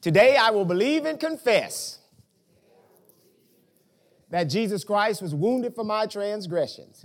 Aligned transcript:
Today 0.00 0.36
I 0.36 0.50
will 0.50 0.64
believe 0.64 1.04
and 1.04 1.18
confess 1.18 1.98
that 4.30 4.44
Jesus 4.44 4.84
Christ 4.84 5.22
was 5.22 5.34
wounded 5.34 5.74
for 5.74 5.84
my 5.84 6.06
transgressions. 6.06 7.04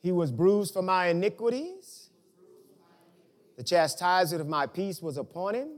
He 0.00 0.10
was 0.10 0.32
bruised 0.32 0.72
for 0.72 0.82
my 0.82 1.08
iniquities. 1.08 2.10
The 3.56 3.62
chastisement 3.62 4.40
of 4.40 4.48
my 4.48 4.66
peace 4.66 5.00
was 5.00 5.16
upon 5.16 5.54
him. 5.54 5.68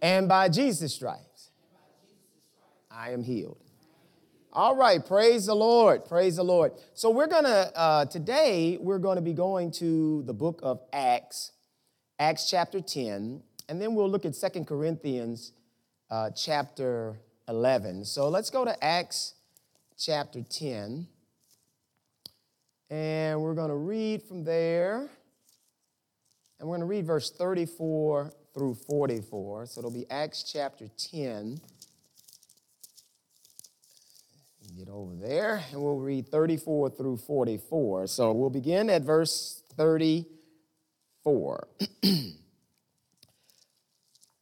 And 0.00 0.28
by 0.28 0.48
Jesus' 0.48 0.94
stripes, 0.94 1.50
I 2.90 3.10
am 3.10 3.22
healed. 3.22 3.58
All 4.52 4.74
right, 4.74 5.04
praise 5.04 5.46
the 5.46 5.54
Lord, 5.54 6.06
praise 6.06 6.36
the 6.36 6.44
Lord. 6.44 6.72
So 6.94 7.10
we're 7.10 7.26
gonna, 7.26 7.70
uh, 7.74 8.04
today, 8.06 8.78
we're 8.80 8.98
gonna 8.98 9.20
be 9.20 9.34
going 9.34 9.70
to 9.72 10.22
the 10.22 10.32
book 10.32 10.60
of 10.62 10.80
Acts, 10.94 11.52
Acts 12.18 12.48
chapter 12.48 12.80
10, 12.80 13.42
and 13.68 13.80
then 13.80 13.94
we'll 13.94 14.08
look 14.08 14.24
at 14.24 14.34
Second 14.34 14.66
Corinthians 14.66 15.52
uh, 16.10 16.30
chapter 16.30 17.18
11. 17.48 18.04
So 18.04 18.28
let's 18.28 18.48
go 18.48 18.64
to 18.64 18.84
Acts 18.84 19.34
chapter 19.98 20.42
10, 20.42 21.06
and 22.90 23.40
we're 23.40 23.54
gonna 23.54 23.76
read 23.76 24.22
from 24.22 24.44
there, 24.44 25.10
and 26.58 26.68
we're 26.68 26.76
gonna 26.76 26.86
read 26.86 27.06
verse 27.06 27.30
34 27.30 28.32
through 28.54 28.74
44. 28.88 29.66
So 29.66 29.80
it'll 29.80 29.90
be 29.90 30.08
Acts 30.10 30.50
chapter 30.50 30.88
10 30.96 31.60
get 34.76 34.88
over 34.90 35.14
there 35.14 35.62
and 35.72 35.80
we'll 35.80 35.96
read 35.96 36.28
34 36.28 36.90
through 36.90 37.16
44. 37.16 38.06
So 38.08 38.32
we'll 38.32 38.50
begin 38.50 38.90
at 38.90 39.02
verse 39.02 39.62
34. 41.26 41.66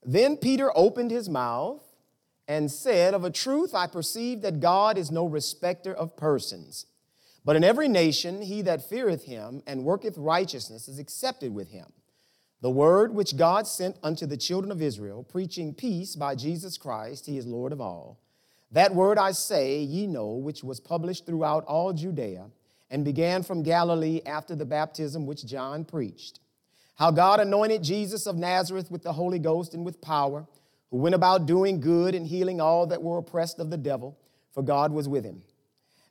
then 0.05 0.37
Peter 0.37 0.71
opened 0.77 1.11
his 1.11 1.31
mouth 1.31 1.83
and 2.47 2.71
said, 2.71 3.15
Of 3.15 3.25
a 3.25 3.31
truth 3.31 3.75
I 3.75 3.87
perceive 3.87 4.43
that 4.43 4.61
God 4.61 4.99
is 4.99 5.11
no 5.11 5.25
respecter 5.25 5.95
of 5.95 6.15
persons. 6.15 6.85
But 7.43 7.57
in 7.57 7.65
every 7.65 7.89
nation 7.89 8.43
he 8.43 8.61
that 8.63 8.87
feareth 8.87 9.25
him 9.25 9.63
and 9.67 9.85
worketh 9.85 10.19
righteousness 10.19 10.87
is 10.87 10.99
accepted 10.99 11.55
with 11.55 11.71
him. 11.71 11.87
The 12.61 12.71
word 12.71 13.15
which 13.15 13.39
God 13.39 13.67
sent 13.67 13.97
unto 14.03 14.27
the 14.27 14.37
children 14.37 14.71
of 14.71 14.83
Israel, 14.83 15.23
preaching 15.23 15.73
peace 15.73 16.17
by 16.17 16.35
Jesus 16.35 16.77
Christ, 16.77 17.25
he 17.25 17.39
is 17.39 17.47
Lord 17.47 17.73
of 17.73 17.81
all. 17.81 18.21
That 18.73 18.95
word 18.95 19.17
I 19.17 19.33
say, 19.33 19.79
ye 19.81 20.07
know, 20.07 20.33
which 20.33 20.63
was 20.63 20.81
published 20.81 21.25
throughout 21.25 21.65
all 21.65 21.95
Judea, 21.95 22.51
and 22.91 23.07
began 23.07 23.43
from 23.43 23.63
Galilee 23.63 24.21
after 24.27 24.55
the 24.55 24.67
baptism 24.67 25.25
which 25.25 25.47
John 25.47 25.85
preached. 25.87 26.41
How 26.97 27.11
God 27.11 27.41
anointed 27.41 27.83
Jesus 27.83 28.27
of 28.27 28.37
Nazareth 28.37 28.91
with 28.91 29.03
the 29.03 29.13
Holy 29.13 29.39
Ghost 29.39 29.75
and 29.75 29.85
with 29.85 30.01
power, 30.01 30.47
who 30.91 30.99
went 30.99 31.15
about 31.15 31.47
doing 31.47 31.81
good 31.81 32.15
and 32.15 32.27
healing 32.27 32.61
all 32.61 32.87
that 32.87 33.03
were 33.03 33.19
oppressed 33.19 33.59
of 33.59 33.71
the 33.71 33.77
devil, 33.77 34.17
for 34.53 34.63
God 34.63 34.93
was 34.93 35.09
with 35.09 35.25
him. 35.25 35.43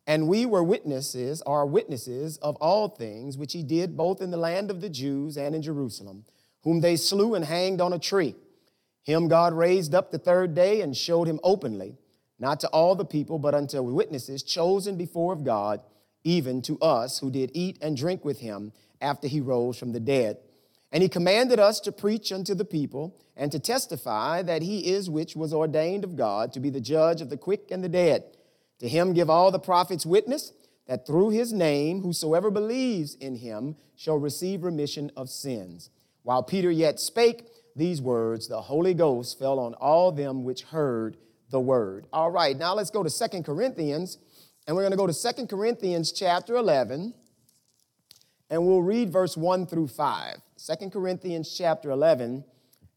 And 0.06 0.28
we 0.28 0.46
were 0.46 0.64
witnesses, 0.64 1.42
are 1.44 1.66
witnesses 1.66 2.38
of 2.38 2.58
all 2.58 2.90
things 2.90 3.38
which 3.38 3.54
he 3.54 3.64
did 3.64 3.96
both 3.96 4.22
in 4.22 4.32
the 4.32 4.38
land 4.38 4.70
of 4.70 4.82
the 4.82 4.90
Jews 4.90 5.38
and 5.38 5.56
in 5.56 5.62
Jerusalem, 5.62 6.26
whom 6.64 6.82
they 6.82 6.98
slew 6.98 7.36
and 7.36 7.46
hanged 7.46 7.80
on 7.80 7.94
a 7.94 8.00
tree. 8.00 8.36
Him 9.04 9.30
God 9.30 9.54
raised 9.54 9.96
up 9.96 10.12
the 10.12 10.20
third 10.20 10.54
day 10.54 10.82
and 10.82 10.96
showed 10.96 11.28
him 11.28 11.40
openly 11.44 11.98
not 12.40 12.60
to 12.60 12.68
all 12.70 12.96
the 12.96 13.06
people, 13.06 13.40
but 13.40 13.54
unto 13.54 13.82
witnesses 13.82 14.44
chosen 14.44 14.98
before 14.98 15.32
of 15.32 15.46
God, 15.46 15.80
even 16.26 16.62
to 16.64 16.78
us 16.80 17.20
who 17.20 17.32
did 17.32 17.52
eat 17.54 17.78
and 17.82 17.96
drink 17.96 18.26
with 18.26 18.42
him 18.42 18.74
after 19.00 19.30
he 19.30 19.40
rose 19.40 19.78
from 19.78 19.94
the 19.94 20.00
dead. 20.02 20.38
And 20.94 21.02
he 21.02 21.10
commanded 21.10 21.60
us 21.60 21.80
to 21.82 21.92
preach 21.92 22.32
unto 22.32 22.54
the 22.54 22.64
people 22.64 23.18
and 23.36 23.52
to 23.52 23.60
testify 23.60 24.44
that 24.44 24.62
he 24.62 24.94
is 24.94 25.10
which 25.10 25.36
was 25.36 25.52
ordained 25.52 26.04
of 26.04 26.16
God 26.16 26.54
to 26.54 26.60
be 26.60 26.70
the 26.70 26.80
judge 26.80 27.20
of 27.20 27.32
the 27.32 27.38
quick 27.38 27.72
and 27.72 27.84
the 27.84 27.90
dead. 27.90 28.24
To 28.80 28.88
him 28.88 29.14
give 29.14 29.28
all 29.28 29.50
the 29.50 29.60
prophets 29.60 30.06
witness 30.06 30.54
that 30.88 31.08
through 31.08 31.32
his 31.32 31.52
name 31.52 32.02
whosoever 32.02 32.52
believes 32.52 33.16
in 33.16 33.38
him 33.38 33.76
shall 33.96 34.20
receive 34.20 34.64
remission 34.64 35.12
of 35.18 35.30
sins. 35.30 35.90
While 36.22 36.44
Peter 36.44 36.70
yet 36.70 37.00
spake 37.00 37.48
these 37.76 38.00
words, 38.00 38.48
the 38.48 38.62
Holy 38.62 38.94
Ghost 38.94 39.40
fell 39.40 39.58
on 39.58 39.74
all 39.74 40.12
them 40.12 40.44
which 40.44 40.62
heard 40.62 41.18
the 41.50 41.60
word. 41.60 42.06
All 42.14 42.30
right, 42.30 42.56
now 42.56 42.76
let's 42.76 42.92
go 42.92 43.02
to 43.02 43.10
Second 43.10 43.46
Corinthians, 43.46 44.20
and 44.68 44.76
we're 44.76 44.84
going 44.84 44.92
to 44.92 44.98
go 44.98 45.08
to 45.08 45.14
Second 45.14 45.48
Corinthians 45.48 46.12
chapter 46.12 46.56
11, 46.56 47.16
and 48.54 48.68
we'll 48.68 48.84
read 48.84 49.12
verse 49.12 49.36
1 49.36 49.66
through 49.66 49.88
5. 49.88 50.36
2 50.80 50.90
Corinthians 50.92 51.56
chapter 51.58 51.90
11, 51.90 52.46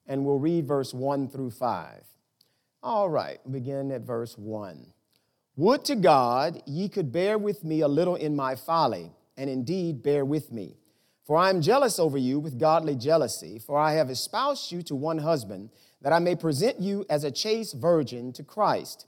and 0.06 0.22
we'll 0.22 0.39
read 0.39 0.67
verse 0.67 0.93
1 0.93 1.31
through 1.31 1.50
5. 1.50 2.03
All 2.83 3.09
right, 3.09 3.39
begin 3.50 3.91
at 3.91 4.03
verse 4.03 4.37
1. 4.37 4.93
Would 5.56 5.83
to 5.87 5.97
God 5.97 6.62
ye 6.67 6.91
could 6.91 7.11
bear 7.11 7.39
with 7.39 7.65
me 7.65 7.81
a 7.81 7.89
little 7.89 8.17
in 8.17 8.37
my 8.37 8.55
folly, 8.55 9.11
and 9.39 9.49
indeed 9.49 10.03
bear 10.03 10.27
with 10.27 10.53
me. 10.53 10.77
For 11.25 11.39
I 11.39 11.49
am 11.49 11.62
jealous 11.62 11.99
over 11.99 12.19
you 12.19 12.38
with 12.38 12.61
godly 12.61 12.94
jealousy, 12.94 13.59
for 13.59 13.78
I 13.78 13.94
have 13.94 14.11
espoused 14.11 14.71
you 14.71 14.83
to 14.83 14.94
one 14.94 15.17
husband 15.17 15.71
that 16.03 16.12
I 16.12 16.19
may 16.19 16.37
present 16.37 16.81
you 16.81 17.06
as 17.09 17.25
a 17.25 17.31
chaste 17.31 17.77
virgin 17.77 18.34
to 18.34 18.43
Christ. 18.43 19.06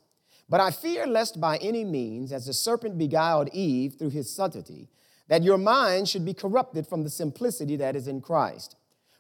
But 0.48 0.62
I 0.62 0.70
fear 0.70 1.06
lest 1.06 1.42
by 1.42 1.58
any 1.58 1.84
means, 1.84 2.32
as 2.32 2.46
the 2.46 2.54
serpent 2.54 2.96
beguiled 2.96 3.50
Eve 3.52 3.96
through 3.98 4.10
his 4.10 4.34
subtlety, 4.34 4.88
that 5.28 5.42
your 5.42 5.58
mind 5.58 6.08
should 6.08 6.24
be 6.24 6.34
corrupted 6.34 6.86
from 6.86 7.04
the 7.04 7.10
simplicity 7.10 7.76
that 7.76 7.96
is 7.96 8.08
in 8.08 8.20
Christ. 8.20 8.76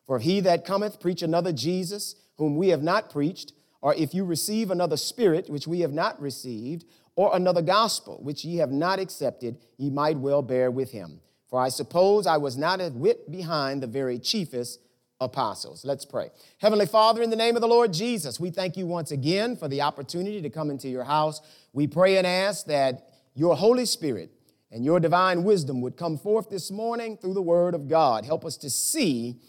For 0.06 0.18
he 0.18 0.40
that 0.40 0.64
cometh 0.64 1.00
preach 1.00 1.22
another 1.22 1.52
Jesus, 1.52 2.16
whom 2.36 2.56
we 2.56 2.68
have 2.68 2.82
not 2.82 3.10
preached, 3.10 3.52
or 3.80 3.94
if 3.94 4.14
you 4.14 4.24
receive 4.24 4.70
another 4.70 4.96
spirit, 4.96 5.48
which 5.48 5.66
we 5.66 5.80
have 5.80 5.92
not 5.92 6.20
received, 6.20 6.84
or 7.14 7.34
another 7.34 7.62
gospel, 7.62 8.18
which 8.22 8.44
ye 8.44 8.56
have 8.56 8.70
not 8.70 8.98
accepted, 8.98 9.58
ye 9.76 9.90
might 9.90 10.16
well 10.16 10.40
bear 10.40 10.70
with 10.70 10.92
him. 10.92 11.20
For 11.48 11.60
I 11.60 11.68
suppose 11.68 12.26
I 12.26 12.36
was 12.36 12.56
not 12.56 12.80
a 12.80 12.90
whit 12.90 13.30
behind 13.30 13.82
the 13.82 13.86
very 13.86 14.18
chiefest 14.18 14.80
apostles. 15.20 15.84
Let's 15.84 16.04
pray. 16.04 16.30
Heavenly 16.58 16.86
Father, 16.86 17.22
in 17.22 17.30
the 17.30 17.36
name 17.36 17.56
of 17.56 17.60
the 17.60 17.68
Lord 17.68 17.92
Jesus, 17.92 18.38
we 18.38 18.50
thank 18.50 18.76
you 18.76 18.86
once 18.86 19.10
again 19.10 19.56
for 19.56 19.66
the 19.66 19.82
opportunity 19.82 20.40
to 20.42 20.50
come 20.50 20.70
into 20.70 20.88
your 20.88 21.04
house. 21.04 21.40
We 21.72 21.86
pray 21.86 22.18
and 22.18 22.26
ask 22.26 22.66
that 22.66 23.08
your 23.34 23.56
Holy 23.56 23.84
Spirit 23.84 24.30
and 24.70 24.84
your 24.84 25.00
divine 25.00 25.44
wisdom 25.44 25.80
would 25.80 25.96
come 25.96 26.18
forth 26.18 26.50
this 26.50 26.70
morning 26.70 27.16
through 27.16 27.34
the 27.34 27.42
Word 27.42 27.74
of 27.74 27.88
God. 27.88 28.24
Help 28.24 28.44
us 28.44 28.56
to 28.58 28.70
see 28.70 29.40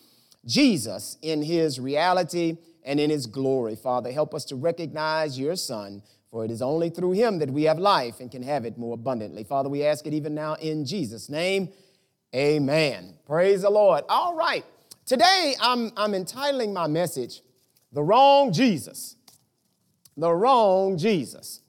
Jesus 0.45 1.17
in 1.21 1.41
his 1.41 1.79
reality 1.79 2.57
and 2.83 2.99
in 2.99 3.09
his 3.09 3.25
glory. 3.27 3.75
Father, 3.75 4.11
help 4.11 4.33
us 4.33 4.45
to 4.45 4.55
recognize 4.55 5.37
your 5.37 5.55
Son, 5.55 6.01
for 6.31 6.45
it 6.45 6.51
is 6.51 6.61
only 6.61 6.89
through 6.89 7.11
him 7.11 7.39
that 7.39 7.49
we 7.49 7.63
have 7.63 7.77
life 7.77 8.19
and 8.19 8.31
can 8.31 8.43
have 8.43 8.65
it 8.65 8.77
more 8.77 8.93
abundantly. 8.93 9.43
Father, 9.43 9.69
we 9.69 9.83
ask 9.83 10.07
it 10.07 10.13
even 10.13 10.33
now 10.33 10.53
in 10.55 10.85
Jesus' 10.85 11.29
name. 11.29 11.69
Amen. 12.33 13.15
Praise 13.25 13.63
the 13.63 13.69
Lord. 13.69 14.03
All 14.07 14.35
right. 14.35 14.63
Today, 15.05 15.55
I'm, 15.59 15.91
I'm 15.97 16.13
entitling 16.13 16.71
my 16.71 16.87
message, 16.87 17.41
The 17.91 18.03
Wrong 18.03 18.53
Jesus. 18.53 19.15
The 20.15 20.31
Wrong 20.31 20.97
Jesus. 20.97 21.61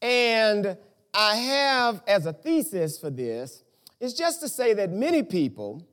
And 0.00 0.78
I 1.12 1.36
have 1.36 2.02
as 2.06 2.26
a 2.26 2.32
thesis 2.32 2.98
for 2.98 3.10
this 3.10 3.62
is 3.98 4.14
just 4.14 4.40
to 4.40 4.48
say 4.48 4.74
that 4.74 4.90
many 4.90 5.22
people 5.22 5.86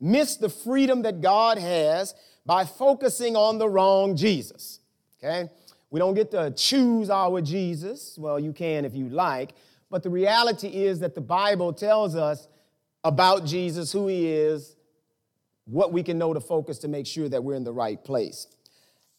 miss 0.00 0.36
the 0.36 0.48
freedom 0.48 1.02
that 1.02 1.20
God 1.20 1.58
has 1.58 2.14
by 2.44 2.64
focusing 2.64 3.36
on 3.36 3.58
the 3.58 3.68
wrong 3.68 4.16
Jesus. 4.16 4.80
Okay? 5.18 5.48
We 5.90 6.00
don't 6.00 6.14
get 6.14 6.30
to 6.32 6.52
choose 6.56 7.08
our 7.08 7.40
Jesus. 7.40 8.16
Well, 8.18 8.38
you 8.38 8.52
can 8.52 8.84
if 8.84 8.94
you 8.94 9.08
like, 9.08 9.54
but 9.90 10.02
the 10.02 10.10
reality 10.10 10.68
is 10.68 11.00
that 11.00 11.14
the 11.14 11.20
Bible 11.20 11.72
tells 11.72 12.16
us 12.16 12.48
about 13.04 13.44
Jesus, 13.44 13.92
who 13.92 14.08
he 14.08 14.26
is, 14.26 14.76
what 15.66 15.92
we 15.92 16.02
can 16.02 16.18
know 16.18 16.34
to 16.34 16.40
focus 16.40 16.78
to 16.78 16.88
make 16.88 17.06
sure 17.06 17.28
that 17.28 17.42
we're 17.42 17.54
in 17.54 17.64
the 17.64 17.72
right 17.72 18.02
place. 18.02 18.46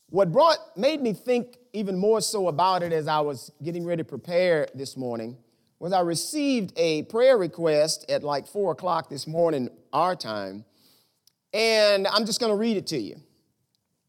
What 0.10 0.32
brought 0.32 0.58
made 0.76 1.02
me 1.02 1.14
think 1.14 1.58
even 1.74 1.98
more 1.98 2.22
so 2.22 2.48
about 2.48 2.84
it 2.84 2.94
as 2.94 3.08
I 3.08 3.20
was 3.22 3.52
getting 3.64 3.86
ready 3.86 4.04
to 4.04 4.08
prepare 4.08 4.68
this 4.76 4.96
morning 4.96 5.38
was 5.80 5.94
I 5.94 6.02
received 6.02 6.74
a 6.78 7.04
prayer 7.04 7.38
request 7.38 8.06
at 8.10 8.24
like 8.24 8.48
four 8.48 8.72
o'clock 8.72 9.10
this 9.10 9.28
morning, 9.28 9.70
our 9.92 10.16
time, 10.16 10.66
and 11.54 12.08
I'm 12.08 12.26
just 12.26 12.40
going 12.40 12.52
to 12.52 12.58
read 12.58 12.78
it 12.78 12.88
to 12.88 12.98
you. 12.98 13.16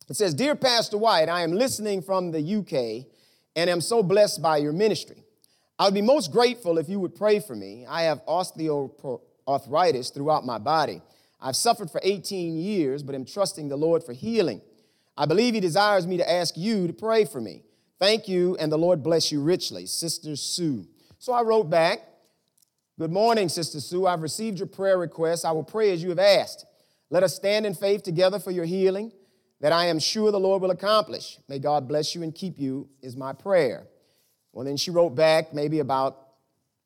It 0.08 0.16
says, 0.16 0.34
Dear 0.34 0.54
Pastor 0.54 0.98
White, 0.98 1.28
I 1.28 1.42
am 1.42 1.52
listening 1.52 2.02
from 2.02 2.30
the 2.30 2.56
UK 2.56 3.06
and 3.56 3.68
am 3.68 3.80
so 3.80 4.02
blessed 4.02 4.40
by 4.40 4.58
your 4.58 4.72
ministry. 4.72 5.24
I 5.78 5.84
would 5.84 5.94
be 5.94 6.02
most 6.02 6.32
grateful 6.32 6.78
if 6.78 6.88
you 6.88 7.00
would 7.00 7.14
pray 7.14 7.40
for 7.40 7.56
me. 7.56 7.84
I 7.86 8.02
have 8.02 8.24
osteoarthritis 8.26 10.14
throughout 10.14 10.46
my 10.46 10.58
body. 10.58 11.02
I've 11.40 11.56
suffered 11.56 11.90
for 11.90 12.00
18 12.02 12.56
years, 12.56 13.02
but 13.02 13.14
am 13.14 13.24
trusting 13.24 13.68
the 13.68 13.76
Lord 13.76 14.02
for 14.02 14.12
healing. 14.12 14.62
I 15.16 15.26
believe 15.26 15.54
He 15.54 15.60
desires 15.60 16.06
me 16.06 16.16
to 16.16 16.30
ask 16.30 16.56
you 16.56 16.86
to 16.86 16.92
pray 16.92 17.24
for 17.24 17.40
me. 17.40 17.62
Thank 17.98 18.28
you, 18.28 18.56
and 18.56 18.70
the 18.70 18.78
Lord 18.78 19.02
bless 19.02 19.32
you 19.32 19.40
richly. 19.40 19.86
Sister 19.86 20.36
Sue. 20.36 20.86
So 21.18 21.32
I 21.32 21.42
wrote 21.42 21.70
back, 21.70 22.00
Good 22.98 23.12
morning, 23.12 23.50
Sister 23.50 23.78
Sue. 23.78 24.06
I've 24.06 24.22
received 24.22 24.58
your 24.58 24.66
prayer 24.66 24.96
request. 24.96 25.44
I 25.44 25.52
will 25.52 25.64
pray 25.64 25.92
as 25.92 26.02
you 26.02 26.08
have 26.08 26.18
asked. 26.18 26.64
Let 27.10 27.22
us 27.22 27.36
stand 27.36 27.66
in 27.66 27.74
faith 27.74 28.02
together 28.02 28.38
for 28.38 28.50
your 28.50 28.64
healing, 28.64 29.12
that 29.60 29.70
I 29.70 29.86
am 29.86 29.98
sure 29.98 30.32
the 30.32 30.40
Lord 30.40 30.62
will 30.62 30.70
accomplish. 30.70 31.38
May 31.46 31.58
God 31.58 31.86
bless 31.86 32.14
you 32.14 32.22
and 32.22 32.34
keep 32.34 32.58
you, 32.58 32.88
is 33.02 33.14
my 33.14 33.34
prayer. 33.34 33.86
Well, 34.52 34.64
then 34.64 34.78
she 34.78 34.90
wrote 34.90 35.10
back 35.10 35.52
maybe 35.52 35.80
about 35.80 36.16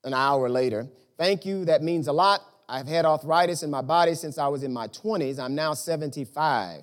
an 0.03 0.13
hour 0.13 0.49
later. 0.49 0.89
Thank 1.17 1.47
you, 1.47 1.65
that 1.67 1.81
means 1.81 2.09
a 2.09 2.13
lot. 2.13 2.43
I've 2.69 2.89
had 2.89 3.05
arthritis 3.05 3.63
in 3.63 3.71
my 3.71 3.83
body 3.83 4.17
since 4.17 4.37
I 4.37 4.49
was 4.49 4.65
in 4.65 4.73
my 4.73 4.89
20s. 4.89 5.39
I'm 5.39 5.55
now 5.55 5.75
75. 5.75 6.83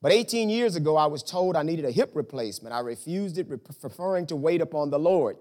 But 0.00 0.12
18 0.12 0.48
years 0.48 0.76
ago, 0.76 0.96
I 0.96 1.06
was 1.06 1.24
told 1.24 1.56
I 1.56 1.64
needed 1.64 1.84
a 1.84 1.90
hip 1.90 2.12
replacement. 2.14 2.72
I 2.72 2.80
refused 2.80 3.36
it, 3.36 3.48
preferring 3.80 4.26
to 4.26 4.36
wait 4.36 4.60
upon 4.60 4.90
the 4.90 4.98
Lord. 4.98 5.36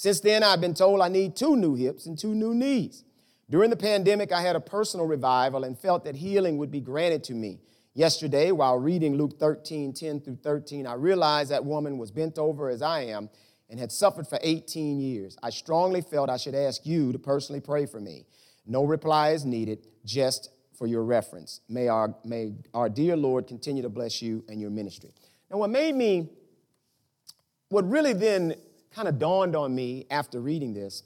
Since 0.00 0.20
then, 0.20 0.42
I've 0.42 0.62
been 0.62 0.72
told 0.72 1.02
I 1.02 1.08
need 1.08 1.36
two 1.36 1.56
new 1.56 1.74
hips 1.74 2.06
and 2.06 2.18
two 2.18 2.34
new 2.34 2.54
knees. 2.54 3.04
During 3.50 3.68
the 3.68 3.76
pandemic, 3.76 4.32
I 4.32 4.40
had 4.40 4.56
a 4.56 4.60
personal 4.60 5.04
revival 5.04 5.62
and 5.62 5.78
felt 5.78 6.04
that 6.04 6.16
healing 6.16 6.56
would 6.56 6.70
be 6.70 6.80
granted 6.80 7.22
to 7.24 7.34
me. 7.34 7.60
Yesterday, 7.92 8.50
while 8.50 8.78
reading 8.78 9.16
Luke 9.16 9.38
13, 9.38 9.92
10 9.92 10.20
through 10.22 10.38
13, 10.42 10.86
I 10.86 10.94
realized 10.94 11.50
that 11.50 11.66
woman 11.66 11.98
was 11.98 12.10
bent 12.10 12.38
over 12.38 12.70
as 12.70 12.80
I 12.80 13.02
am 13.02 13.28
and 13.68 13.78
had 13.78 13.92
suffered 13.92 14.26
for 14.26 14.38
18 14.40 15.00
years. 15.00 15.36
I 15.42 15.50
strongly 15.50 16.00
felt 16.00 16.30
I 16.30 16.38
should 16.38 16.54
ask 16.54 16.86
you 16.86 17.12
to 17.12 17.18
personally 17.18 17.60
pray 17.60 17.84
for 17.84 18.00
me. 18.00 18.24
No 18.66 18.84
reply 18.84 19.32
is 19.32 19.44
needed, 19.44 19.86
just 20.06 20.48
for 20.78 20.86
your 20.86 21.04
reference. 21.04 21.60
May 21.68 21.88
our, 21.88 22.14
may 22.24 22.54
our 22.72 22.88
dear 22.88 23.18
Lord 23.18 23.46
continue 23.46 23.82
to 23.82 23.90
bless 23.90 24.22
you 24.22 24.44
and 24.48 24.62
your 24.62 24.70
ministry. 24.70 25.12
Now, 25.50 25.58
what 25.58 25.68
made 25.68 25.94
me, 25.94 26.30
what 27.68 27.86
really 27.86 28.14
then 28.14 28.54
kind 28.94 29.08
of 29.08 29.18
dawned 29.18 29.54
on 29.54 29.74
me 29.74 30.06
after 30.10 30.40
reading 30.40 30.74
this 30.74 31.04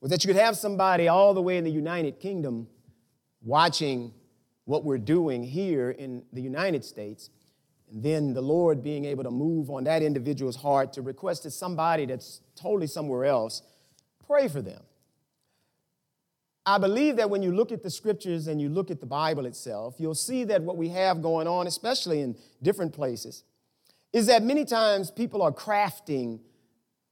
was 0.00 0.10
that 0.10 0.24
you 0.24 0.28
could 0.28 0.40
have 0.40 0.56
somebody 0.56 1.08
all 1.08 1.34
the 1.34 1.42
way 1.42 1.56
in 1.56 1.64
the 1.64 1.70
United 1.70 2.18
Kingdom 2.18 2.66
watching 3.42 4.12
what 4.64 4.84
we're 4.84 4.98
doing 4.98 5.42
here 5.42 5.90
in 5.90 6.24
the 6.32 6.40
United 6.40 6.84
States, 6.84 7.30
and 7.90 8.02
then 8.02 8.32
the 8.32 8.40
Lord 8.40 8.82
being 8.82 9.04
able 9.04 9.24
to 9.24 9.30
move 9.30 9.70
on 9.70 9.84
that 9.84 10.02
individual's 10.02 10.56
heart 10.56 10.92
to 10.94 11.02
request 11.02 11.42
that 11.42 11.50
somebody 11.50 12.06
that's 12.06 12.40
totally 12.56 12.86
somewhere 12.86 13.24
else 13.24 13.62
pray 14.26 14.48
for 14.48 14.62
them. 14.62 14.82
I 16.64 16.78
believe 16.78 17.16
that 17.16 17.28
when 17.28 17.42
you 17.42 17.52
look 17.52 17.72
at 17.72 17.82
the 17.82 17.90
scriptures 17.90 18.46
and 18.46 18.60
you 18.60 18.68
look 18.68 18.90
at 18.90 19.00
the 19.00 19.06
Bible 19.06 19.46
itself, 19.46 19.96
you'll 19.98 20.14
see 20.14 20.44
that 20.44 20.62
what 20.62 20.76
we 20.76 20.88
have 20.90 21.20
going 21.20 21.48
on, 21.48 21.66
especially 21.66 22.20
in 22.20 22.36
different 22.62 22.92
places, 22.92 23.42
is 24.12 24.26
that 24.26 24.44
many 24.44 24.64
times 24.64 25.10
people 25.10 25.42
are 25.42 25.52
crafting 25.52 26.38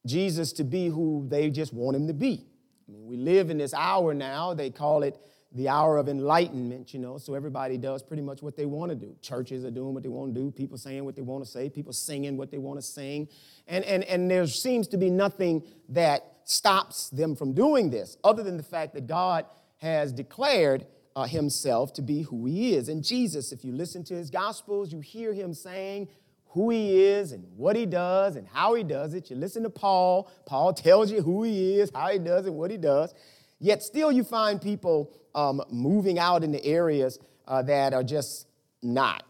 Jesus 0.06 0.52
to 0.54 0.64
be 0.64 0.88
who 0.88 1.26
they 1.28 1.50
just 1.50 1.72
want 1.72 1.96
him 1.96 2.06
to 2.06 2.14
be. 2.14 2.46
I 2.88 2.92
mean, 2.92 3.06
we 3.06 3.16
live 3.16 3.50
in 3.50 3.58
this 3.58 3.74
hour 3.74 4.14
now, 4.14 4.54
they 4.54 4.70
call 4.70 5.02
it 5.02 5.18
the 5.52 5.68
hour 5.68 5.98
of 5.98 6.08
enlightenment, 6.08 6.94
you 6.94 7.00
know, 7.00 7.18
so 7.18 7.34
everybody 7.34 7.76
does 7.76 8.02
pretty 8.04 8.22
much 8.22 8.40
what 8.40 8.56
they 8.56 8.66
want 8.66 8.90
to 8.90 8.94
do. 8.94 9.16
Churches 9.20 9.64
are 9.64 9.70
doing 9.70 9.94
what 9.94 10.04
they 10.04 10.08
want 10.08 10.32
to 10.32 10.40
do, 10.40 10.50
people 10.50 10.78
saying 10.78 11.04
what 11.04 11.16
they 11.16 11.22
want 11.22 11.44
to 11.44 11.50
say, 11.50 11.68
people 11.68 11.92
singing 11.92 12.36
what 12.36 12.52
they 12.52 12.58
want 12.58 12.78
to 12.78 12.86
sing. 12.86 13.28
And, 13.66 13.84
and, 13.84 14.04
and 14.04 14.30
there 14.30 14.46
seems 14.46 14.86
to 14.88 14.96
be 14.96 15.10
nothing 15.10 15.64
that 15.88 16.24
stops 16.44 17.10
them 17.10 17.34
from 17.34 17.52
doing 17.52 17.90
this, 17.90 18.16
other 18.22 18.44
than 18.44 18.56
the 18.56 18.62
fact 18.62 18.94
that 18.94 19.08
God 19.08 19.44
has 19.78 20.12
declared 20.12 20.86
uh, 21.16 21.24
himself 21.24 21.92
to 21.94 22.02
be 22.02 22.22
who 22.22 22.46
he 22.46 22.74
is. 22.74 22.88
And 22.88 23.02
Jesus, 23.02 23.50
if 23.50 23.64
you 23.64 23.72
listen 23.72 24.04
to 24.04 24.14
his 24.14 24.30
gospels, 24.30 24.92
you 24.92 25.00
hear 25.00 25.32
him 25.32 25.52
saying 25.52 26.08
who 26.50 26.70
he 26.70 27.04
is 27.04 27.32
and 27.32 27.44
what 27.56 27.76
he 27.76 27.86
does 27.86 28.36
and 28.36 28.46
how 28.48 28.74
he 28.74 28.82
does 28.82 29.14
it. 29.14 29.30
You 29.30 29.36
listen 29.36 29.62
to 29.62 29.70
Paul, 29.70 30.30
Paul 30.46 30.72
tells 30.72 31.10
you 31.10 31.22
who 31.22 31.44
he 31.44 31.78
is, 31.78 31.90
how 31.94 32.08
he 32.08 32.18
does 32.18 32.46
it, 32.46 32.52
what 32.52 32.70
he 32.70 32.76
does. 32.76 33.14
Yet 33.60 33.82
still, 33.82 34.10
you 34.10 34.24
find 34.24 34.60
people 34.60 35.12
um, 35.34 35.62
moving 35.70 36.18
out 36.18 36.42
in 36.42 36.50
the 36.50 36.64
areas 36.64 37.18
uh, 37.46 37.62
that 37.62 37.92
are 37.92 38.02
just 38.02 38.46
not. 38.82 39.22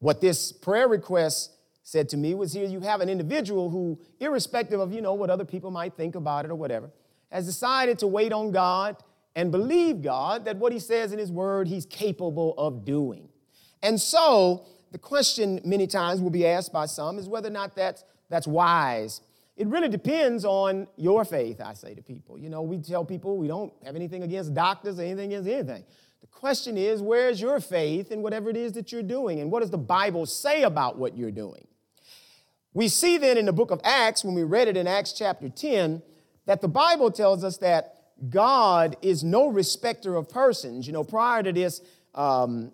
What 0.00 0.20
this 0.20 0.52
prayer 0.52 0.88
request 0.88 1.52
said 1.84 2.08
to 2.10 2.16
me 2.16 2.34
was 2.34 2.52
here 2.52 2.66
you 2.66 2.80
have 2.80 3.00
an 3.00 3.08
individual 3.08 3.70
who, 3.70 3.98
irrespective 4.20 4.80
of, 4.80 4.92
you 4.92 5.00
know, 5.00 5.14
what 5.14 5.30
other 5.30 5.44
people 5.44 5.70
might 5.70 5.94
think 5.94 6.16
about 6.16 6.44
it 6.44 6.50
or 6.50 6.54
whatever, 6.54 6.90
has 7.30 7.46
decided 7.46 7.98
to 8.00 8.06
wait 8.06 8.32
on 8.32 8.50
God 8.50 8.96
and 9.34 9.50
believe 9.50 10.02
God 10.02 10.44
that 10.44 10.56
what 10.56 10.72
he 10.72 10.78
says 10.78 11.12
in 11.12 11.18
his 11.18 11.32
word, 11.32 11.66
he's 11.66 11.86
capable 11.86 12.54
of 12.58 12.84
doing. 12.84 13.28
And 13.82 14.00
so, 14.00 14.66
the 14.92 14.98
question 14.98 15.60
many 15.64 15.86
times 15.86 16.20
will 16.20 16.30
be 16.30 16.46
asked 16.46 16.72
by 16.72 16.86
some 16.86 17.18
is 17.18 17.28
whether 17.28 17.48
or 17.48 17.52
not 17.52 17.74
that's, 17.74 18.04
that's 18.28 18.46
wise. 18.46 19.22
It 19.56 19.66
really 19.66 19.88
depends 19.88 20.44
on 20.44 20.86
your 20.96 21.24
faith, 21.24 21.60
I 21.60 21.72
say 21.72 21.94
to 21.94 22.02
people. 22.02 22.38
You 22.38 22.50
know, 22.50 22.62
we 22.62 22.78
tell 22.78 23.04
people 23.04 23.38
we 23.38 23.48
don't 23.48 23.72
have 23.84 23.96
anything 23.96 24.22
against 24.22 24.54
doctors 24.54 24.98
or 24.98 25.02
anything 25.02 25.32
against 25.32 25.48
anything. 25.48 25.84
The 26.20 26.26
question 26.26 26.76
is, 26.76 27.02
where's 27.02 27.40
your 27.40 27.58
faith 27.58 28.12
in 28.12 28.22
whatever 28.22 28.50
it 28.50 28.56
is 28.56 28.72
that 28.72 28.92
you're 28.92 29.02
doing? 29.02 29.40
And 29.40 29.50
what 29.50 29.60
does 29.60 29.70
the 29.70 29.78
Bible 29.78 30.26
say 30.26 30.62
about 30.62 30.98
what 30.98 31.16
you're 31.16 31.30
doing? 31.30 31.66
We 32.74 32.88
see 32.88 33.18
then 33.18 33.36
in 33.38 33.46
the 33.46 33.52
book 33.52 33.70
of 33.70 33.80
Acts, 33.84 34.24
when 34.24 34.34
we 34.34 34.44
read 34.44 34.68
it 34.68 34.76
in 34.76 34.86
Acts 34.86 35.12
chapter 35.12 35.48
10, 35.48 36.02
that 36.46 36.60
the 36.60 36.68
Bible 36.68 37.10
tells 37.10 37.44
us 37.44 37.58
that 37.58 37.96
God 38.28 38.96
is 39.02 39.24
no 39.24 39.48
respecter 39.48 40.16
of 40.16 40.28
persons. 40.28 40.86
You 40.86 40.92
know, 40.92 41.04
prior 41.04 41.42
to 41.42 41.52
this 41.52 41.80
um, 42.14 42.72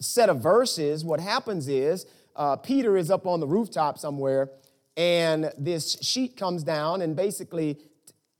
set 0.00 0.28
of 0.28 0.40
verses, 0.40 1.04
what 1.04 1.20
happens 1.20 1.68
is 1.68 2.06
uh, 2.36 2.56
Peter 2.56 2.96
is 2.96 3.10
up 3.10 3.26
on 3.26 3.40
the 3.40 3.46
rooftop 3.46 3.98
somewhere, 3.98 4.50
and 4.96 5.52
this 5.58 5.98
sheet 6.00 6.36
comes 6.36 6.62
down 6.62 7.02
and 7.02 7.14
basically 7.14 7.74
t- 7.74 7.82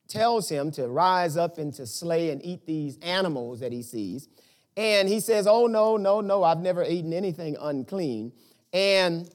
tells 0.08 0.48
him 0.48 0.70
to 0.72 0.88
rise 0.88 1.36
up 1.36 1.58
and 1.58 1.72
to 1.74 1.86
slay 1.86 2.30
and 2.30 2.44
eat 2.44 2.66
these 2.66 2.98
animals 2.98 3.60
that 3.60 3.72
he 3.72 3.82
sees. 3.82 4.28
And 4.76 5.08
he 5.08 5.20
says, 5.20 5.46
Oh, 5.46 5.66
no, 5.66 5.96
no, 5.96 6.20
no, 6.20 6.42
I've 6.42 6.60
never 6.60 6.84
eaten 6.84 7.12
anything 7.12 7.56
unclean. 7.60 8.32
And 8.72 9.28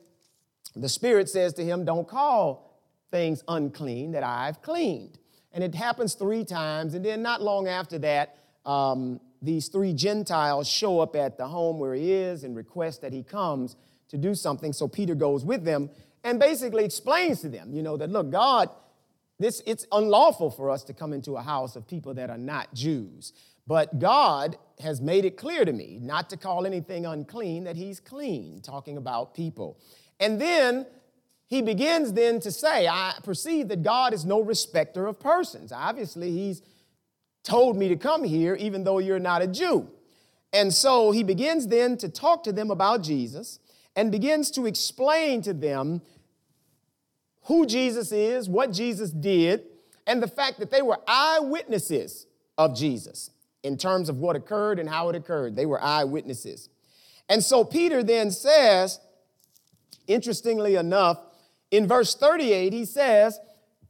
the 0.76 0.90
Spirit 0.90 1.30
says 1.30 1.54
to 1.54 1.64
him, 1.64 1.86
Don't 1.86 2.08
call 2.08 2.82
things 3.12 3.44
unclean 3.48 4.12
that 4.14 4.24
I've 4.24 4.62
cleaned. 4.62 5.20
And 5.54 5.64
it 5.64 5.76
happens 5.76 6.16
three 6.16 6.44
times. 6.44 6.96
And 6.96 7.06
then, 7.06 7.22
not 7.22 7.42
long 7.42 7.68
after 7.68 7.98
that, 8.00 8.38
um, 8.66 9.20
these 9.46 9.68
three 9.68 9.94
Gentiles 9.94 10.68
show 10.68 11.00
up 11.00 11.16
at 11.16 11.38
the 11.38 11.48
home 11.48 11.80
where 11.80 11.94
he 11.94 12.12
is 12.12 12.44
and 12.44 12.56
request 12.56 13.02
that 13.02 13.14
he 13.14 13.24
comes 13.24 13.76
to 14.10 14.18
do 14.18 14.36
something. 14.36 14.74
So 14.74 14.88
Peter 14.88 15.16
goes 15.16 15.46
with 15.46 15.64
them 15.64 15.90
and 16.24 16.40
basically 16.40 16.86
explains 16.86 17.42
to 17.42 17.50
them, 17.50 17.74
you 17.74 17.82
know, 17.84 17.98
that 17.98 18.10
look, 18.10 18.32
God, 18.32 18.70
this 19.40 19.62
it's 19.66 19.86
unlawful 19.92 20.50
for 20.50 20.70
us 20.70 20.84
to 20.86 20.94
come 20.94 21.14
into 21.14 21.38
a 21.38 21.42
house 21.42 21.76
of 21.76 21.88
people 21.88 22.14
that 22.16 22.30
are 22.30 22.38
not 22.38 22.74
Jews. 22.74 23.34
But 23.68 24.00
God 24.00 24.58
has 24.80 25.02
made 25.02 25.26
it 25.26 25.38
clear 25.38 25.66
to 25.66 25.74
me 25.74 26.00
not 26.02 26.30
to 26.30 26.38
call 26.38 26.66
anything 26.66 27.06
unclean 27.06 27.64
that 27.64 27.76
he's 27.76 28.00
clean, 28.00 28.62
talking 28.62 28.98
about 28.98 29.34
people. 29.34 29.80
And 30.20 30.40
then 30.40 30.86
he 31.48 31.62
begins 31.62 32.14
then 32.14 32.40
to 32.42 32.52
say, 32.52 32.88
I 32.88 33.16
perceive 33.24 33.68
that 33.70 33.84
God 33.84 34.14
is 34.14 34.26
no 34.26 34.42
respecter 34.42 35.08
of 35.08 35.20
persons. 35.20 35.72
Obviously, 35.72 36.32
he's 36.32 36.62
told 37.46 37.78
me 37.78 37.88
to 37.88 37.96
come 37.96 38.24
here 38.24 38.56
even 38.56 38.84
though 38.84 39.00
you're 39.00 39.20
not 39.20 39.42
a 39.42 39.48
Jew. 39.48 39.88
And 40.52 40.74
so 40.74 41.12
he 41.12 41.24
begins 41.24 41.68
then 41.68 41.98
to 41.98 42.10
talk 42.10 42.44
to 42.44 42.52
them 42.52 42.72
about 42.72 43.04
Jesus 43.04 43.60
and 43.96 44.12
begins 44.12 44.52
to 44.52 44.66
explain 44.66 45.42
to 45.44 45.54
them 45.54 46.02
who 47.44 47.66
Jesus 47.66 48.12
is, 48.12 48.50
what 48.50 48.72
Jesus 48.72 49.12
did, 49.12 49.64
and 50.08 50.22
the 50.22 50.28
fact 50.28 50.60
that 50.60 50.72
they 50.72 50.82
were 50.82 51.00
eyewitnesses 51.08 52.26
of 52.58 52.76
Jesus 52.76 53.32
in 53.64 53.78
terms 53.78 54.10
of 54.10 54.18
what 54.18 54.36
occurred 54.36 54.80
and 54.80 54.90
how 54.90 55.10
it 55.10 55.16
occurred. 55.16 55.56
They 55.56 55.66
were 55.66 55.82
eyewitnesses. 55.82 56.70
And 57.30 57.44
so 57.44 57.64
Peter 57.64 58.04
then 58.04 58.32
says, 58.32 59.00
interestingly 60.08 60.76
enough, 60.76 61.20
in 61.72 61.88
verse 61.88 62.16
38, 62.16 62.74
he 62.74 62.86
says, 62.86 63.40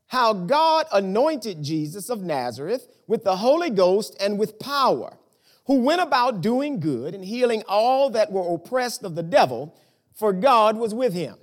How 0.08 0.34
God 0.34 0.86
anointed 0.94 1.62
Jesus 1.62 2.10
of 2.10 2.22
Nazareth 2.22 2.88
with 3.08 3.24
the 3.24 3.38
Holy 3.38 3.70
Ghost 3.70 4.16
and 4.20 4.40
with 4.40 4.60
power, 4.60 5.18
who 5.66 5.80
went 5.80 6.02
about 6.02 6.42
doing 6.42 6.80
good 6.80 7.16
and 7.16 7.26
healing 7.26 7.64
all 7.68 8.10
that 8.12 8.32
were 8.32 8.54
oppressed 8.54 9.04
of 9.04 9.16
the 9.16 9.24
devil, 9.24 9.76
for 10.14 10.32
God 10.34 10.78
was 10.78 10.94
with 10.94 11.14
him. 11.14 11.36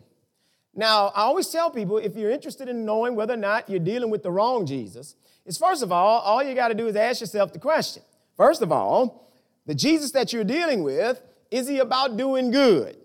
Now, 0.74 1.08
I 1.08 1.22
always 1.22 1.48
tell 1.48 1.70
people 1.70 1.98
if 1.98 2.16
you're 2.16 2.30
interested 2.30 2.68
in 2.68 2.84
knowing 2.84 3.14
whether 3.14 3.34
or 3.34 3.38
not 3.38 3.68
you're 3.68 3.78
dealing 3.78 4.10
with 4.10 4.22
the 4.22 4.30
wrong 4.30 4.64
Jesus, 4.64 5.16
is 5.44 5.58
first 5.58 5.82
of 5.82 5.92
all, 5.92 6.20
all 6.20 6.42
you 6.42 6.54
got 6.54 6.68
to 6.68 6.74
do 6.74 6.86
is 6.86 6.96
ask 6.96 7.20
yourself 7.20 7.52
the 7.52 7.58
question. 7.58 8.02
First 8.36 8.62
of 8.62 8.72
all, 8.72 9.30
the 9.66 9.74
Jesus 9.74 10.12
that 10.12 10.32
you're 10.32 10.44
dealing 10.44 10.82
with, 10.82 11.22
is 11.50 11.68
he 11.68 11.78
about 11.78 12.16
doing 12.16 12.50
good? 12.50 12.96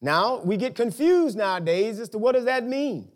Now, 0.00 0.40
we 0.40 0.56
get 0.56 0.74
confused 0.74 1.38
nowadays 1.38 2.00
as 2.00 2.08
to 2.10 2.18
what 2.18 2.32
does 2.32 2.46
that 2.46 2.66
mean? 2.66 3.08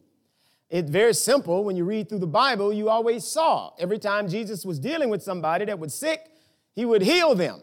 It's 0.68 0.90
very 0.90 1.14
simple. 1.14 1.64
When 1.64 1.76
you 1.76 1.84
read 1.84 2.08
through 2.08 2.18
the 2.18 2.26
Bible, 2.26 2.72
you 2.72 2.88
always 2.88 3.24
saw 3.24 3.72
every 3.78 3.98
time 3.98 4.28
Jesus 4.28 4.64
was 4.64 4.78
dealing 4.78 5.10
with 5.10 5.22
somebody 5.22 5.64
that 5.64 5.78
was 5.78 5.94
sick, 5.94 6.28
he 6.74 6.84
would 6.84 7.02
heal 7.02 7.34
them. 7.34 7.60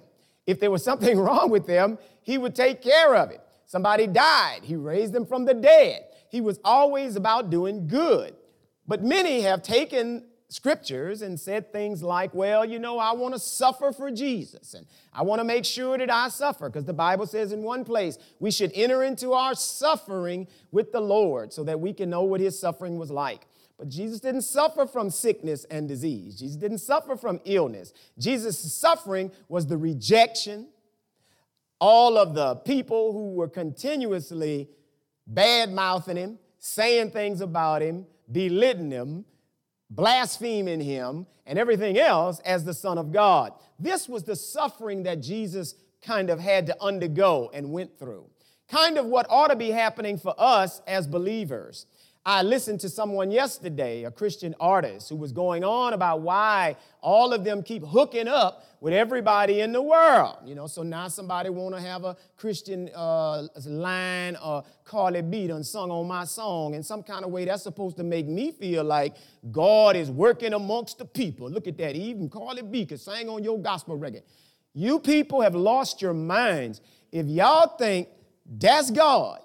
If 0.47 0.59
there 0.59 0.71
was 0.71 0.83
something 0.89 1.19
wrong 1.19 1.49
with 1.49 1.67
them, 1.67 1.97
he 2.21 2.37
would 2.37 2.55
take 2.55 2.81
care 2.81 3.15
of 3.15 3.31
it. 3.31 3.41
Somebody 3.65 4.07
died, 4.07 4.59
he 4.63 4.75
raised 4.75 5.13
them 5.13 5.25
from 5.25 5.45
the 5.45 5.53
dead. 5.53 6.05
He 6.29 6.41
was 6.41 6.59
always 6.63 7.15
about 7.15 7.49
doing 7.49 7.87
good. 7.87 8.35
But 8.87 9.03
many 9.03 9.41
have 9.41 9.63
taken 9.63 10.25
scriptures 10.53 11.23
and 11.23 11.39
said 11.39 11.71
things 11.71 12.03
like, 12.03 12.33
Well, 12.33 12.63
you 12.63 12.77
know, 12.77 12.99
I 12.99 13.13
want 13.13 13.33
to 13.33 13.39
suffer 13.39 13.91
for 13.91 14.11
Jesus 14.11 14.75
and 14.75 14.85
I 15.11 15.23
want 15.23 15.39
to 15.39 15.43
make 15.43 15.65
sure 15.65 15.97
that 15.97 16.11
I 16.11 16.29
suffer 16.29 16.69
because 16.69 16.85
the 16.85 16.93
Bible 16.93 17.25
says 17.25 17.51
in 17.51 17.63
one 17.63 17.83
place 17.83 18.19
we 18.39 18.51
should 18.51 18.71
enter 18.75 19.03
into 19.03 19.33
our 19.33 19.55
suffering 19.55 20.47
with 20.71 20.91
the 20.91 21.01
Lord 21.01 21.51
so 21.51 21.63
that 21.63 21.79
we 21.79 21.91
can 21.91 22.09
know 22.11 22.23
what 22.23 22.39
his 22.39 22.59
suffering 22.59 22.97
was 22.97 23.09
like. 23.09 23.47
But 23.79 23.89
Jesus 23.89 24.19
didn't 24.19 24.43
suffer 24.43 24.85
from 24.85 25.09
sickness 25.09 25.65
and 25.65 25.87
disease. 25.87 26.37
Jesus 26.39 26.55
didn't 26.55 26.77
suffer 26.77 27.15
from 27.15 27.41
illness. 27.45 27.91
Jesus' 28.19 28.71
suffering 28.71 29.31
was 29.49 29.65
the 29.65 29.77
rejection, 29.77 30.67
all 31.79 32.15
of 32.15 32.35
the 32.35 32.55
people 32.57 33.11
who 33.11 33.31
were 33.33 33.49
continuously 33.49 34.69
bad 35.25 35.71
mouthing 35.71 36.17
him, 36.17 36.37
saying 36.59 37.09
things 37.09 37.41
about 37.41 37.81
him, 37.81 38.05
belittling 38.31 38.91
him, 38.91 39.25
blaspheming 39.89 40.81
him, 40.81 41.27
and 41.45 41.59
everything 41.59 41.97
else 41.97 42.39
as 42.41 42.63
the 42.63 42.73
Son 42.73 42.97
of 42.97 43.11
God. 43.11 43.53
This 43.79 44.07
was 44.07 44.23
the 44.23 44.35
suffering 44.35 45.03
that 45.03 45.21
Jesus 45.21 45.75
kind 46.01 46.29
of 46.29 46.39
had 46.39 46.65
to 46.67 46.81
undergo 46.81 47.49
and 47.53 47.71
went 47.71 47.97
through. 47.97 48.25
Kind 48.69 48.97
of 48.97 49.05
what 49.05 49.27
ought 49.29 49.49
to 49.49 49.55
be 49.55 49.71
happening 49.71 50.17
for 50.17 50.33
us 50.37 50.81
as 50.87 51.05
believers. 51.05 51.85
I 52.25 52.41
listened 52.41 52.79
to 52.81 52.89
someone 52.89 53.31
yesterday, 53.31 54.05
a 54.05 54.11
Christian 54.11 54.55
artist, 54.57 55.09
who 55.09 55.17
was 55.17 55.33
going 55.33 55.65
on 55.65 55.91
about 55.91 56.21
why 56.21 56.77
all 57.01 57.33
of 57.33 57.43
them 57.43 57.61
keep 57.61 57.83
hooking 57.83 58.29
up 58.29 58.65
with 58.79 58.93
everybody 58.93 59.59
in 59.59 59.73
the 59.73 59.81
world. 59.81 60.37
You 60.45 60.55
know, 60.55 60.67
so 60.67 60.83
now 60.83 61.09
somebody 61.09 61.49
want 61.49 61.75
to 61.75 61.81
have 61.81 62.05
a 62.05 62.15
Christian 62.37 62.89
uh, 62.95 63.47
line 63.65 64.37
or 64.37 64.63
Cardi 64.85 65.21
B 65.21 65.47
done 65.47 65.65
sung 65.65 65.91
on 65.91 66.07
my 66.07 66.23
song 66.23 66.75
in 66.75 66.83
some 66.83 67.03
kind 67.03 67.25
of 67.25 67.31
way. 67.31 67.43
That's 67.43 67.63
supposed 67.63 67.97
to 67.97 68.03
make 68.05 68.25
me 68.25 68.51
feel 68.51 68.85
like 68.85 69.15
God 69.51 69.97
is 69.97 70.09
working 70.09 70.53
amongst 70.53 70.99
the 70.99 71.05
people. 71.05 71.49
Look 71.49 71.67
at 71.67 71.77
that. 71.79 71.97
Even 71.97 72.29
Cardi 72.29 72.61
B 72.61 72.85
can 72.85 72.99
sing 72.99 73.27
on 73.27 73.43
your 73.43 73.59
gospel 73.59 73.97
record. 73.97 74.23
You 74.73 74.99
people 74.99 75.41
have 75.41 75.55
lost 75.55 76.01
your 76.01 76.13
minds. 76.13 76.79
If 77.11 77.27
y'all 77.27 77.75
think 77.75 78.07
that's 78.45 78.91
God, 78.91 79.41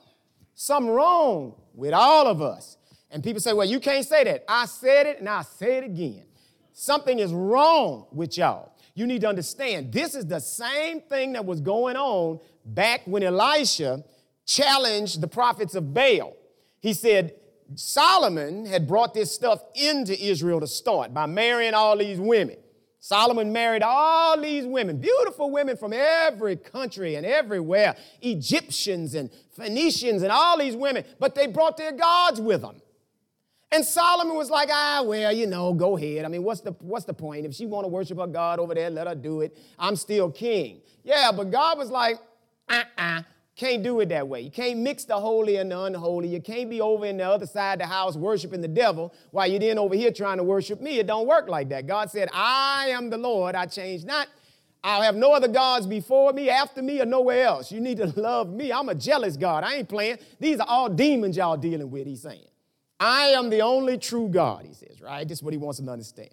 something 0.55 0.93
wrong 0.93 1.55
with 1.79 1.95
all 1.95 2.27
of 2.27 2.43
us. 2.43 2.77
And 3.11 3.23
people 3.23 3.41
say, 3.41 3.53
well, 3.53 3.67
you 3.67 3.79
can't 3.81 4.05
say 4.05 4.25
that. 4.25 4.45
I 4.49 4.67
said 4.67 5.07
it 5.07 5.21
and 5.21 5.29
I 5.29 5.43
say 5.43 5.79
it 5.79 5.85
again. 5.85 6.25
Something 6.73 7.21
is 7.21 7.33
wrong 7.33 8.07
with 8.13 8.37
y'all. 8.37 8.73
You 8.95 9.07
need 9.07 9.21
to 9.21 9.29
understand 9.29 9.93
this 9.93 10.15
is 10.15 10.27
the 10.27 10.41
same 10.41 11.01
thing 11.01 11.33
that 11.35 11.45
was 11.45 11.61
going 11.61 11.97
on 11.97 12.41
back 12.65 13.03
when 13.07 13.23
Elisha 13.23 14.05
challenged 14.45 15.21
the 15.21 15.29
prophets 15.29 15.77
of 15.77 15.95
Baal. 15.95 16.37
He 16.81 16.93
said, 16.93 17.35
Solomon 17.77 18.67
had 18.67 18.89
brought 18.89 19.15
this 19.15 19.33
stuff 19.33 19.63
into 19.75 20.21
Israel 20.21 20.59
to 20.61 20.67
start 20.67 21.15
by 21.15 21.27
marrying 21.27 21.75
all 21.75 21.97
these 21.97 22.19
women. 22.19 22.57
Solomon 23.01 23.53
married 23.53 23.83
all 23.83 24.41
these 24.41 24.67
women, 24.67 24.99
beautiful 24.99 25.51
women 25.51 25.77
from 25.77 25.93
every 25.93 26.57
country 26.57 27.15
and 27.15 27.25
everywhere, 27.25 27.97
Egyptians 28.21 29.15
and 29.15 29.31
Phoenicians 29.53 30.23
and 30.23 30.33
all 30.33 30.59
these 30.59 30.75
women, 30.75 31.05
but 31.21 31.35
they 31.35 31.47
brought 31.47 31.77
their 31.77 31.93
gods 31.93 32.41
with 32.41 32.63
them. 32.63 32.83
And 33.71 33.85
Solomon 33.85 34.35
was 34.35 34.51
like, 34.51 34.71
ah, 34.73 35.03
well, 35.05 35.31
you 35.31 35.47
know, 35.47 35.75
go 35.75 35.97
ahead. 35.97 36.25
I 36.25 36.29
mean, 36.29 36.43
what's 36.43 36.63
the, 36.63 36.73
what's 36.81 37.05
the 37.05 37.13
point? 37.15 37.45
If 37.45 37.55
she 37.55 37.67
want 37.67 37.85
to 37.85 37.89
worship 37.89 38.19
her 38.19 38.27
God 38.27 38.59
over 38.59 38.75
there, 38.75 38.89
let 38.89 39.07
her 39.07 39.15
do 39.15 39.43
it. 39.43 39.57
I'm 39.79 39.95
still 39.95 40.31
king. 40.31 40.81
Yeah, 41.05 41.31
but 41.33 41.51
God 41.51 41.77
was 41.77 41.91
like, 41.91 42.19
uh-uh, 42.69 43.23
can't 43.59 43.83
do 43.83 43.99
it 43.99 44.09
that 44.11 44.29
way. 44.29 44.41
You 44.41 44.53
can't 44.53 44.79
mix 44.79 45.05
the 45.05 45.19
holy 45.19 45.57
and 45.57 45.71
the 45.71 45.81
unholy. 45.81 46.29
You 46.29 46.41
can't 46.41 46.71
be 46.71 46.81
over 46.81 47.05
in 47.07 47.17
the 47.17 47.29
other 47.29 47.45
side 47.45 47.81
of 47.81 47.89
the 47.89 47.93
house 47.93 48.17
worshiping 48.17 48.61
the 48.61 48.69
devil 48.69 49.13
while 49.33 49.49
you're 49.49 49.59
then 49.59 49.79
over 49.79 49.97
here 49.97 50.13
trying 50.13 50.37
to 50.37 50.45
worship 50.45 50.81
me. 50.81 51.01
It 51.01 51.09
don't 51.09 51.27
work 51.27 51.49
like 51.49 51.69
that. 51.71 51.89
God 51.89 52.09
said, 52.09 52.29
I 52.33 52.91
am 52.91 53.11
the 53.11 53.19
Lord, 53.19 53.57
I 53.57 53.67
change 53.67 54.05
not. 54.05 54.29
I'll 54.85 55.03
have 55.03 55.17
no 55.17 55.33
other 55.33 55.49
gods 55.49 55.89
before 55.89 56.33
me, 56.33 56.49
after 56.49 56.83
me, 56.83 57.01
or 57.01 57.05
nowhere 57.05 57.45
else. 57.45 57.73
You 57.73 57.81
need 57.81 57.97
to 57.99 58.07
love 58.21 58.49
me. 58.49 58.73
I'm 58.73 58.89
a 58.89 58.95
jealous 58.95 59.37
God. 59.37 59.65
I 59.65 59.75
ain't 59.75 59.89
playing. 59.89 60.19
These 60.39 60.61
are 60.61 60.67
all 60.69 60.89
demons 60.89 61.37
y'all 61.37 61.57
dealing 61.57 61.91
with, 61.91 62.07
he's 62.07 62.23
saying. 62.23 62.47
I 63.01 63.31
am 63.31 63.51
the 63.51 63.63
only 63.63 63.99
true 63.99 64.29
God, 64.29 64.67
he 64.67 64.73
says, 64.73 65.01
right? 65.01 65.27
This 65.27 65.39
is 65.39 65.43
what 65.43 65.53
he 65.53 65.59
wants 65.59 65.79
them 65.79 65.87
to 65.87 65.93
understand. 65.93 66.31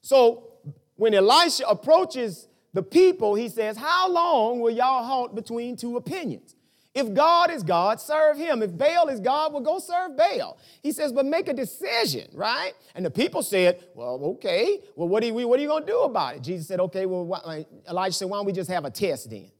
So 0.00 0.48
when 0.96 1.12
Elisha 1.12 1.66
approaches 1.68 2.48
the 2.74 2.82
people, 2.82 3.34
he 3.34 3.48
says, 3.48 3.76
How 3.78 4.10
long 4.10 4.60
will 4.60 4.70
y'all 4.70 5.04
halt 5.04 5.34
between 5.34 5.76
two 5.76 5.96
opinions? 5.96 6.54
If 6.94 7.12
God 7.12 7.50
is 7.50 7.64
God, 7.64 8.00
serve 8.00 8.36
him. 8.36 8.62
If 8.62 8.78
Baal 8.78 9.08
is 9.08 9.18
God, 9.18 9.52
well, 9.52 9.62
go 9.62 9.80
serve 9.80 10.16
Baal. 10.16 10.56
He 10.80 10.92
says, 10.92 11.12
but 11.12 11.26
make 11.26 11.48
a 11.48 11.52
decision, 11.52 12.28
right? 12.32 12.72
And 12.94 13.04
the 13.04 13.10
people 13.10 13.42
said, 13.42 13.82
well, 13.96 14.20
okay. 14.24 14.80
Well, 14.94 15.08
what 15.08 15.24
are 15.24 15.26
you, 15.26 15.48
what 15.48 15.58
are 15.58 15.62
you 15.62 15.66
going 15.66 15.84
to 15.84 15.90
do 15.90 16.02
about 16.02 16.36
it? 16.36 16.42
Jesus 16.42 16.68
said, 16.68 16.78
okay, 16.78 17.04
well, 17.04 17.66
Elijah 17.90 18.14
said, 18.14 18.28
why 18.28 18.38
don't 18.38 18.46
we 18.46 18.52
just 18.52 18.70
have 18.70 18.84
a 18.84 18.90
test 18.90 19.28
then? 19.28 19.50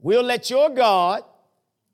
We'll 0.00 0.22
let 0.22 0.50
your 0.50 0.68
God, 0.68 1.24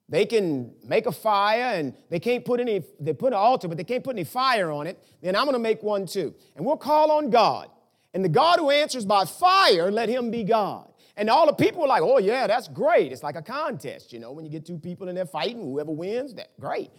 they 0.08 0.26
can 0.26 0.72
make 0.84 1.06
a 1.06 1.12
fire 1.12 1.74
and 1.74 1.94
they 2.10 2.18
can't 2.18 2.44
put 2.44 2.58
any, 2.58 2.82
they 2.98 3.12
put 3.12 3.28
an 3.28 3.38
altar, 3.38 3.68
but 3.68 3.76
they 3.76 3.84
can't 3.84 4.02
put 4.02 4.16
any 4.16 4.24
fire 4.24 4.72
on 4.72 4.88
it. 4.88 4.98
Then 5.22 5.36
I'm 5.36 5.44
going 5.44 5.54
to 5.54 5.60
make 5.60 5.80
one 5.84 6.06
too. 6.06 6.34
And 6.56 6.66
we'll 6.66 6.76
call 6.76 7.12
on 7.12 7.30
God. 7.30 7.68
And 8.16 8.24
the 8.24 8.30
God 8.30 8.58
who 8.58 8.70
answers 8.70 9.04
by 9.04 9.26
fire, 9.26 9.90
let 9.90 10.08
him 10.08 10.30
be 10.30 10.42
God. 10.42 10.88
And 11.18 11.28
all 11.28 11.44
the 11.44 11.52
people 11.52 11.82
were 11.82 11.86
like, 11.86 12.00
oh, 12.00 12.16
yeah, 12.16 12.46
that's 12.46 12.66
great. 12.66 13.12
It's 13.12 13.22
like 13.22 13.36
a 13.36 13.42
contest, 13.42 14.10
you 14.10 14.18
know, 14.18 14.32
when 14.32 14.42
you 14.42 14.50
get 14.50 14.64
two 14.64 14.78
people 14.78 15.08
and 15.08 15.18
they're 15.18 15.26
fighting, 15.26 15.60
whoever 15.60 15.90
wins, 15.90 16.32
that 16.32 16.58
great. 16.58 16.90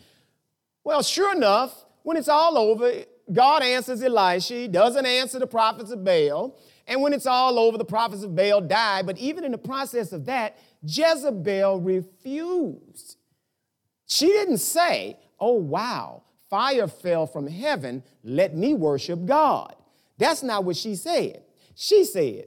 Well, 0.84 1.02
sure 1.02 1.36
enough, 1.36 1.86
when 2.04 2.18
it's 2.18 2.28
all 2.28 2.56
over, 2.56 3.04
God 3.34 3.64
answers 3.64 4.04
Elisha. 4.04 4.54
He 4.54 4.68
doesn't 4.68 5.08
answer 5.08 5.40
the 5.40 5.48
prophets 5.48 5.90
of 5.90 6.04
Baal. 6.04 6.56
And 6.86 7.02
when 7.02 7.14
it's 7.14 7.26
all 7.26 7.58
over, 7.58 7.80
the 7.80 7.84
prophets 7.84 8.22
of 8.22 8.36
Baal 8.36 8.62
die. 8.62 9.02
But 9.02 9.18
even 9.18 9.44
in 9.44 9.52
the 9.52 9.58
process 9.58 10.12
of 10.12 10.26
that, 10.26 10.60
Jezebel 10.84 11.82
refused. 11.82 13.18
She 14.06 14.28
didn't 14.28 14.60
say, 14.60 15.18
oh, 15.40 15.54
wow, 15.54 16.22
fire 16.48 16.88
fell 16.88 17.26
from 17.26 17.48
heaven. 17.48 18.04
Let 18.24 18.56
me 18.56 18.76
worship 18.76 19.26
God. 19.26 19.74
That's 20.18 20.44
not 20.44 20.64
what 20.64 20.76
she 20.76 20.96
said. 20.96 21.44
She 21.76 22.06
said, 22.06 22.46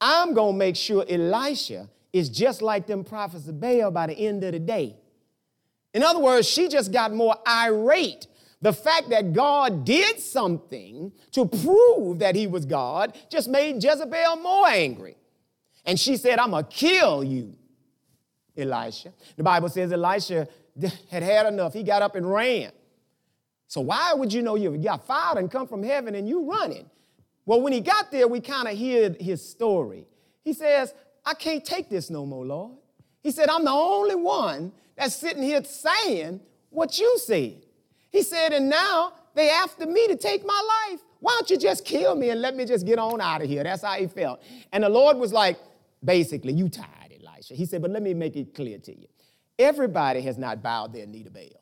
I'm 0.00 0.34
going 0.34 0.54
to 0.54 0.58
make 0.58 0.76
sure 0.76 1.04
Elisha 1.08 1.88
is 2.12 2.28
just 2.28 2.60
like 2.60 2.86
them 2.86 3.04
prophets 3.04 3.48
of 3.48 3.60
Baal 3.60 3.90
by 3.90 4.08
the 4.08 4.14
end 4.14 4.44
of 4.44 4.52
the 4.52 4.58
day. 4.58 4.96
In 5.94 6.02
other 6.02 6.18
words, 6.18 6.48
she 6.48 6.68
just 6.68 6.92
got 6.92 7.12
more 7.12 7.36
irate. 7.46 8.26
The 8.60 8.72
fact 8.72 9.10
that 9.10 9.32
God 9.32 9.84
did 9.84 10.20
something 10.20 11.12
to 11.32 11.46
prove 11.46 12.20
that 12.20 12.34
he 12.34 12.46
was 12.46 12.64
God 12.64 13.16
just 13.30 13.48
made 13.48 13.82
Jezebel 13.82 14.36
more 14.36 14.68
angry. 14.68 15.16
And 15.84 15.98
she 15.98 16.16
said, 16.16 16.38
I'm 16.38 16.50
going 16.50 16.64
to 16.64 16.70
kill 16.70 17.24
you, 17.24 17.54
Elisha. 18.56 19.12
The 19.36 19.42
Bible 19.42 19.68
says 19.68 19.92
Elisha 19.92 20.46
had 21.10 21.22
had 21.22 21.46
enough. 21.46 21.72
He 21.72 21.82
got 21.82 22.02
up 22.02 22.14
and 22.14 22.30
ran. 22.30 22.70
So 23.72 23.80
why 23.80 24.12
would 24.12 24.30
you 24.30 24.42
know 24.42 24.54
you 24.54 24.76
got 24.76 25.06
fired 25.06 25.38
and 25.38 25.50
come 25.50 25.66
from 25.66 25.82
heaven 25.82 26.14
and 26.14 26.28
you 26.28 26.44
running? 26.44 26.90
Well, 27.46 27.62
when 27.62 27.72
he 27.72 27.80
got 27.80 28.10
there, 28.10 28.28
we 28.28 28.38
kind 28.38 28.68
of 28.68 28.76
hear 28.76 29.16
his 29.18 29.42
story. 29.42 30.06
He 30.44 30.52
says, 30.52 30.92
I 31.24 31.32
can't 31.32 31.64
take 31.64 31.88
this 31.88 32.10
no 32.10 32.26
more, 32.26 32.44
Lord. 32.44 32.72
He 33.22 33.30
said, 33.30 33.48
I'm 33.48 33.64
the 33.64 33.70
only 33.70 34.14
one 34.14 34.72
that's 34.94 35.16
sitting 35.16 35.42
here 35.42 35.64
saying 35.64 36.40
what 36.68 36.98
you 36.98 37.16
said. 37.16 37.62
He 38.10 38.20
said, 38.20 38.52
and 38.52 38.68
now 38.68 39.14
they 39.34 39.48
after 39.48 39.86
me 39.86 40.06
to 40.08 40.16
take 40.16 40.44
my 40.44 40.90
life. 40.90 41.00
Why 41.20 41.34
don't 41.38 41.48
you 41.48 41.56
just 41.56 41.86
kill 41.86 42.14
me 42.14 42.28
and 42.28 42.42
let 42.42 42.54
me 42.54 42.66
just 42.66 42.84
get 42.84 42.98
on 42.98 43.22
out 43.22 43.40
of 43.40 43.48
here? 43.48 43.64
That's 43.64 43.82
how 43.82 43.94
he 43.94 44.06
felt. 44.06 44.42
And 44.70 44.84
the 44.84 44.90
Lord 44.90 45.16
was 45.16 45.32
like, 45.32 45.56
basically, 46.04 46.52
you 46.52 46.68
tired, 46.68 47.14
Elisha. 47.26 47.54
He 47.54 47.64
said, 47.64 47.80
but 47.80 47.90
let 47.90 48.02
me 48.02 48.12
make 48.12 48.36
it 48.36 48.54
clear 48.54 48.76
to 48.80 48.92
you. 48.94 49.06
Everybody 49.58 50.20
has 50.20 50.36
not 50.36 50.62
bowed 50.62 50.92
their 50.92 51.06
knee 51.06 51.24
to 51.24 51.30
Baal. 51.30 51.61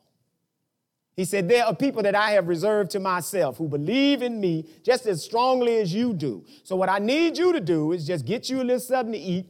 He 1.15 1.25
said, 1.25 1.49
There 1.49 1.65
are 1.65 1.75
people 1.75 2.03
that 2.03 2.15
I 2.15 2.31
have 2.31 2.47
reserved 2.47 2.91
to 2.91 2.99
myself 2.99 3.57
who 3.57 3.67
believe 3.67 4.21
in 4.21 4.39
me 4.39 4.65
just 4.83 5.05
as 5.05 5.23
strongly 5.23 5.77
as 5.77 5.93
you 5.93 6.13
do. 6.13 6.45
So, 6.63 6.75
what 6.75 6.89
I 6.89 6.99
need 6.99 7.37
you 7.37 7.53
to 7.53 7.59
do 7.59 7.91
is 7.91 8.07
just 8.07 8.25
get 8.25 8.49
you 8.49 8.61
a 8.61 8.63
little 8.63 8.79
something 8.79 9.13
to 9.13 9.19
eat 9.19 9.47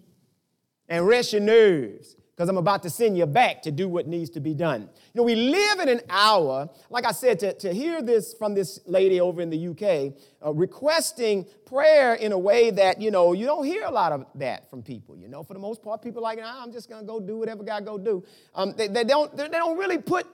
and 0.89 1.07
rest 1.07 1.33
your 1.33 1.41
nerves 1.41 2.15
because 2.41 2.49
I'm 2.49 2.57
about 2.57 2.81
to 2.83 2.89
send 2.89 3.15
you 3.15 3.27
back 3.27 3.61
to 3.61 3.71
do 3.71 3.87
what 3.87 4.07
needs 4.07 4.31
to 4.31 4.39
be 4.39 4.55
done. 4.55 4.81
You 4.81 5.19
know, 5.19 5.23
we 5.23 5.35
live 5.35 5.79
in 5.79 5.89
an 5.89 6.01
hour, 6.09 6.67
like 6.89 7.05
I 7.05 7.11
said, 7.11 7.39
to, 7.41 7.53
to 7.53 7.71
hear 7.71 8.01
this 8.01 8.33
from 8.33 8.55
this 8.55 8.79
lady 8.87 9.21
over 9.21 9.41
in 9.41 9.51
the 9.51 9.67
UK, 9.67 10.13
uh, 10.43 10.51
requesting 10.51 11.45
prayer 11.65 12.15
in 12.15 12.31
a 12.31 12.39
way 12.39 12.71
that, 12.71 12.99
you 12.99 13.11
know, 13.11 13.33
you 13.33 13.45
don't 13.45 13.63
hear 13.63 13.83
a 13.83 13.91
lot 13.91 14.11
of 14.11 14.25
that 14.35 14.69
from 14.71 14.81
people. 14.81 15.15
You 15.15 15.27
know, 15.27 15.43
for 15.43 15.53
the 15.53 15.59
most 15.59 15.83
part, 15.83 16.01
people 16.01 16.21
are 16.21 16.23
like, 16.23 16.39
nah, 16.39 16.63
I'm 16.63 16.71
just 16.71 16.89
going 16.89 17.01
to 17.01 17.07
go 17.07 17.19
do 17.19 17.37
whatever 17.37 17.63
God 17.63 17.85
go 17.85 17.99
do. 17.99 18.23
Um, 18.55 18.73
they, 18.75 18.87
they, 18.87 19.03
don't, 19.03 19.37
they 19.37 19.47
don't 19.47 19.77
really 19.77 19.99
put 19.99 20.25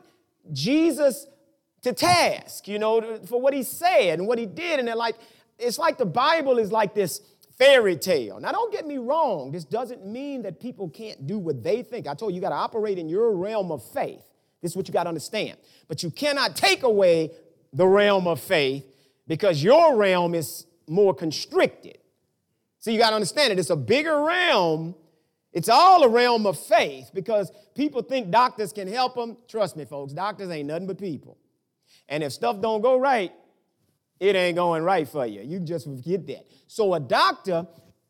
Jesus 0.53 1.27
to 1.83 1.93
task, 1.93 2.67
you 2.67 2.79
know, 2.79 3.19
for 3.25 3.39
what 3.39 3.53
he 3.53 3.63
said 3.63 4.19
and 4.19 4.27
what 4.27 4.39
he 4.39 4.45
did. 4.45 4.79
And 4.79 4.87
they're 4.87 4.95
like, 4.95 5.15
it's 5.59 5.79
like 5.79 5.97
the 5.97 6.05
Bible 6.05 6.57
is 6.57 6.71
like 6.71 6.93
this 6.93 7.21
fairy 7.57 7.95
tale. 7.95 8.39
Now, 8.39 8.51
don't 8.51 8.71
get 8.71 8.85
me 8.85 8.97
wrong. 8.97 9.51
This 9.51 9.63
doesn't 9.63 10.05
mean 10.05 10.43
that 10.43 10.59
people 10.59 10.89
can't 10.89 11.25
do 11.25 11.39
what 11.39 11.63
they 11.63 11.81
think. 11.81 12.07
I 12.07 12.13
told 12.13 12.31
you, 12.31 12.35
you 12.35 12.41
got 12.41 12.49
to 12.49 12.55
operate 12.55 12.97
in 12.97 13.09
your 13.09 13.33
realm 13.35 13.71
of 13.71 13.83
faith. 13.83 14.23
This 14.61 14.71
is 14.71 14.77
what 14.77 14.87
you 14.87 14.93
got 14.93 15.03
to 15.03 15.09
understand. 15.09 15.57
But 15.87 16.03
you 16.03 16.11
cannot 16.11 16.55
take 16.55 16.83
away 16.83 17.31
the 17.73 17.87
realm 17.87 18.27
of 18.27 18.39
faith 18.39 18.85
because 19.27 19.63
your 19.63 19.95
realm 19.95 20.35
is 20.35 20.65
more 20.87 21.13
constricted. 21.13 21.97
So 22.79 22.91
you 22.91 22.97
got 22.97 23.09
to 23.09 23.15
understand 23.15 23.53
it. 23.53 23.59
It's 23.59 23.69
a 23.69 23.75
bigger 23.75 24.23
realm. 24.23 24.95
It's 25.53 25.69
all 25.69 26.03
a 26.03 26.09
realm 26.09 26.45
of 26.45 26.59
faith 26.59 27.11
because 27.13 27.51
people 27.73 28.01
think 28.01 28.29
doctors 28.29 28.73
can 28.73 28.87
help 28.87 29.15
them. 29.15 29.37
Trust 29.47 29.75
me, 29.75 29.85
folks, 29.85 30.13
doctors 30.13 30.49
ain't 30.49 30.67
nothing 30.67 30.87
but 30.87 30.97
people. 30.97 31.37
And 32.09 32.23
if 32.23 32.33
stuff 32.33 32.61
don't 32.61 32.81
go 32.81 32.97
right, 32.97 33.31
it 34.19 34.35
ain't 34.35 34.55
going 34.55 34.83
right 34.83 35.07
for 35.07 35.25
you. 35.25 35.41
You 35.41 35.59
just 35.59 35.85
forget 35.85 36.25
that. 36.27 36.45
So 36.67 36.93
a 36.93 36.99
doctor 36.99 37.67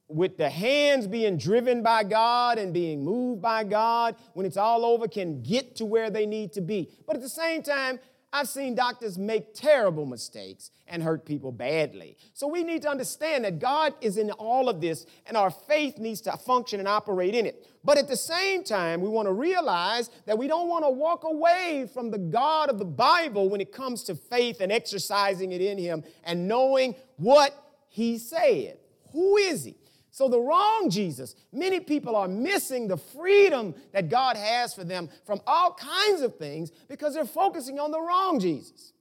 with 0.07 0.37
the 0.37 0.49
hands 0.49 1.05
being 1.05 1.37
driven 1.37 1.83
by 1.83 2.03
God 2.03 2.57
and 2.57 2.73
being 2.73 3.03
moved 3.03 3.41
by 3.41 3.63
God, 3.63 4.15
when 4.33 4.45
it's 4.45 4.57
all 4.57 4.85
over, 4.85 5.07
can 5.07 5.41
get 5.43 5.75
to 5.77 5.85
where 5.85 6.09
they 6.09 6.25
need 6.25 6.53
to 6.53 6.61
be. 6.61 6.89
But 7.05 7.17
at 7.17 7.21
the 7.21 7.29
same 7.29 7.61
time, 7.61 7.99
I've 8.33 8.49
seen 8.49 8.75
doctors 8.75 9.17
make 9.17 9.53
terrible 9.53 10.05
mistakes 10.05 10.71
and 10.85 11.01
hurt 11.01 11.25
people 11.25 11.51
badly. 11.51 12.17
So 12.33 12.47
we 12.47 12.63
need 12.63 12.81
to 12.81 12.89
understand 12.89 13.45
that 13.45 13.59
God 13.59 13.93
is 14.01 14.17
in 14.17 14.31
all 14.31 14.67
of 14.67 14.81
this 14.81 15.05
and 15.25 15.37
our 15.37 15.49
faith 15.49 15.97
needs 15.97 16.19
to 16.21 16.33
function 16.33 16.79
and 16.79 16.87
operate 16.87 17.33
in 17.33 17.45
it. 17.45 17.65
But 17.85 17.97
at 17.97 18.09
the 18.09 18.17
same 18.17 18.65
time, 18.65 18.99
we 18.99 19.07
want 19.07 19.27
to 19.27 19.33
realize 19.33 20.09
that 20.25 20.37
we 20.37 20.47
don't 20.47 20.67
want 20.67 20.83
to 20.83 20.89
walk 20.89 21.23
away 21.23 21.89
from 21.93 22.11
the 22.11 22.17
God 22.17 22.69
of 22.69 22.79
the 22.79 22.85
Bible 22.85 23.47
when 23.49 23.61
it 23.61 23.71
comes 23.71 24.03
to 24.03 24.15
faith 24.15 24.59
and 24.59 24.73
exercising 24.73 25.53
it 25.53 25.61
in 25.61 25.77
Him 25.77 26.03
and 26.25 26.49
knowing 26.49 26.95
what 27.15 27.53
He 27.87 28.17
said. 28.17 28.77
Who 29.13 29.37
is 29.37 29.63
He? 29.63 29.77
So, 30.17 30.27
the 30.27 30.41
wrong 30.41 30.89
Jesus, 30.89 31.35
many 31.53 31.79
people 31.79 32.15
are 32.15 32.27
missing 32.27 32.87
the 32.87 32.97
freedom 32.97 33.75
that 33.91 34.09
God 34.09 34.35
has 34.35 34.73
for 34.73 34.83
them 34.83 35.09
from 35.27 35.41
all 35.45 35.75
kinds 35.75 36.21
of 36.21 36.37
things 36.37 36.71
because 36.87 37.13
they're 37.13 37.23
focusing 37.23 37.79
on 37.79 37.91
the 37.91 38.01
wrong 38.01 38.39
Jesus. 38.39 38.93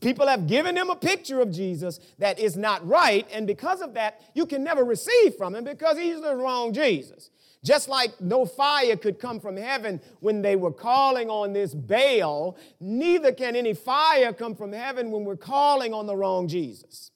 People 0.00 0.28
have 0.28 0.46
given 0.46 0.76
them 0.76 0.88
a 0.88 0.94
picture 0.94 1.40
of 1.40 1.50
Jesus 1.50 1.98
that 2.20 2.38
is 2.38 2.56
not 2.56 2.86
right, 2.86 3.26
and 3.32 3.44
because 3.44 3.80
of 3.80 3.94
that, 3.94 4.20
you 4.34 4.46
can 4.46 4.62
never 4.62 4.84
receive 4.84 5.34
from 5.34 5.52
him 5.52 5.64
because 5.64 5.98
he's 5.98 6.20
the 6.20 6.36
wrong 6.36 6.72
Jesus. 6.72 7.30
Just 7.64 7.88
like 7.88 8.20
no 8.20 8.46
fire 8.46 8.96
could 8.96 9.18
come 9.18 9.40
from 9.40 9.56
heaven 9.56 10.00
when 10.20 10.42
they 10.42 10.54
were 10.54 10.70
calling 10.70 11.28
on 11.28 11.52
this 11.52 11.74
Baal, 11.74 12.56
neither 12.78 13.32
can 13.32 13.56
any 13.56 13.74
fire 13.74 14.32
come 14.32 14.54
from 14.54 14.72
heaven 14.72 15.10
when 15.10 15.24
we're 15.24 15.34
calling 15.34 15.92
on 15.92 16.06
the 16.06 16.14
wrong 16.14 16.46
Jesus. 16.46 17.10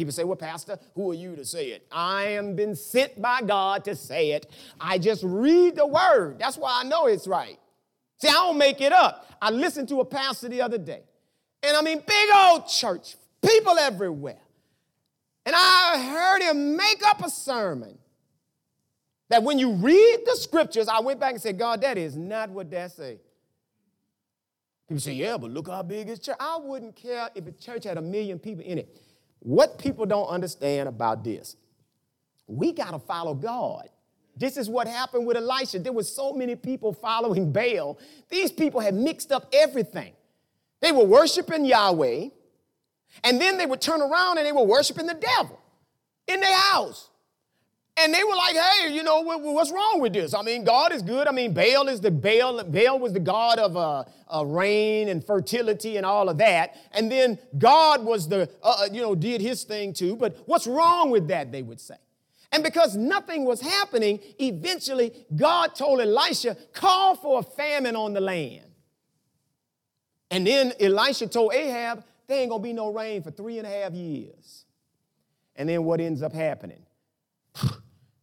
People 0.00 0.12
say, 0.12 0.24
Well, 0.24 0.34
Pastor, 0.34 0.78
who 0.94 1.10
are 1.10 1.14
you 1.14 1.36
to 1.36 1.44
say 1.44 1.72
it? 1.72 1.86
I 1.92 2.28
am 2.28 2.56
been 2.56 2.74
sent 2.74 3.20
by 3.20 3.42
God 3.42 3.84
to 3.84 3.94
say 3.94 4.30
it. 4.30 4.46
I 4.80 4.96
just 4.96 5.22
read 5.22 5.76
the 5.76 5.86
word. 5.86 6.38
That's 6.38 6.56
why 6.56 6.80
I 6.82 6.88
know 6.88 7.04
it's 7.04 7.28
right. 7.28 7.58
See, 8.16 8.28
I 8.28 8.32
don't 8.32 8.56
make 8.56 8.80
it 8.80 8.94
up. 8.94 9.26
I 9.42 9.50
listened 9.50 9.90
to 9.90 10.00
a 10.00 10.06
pastor 10.06 10.48
the 10.48 10.62
other 10.62 10.78
day, 10.78 11.02
and 11.62 11.76
I 11.76 11.82
mean, 11.82 12.02
big 12.06 12.30
old 12.34 12.66
church, 12.66 13.16
people 13.46 13.78
everywhere. 13.78 14.40
And 15.44 15.54
I 15.54 16.02
heard 16.10 16.50
him 16.50 16.78
make 16.78 17.06
up 17.06 17.22
a 17.22 17.28
sermon 17.28 17.98
that 19.28 19.42
when 19.42 19.58
you 19.58 19.72
read 19.74 20.20
the 20.24 20.36
scriptures, 20.36 20.88
I 20.88 21.00
went 21.00 21.20
back 21.20 21.32
and 21.32 21.42
said, 21.42 21.58
God, 21.58 21.82
that 21.82 21.98
is 21.98 22.16
not 22.16 22.48
what 22.48 22.70
that 22.70 22.92
say. 22.92 23.20
People 24.88 25.00
say, 25.02 25.12
yeah, 25.12 25.36
but 25.36 25.50
look 25.50 25.68
how 25.68 25.82
big 25.82 26.08
his 26.08 26.20
church. 26.20 26.36
I 26.40 26.56
wouldn't 26.56 26.96
care 26.96 27.28
if 27.34 27.46
a 27.46 27.52
church 27.52 27.84
had 27.84 27.98
a 27.98 28.02
million 28.02 28.38
people 28.38 28.64
in 28.64 28.78
it. 28.78 28.96
What 29.40 29.78
people 29.78 30.06
don't 30.06 30.28
understand 30.28 30.88
about 30.88 31.24
this, 31.24 31.56
we 32.46 32.72
got 32.72 32.92
to 32.92 32.98
follow 32.98 33.34
God. 33.34 33.88
This 34.36 34.56
is 34.56 34.68
what 34.70 34.86
happened 34.86 35.26
with 35.26 35.36
Elisha. 35.36 35.78
There 35.80 35.92
were 35.92 36.02
so 36.02 36.32
many 36.32 36.56
people 36.56 36.92
following 36.92 37.52
Baal. 37.52 37.98
These 38.30 38.52
people 38.52 38.80
had 38.80 38.94
mixed 38.94 39.32
up 39.32 39.48
everything. 39.52 40.12
They 40.80 40.92
were 40.92 41.04
worshiping 41.04 41.64
Yahweh, 41.64 42.28
and 43.22 43.40
then 43.40 43.58
they 43.58 43.66
would 43.66 43.80
turn 43.82 44.00
around 44.00 44.38
and 44.38 44.46
they 44.46 44.52
were 44.52 44.64
worshiping 44.64 45.06
the 45.06 45.14
devil 45.14 45.60
in 46.26 46.40
their 46.40 46.56
house. 46.56 47.09
And 48.02 48.14
they 48.14 48.24
were 48.24 48.34
like, 48.34 48.56
hey, 48.56 48.94
you 48.94 49.02
know, 49.02 49.20
what's 49.20 49.70
wrong 49.70 50.00
with 50.00 50.14
this? 50.14 50.32
I 50.32 50.42
mean, 50.42 50.64
God 50.64 50.92
is 50.92 51.02
good. 51.02 51.26
I 51.26 51.32
mean, 51.32 51.52
Baal 51.52 51.88
is 51.88 52.00
the 52.00 52.10
Baal, 52.10 52.64
Baal 52.64 52.98
was 52.98 53.12
the 53.12 53.20
God 53.20 53.58
of 53.58 53.76
uh, 53.76 54.04
uh, 54.34 54.44
rain 54.46 55.08
and 55.08 55.24
fertility 55.24 55.98
and 55.98 56.06
all 56.06 56.28
of 56.30 56.38
that. 56.38 56.76
And 56.92 57.12
then 57.12 57.38
God 57.58 58.02
was 58.02 58.26
the, 58.26 58.48
uh, 58.62 58.76
uh, 58.80 58.88
you 58.90 59.02
know, 59.02 59.14
did 59.14 59.42
his 59.42 59.64
thing 59.64 59.92
too. 59.92 60.16
But 60.16 60.36
what's 60.46 60.66
wrong 60.66 61.10
with 61.10 61.28
that, 61.28 61.52
they 61.52 61.62
would 61.62 61.80
say. 61.80 61.96
And 62.52 62.64
because 62.64 62.96
nothing 62.96 63.44
was 63.44 63.60
happening, 63.60 64.18
eventually 64.38 65.12
God 65.36 65.74
told 65.74 66.00
Elisha, 66.00 66.56
call 66.72 67.16
for 67.16 67.40
a 67.40 67.42
famine 67.42 67.96
on 67.96 68.14
the 68.14 68.20
land. 68.20 68.64
And 70.30 70.46
then 70.46 70.72
Elisha 70.80 71.26
told 71.26 71.52
Ahab, 71.52 72.04
there 72.26 72.40
ain't 72.40 72.50
gonna 72.50 72.62
be 72.62 72.72
no 72.72 72.92
rain 72.92 73.22
for 73.22 73.30
three 73.30 73.58
and 73.58 73.66
a 73.66 73.70
half 73.70 73.92
years. 73.92 74.64
And 75.56 75.68
then 75.68 75.84
what 75.84 76.00
ends 76.00 76.22
up 76.22 76.32
happening? 76.32 76.86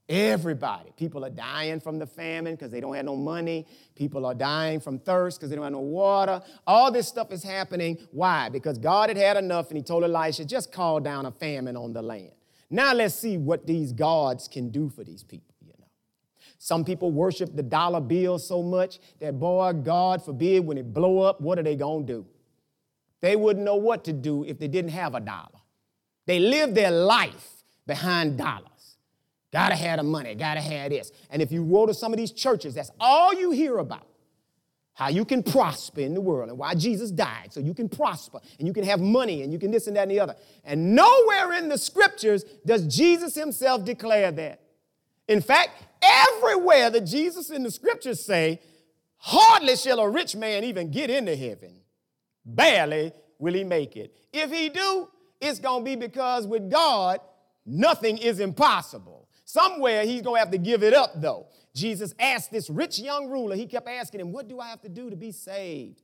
Everybody. 0.10 0.91
People 0.96 1.26
are 1.26 1.30
dying 1.30 1.82
from 1.82 2.00
the 2.00 2.06
famine 2.06 2.56
because 2.56 2.72
they 2.72 2.80
don't 2.80 2.96
have 2.96 3.04
no 3.04 3.17
money. 3.17 3.67
People 3.93 4.26
are 4.26 4.34
dying 4.34 4.80
from 4.80 5.00
thirst 5.00 5.38
because 5.38 5.50
they 5.50 5.56
don't 5.58 5.65
have 5.65 5.74
no 5.74 5.80
water. 5.80 6.41
All 6.65 6.91
this 6.91 7.08
stuff 7.10 7.32
is 7.34 7.43
happening. 7.43 7.98
Why? 8.12 8.48
Because 8.48 8.78
God 8.78 9.10
had 9.10 9.17
had 9.17 9.36
enough 9.36 9.67
and 9.67 9.78
he 9.78 9.84
told 9.84 10.06
Elisha, 10.06 10.46
just 10.46 10.72
call 10.72 11.02
down 11.02 11.26
a 11.26 11.32
famine 11.32 11.76
on 11.76 11.91
the 11.91 12.02
land. 12.02 12.32
Now 12.70 12.93
let's 12.93 13.15
see 13.15 13.38
what 13.38 13.67
these 13.67 13.91
gods 13.91 14.48
can 14.48 14.70
do 14.70 14.89
for 14.89 15.04
these 15.04 15.24
people, 15.24 15.54
you 15.62 15.74
know. 15.78 15.88
Some 16.58 16.86
people 16.86 17.12
worship 17.12 17.54
the 17.54 17.63
dollar 17.63 18.02
bill 18.02 18.39
so 18.39 18.63
much 18.63 19.00
that, 19.20 19.38
boy, 19.39 19.74
God 19.74 20.24
forbid, 20.24 20.65
when 20.65 20.78
it 20.78 20.93
blow 20.93 21.20
up, 21.20 21.41
what 21.41 21.60
are 21.60 21.63
they 21.63 21.76
going 21.76 22.08
to 22.08 22.13
do? 22.13 22.26
They 23.20 23.36
wouldn't 23.36 23.65
know 23.65 23.76
what 23.76 24.06
to 24.06 24.13
do 24.13 24.43
if 24.46 24.58
they 24.58 24.67
didn't 24.67 24.91
have 24.91 25.15
a 25.15 25.20
dollar. 25.20 25.60
They 26.26 26.39
live 26.39 26.76
their 26.76 26.91
life 26.91 27.63
behind 27.86 28.38
dollars. 28.38 28.77
Gotta 29.51 29.75
have 29.75 29.97
the 29.97 30.03
money, 30.03 30.36
gotta 30.36 30.62
have 30.62 30.91
this. 30.91 31.12
And 31.29 31.41
if 31.41 31.51
you 31.51 31.63
go 31.63 31.86
to 31.86 31.93
some 31.93 32.13
of 32.13 32.17
these 32.17 32.31
churches, 32.31 32.73
that's 32.73 32.91
all 32.99 33.33
you 33.33 33.51
hear 33.51 33.77
about. 33.77 34.07
How 34.93 35.10
you 35.10 35.25
can 35.25 35.43
prosper 35.43 36.01
in 36.01 36.15
the 36.15 36.21
world 36.21 36.49
and 36.49 36.57
why 36.57 36.73
Jesus 36.73 37.12
died, 37.12 37.53
so 37.53 37.60
you 37.60 37.75
can 37.75 37.88
prosper 37.88 38.39
and 38.57 38.67
you 38.67 38.73
can 38.73 38.83
have 38.83 38.99
money 38.99 39.43
and 39.43 39.53
you 39.53 39.60
can 39.60 39.69
this 39.69 39.86
and 39.86 39.95
that 39.95 40.03
and 40.03 40.12
the 40.12 40.19
other. 40.19 40.36
And 40.63 40.95
nowhere 40.95 41.53
in 41.53 41.69
the 41.69 41.77
scriptures 41.77 42.43
does 42.65 42.83
Jesus 42.93 43.36
himself 43.36 43.86
declare 43.86 44.31
that. 44.31 44.60
In 45.27 45.41
fact, 45.41 45.69
everywhere 46.01 46.89
that 46.89 47.01
Jesus 47.01 47.49
in 47.51 47.63
the 47.63 47.71
scriptures 47.71 48.25
say, 48.25 48.60
hardly 49.17 49.75
shall 49.75 49.99
a 49.99 50.10
rich 50.10 50.36
man 50.36 50.63
even 50.63 50.89
get 50.89 51.10
into 51.10 51.36
heaven. 51.36 51.81
Barely 52.45 53.12
will 53.39 53.53
he 53.53 53.63
make 53.63 53.95
it. 53.95 54.15
If 54.33 54.51
he 54.51 54.69
do, 54.69 55.10
it's 55.39 55.60
going 55.60 55.81
to 55.81 55.86
be 55.86 55.95
because 55.95 56.47
with 56.47 56.71
God, 56.71 57.19
nothing 57.65 58.17
is 58.17 58.39
impossible. 58.39 59.16
Somewhere 59.47 60.03
he's 60.03 60.21
going 60.21 60.36
to 60.36 60.39
have 60.39 60.51
to 60.51 60.57
give 60.57 60.83
it 60.83 60.93
up, 60.93 61.21
though. 61.21 61.47
Jesus 61.73 62.13
asked 62.19 62.51
this 62.51 62.69
rich 62.69 62.99
young 62.99 63.29
ruler, 63.29 63.55
he 63.55 63.65
kept 63.65 63.88
asking 63.88 64.19
him, 64.19 64.33
What 64.33 64.49
do 64.49 64.60
I 64.60 64.67
have 64.67 64.81
to 64.81 64.89
do 64.89 65.10
to 65.10 65.15
be 65.15 65.31
saved? 65.31 66.01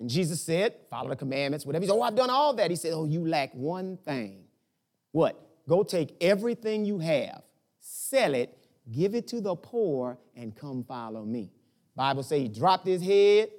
And 0.00 0.10
Jesus 0.10 0.42
said, 0.42 0.74
Follow 0.90 1.10
the 1.10 1.14
commandments, 1.14 1.64
whatever. 1.64 1.84
He 1.84 1.88
said, 1.88 1.94
Oh, 1.94 2.02
I've 2.02 2.16
done 2.16 2.28
all 2.28 2.54
that. 2.54 2.70
He 2.70 2.76
said, 2.76 2.92
Oh, 2.92 3.04
you 3.04 3.24
lack 3.24 3.54
one 3.54 3.98
thing. 3.98 4.46
What? 5.12 5.40
Go 5.68 5.84
take 5.84 6.16
everything 6.20 6.84
you 6.84 6.98
have, 6.98 7.42
sell 7.78 8.34
it, 8.34 8.58
give 8.90 9.14
it 9.14 9.28
to 9.28 9.40
the 9.40 9.54
poor, 9.54 10.18
and 10.34 10.56
come 10.56 10.82
follow 10.82 11.24
me. 11.24 11.52
Bible 11.94 12.24
say 12.24 12.40
he 12.40 12.48
dropped 12.48 12.84
his 12.84 13.00
head 13.00 13.50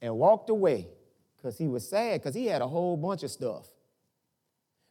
and 0.00 0.16
walked 0.16 0.48
away 0.48 0.88
because 1.36 1.58
he 1.58 1.68
was 1.68 1.86
sad 1.86 2.22
because 2.22 2.34
he 2.34 2.46
had 2.46 2.62
a 2.62 2.66
whole 2.66 2.96
bunch 2.96 3.24
of 3.24 3.30
stuff. 3.30 3.66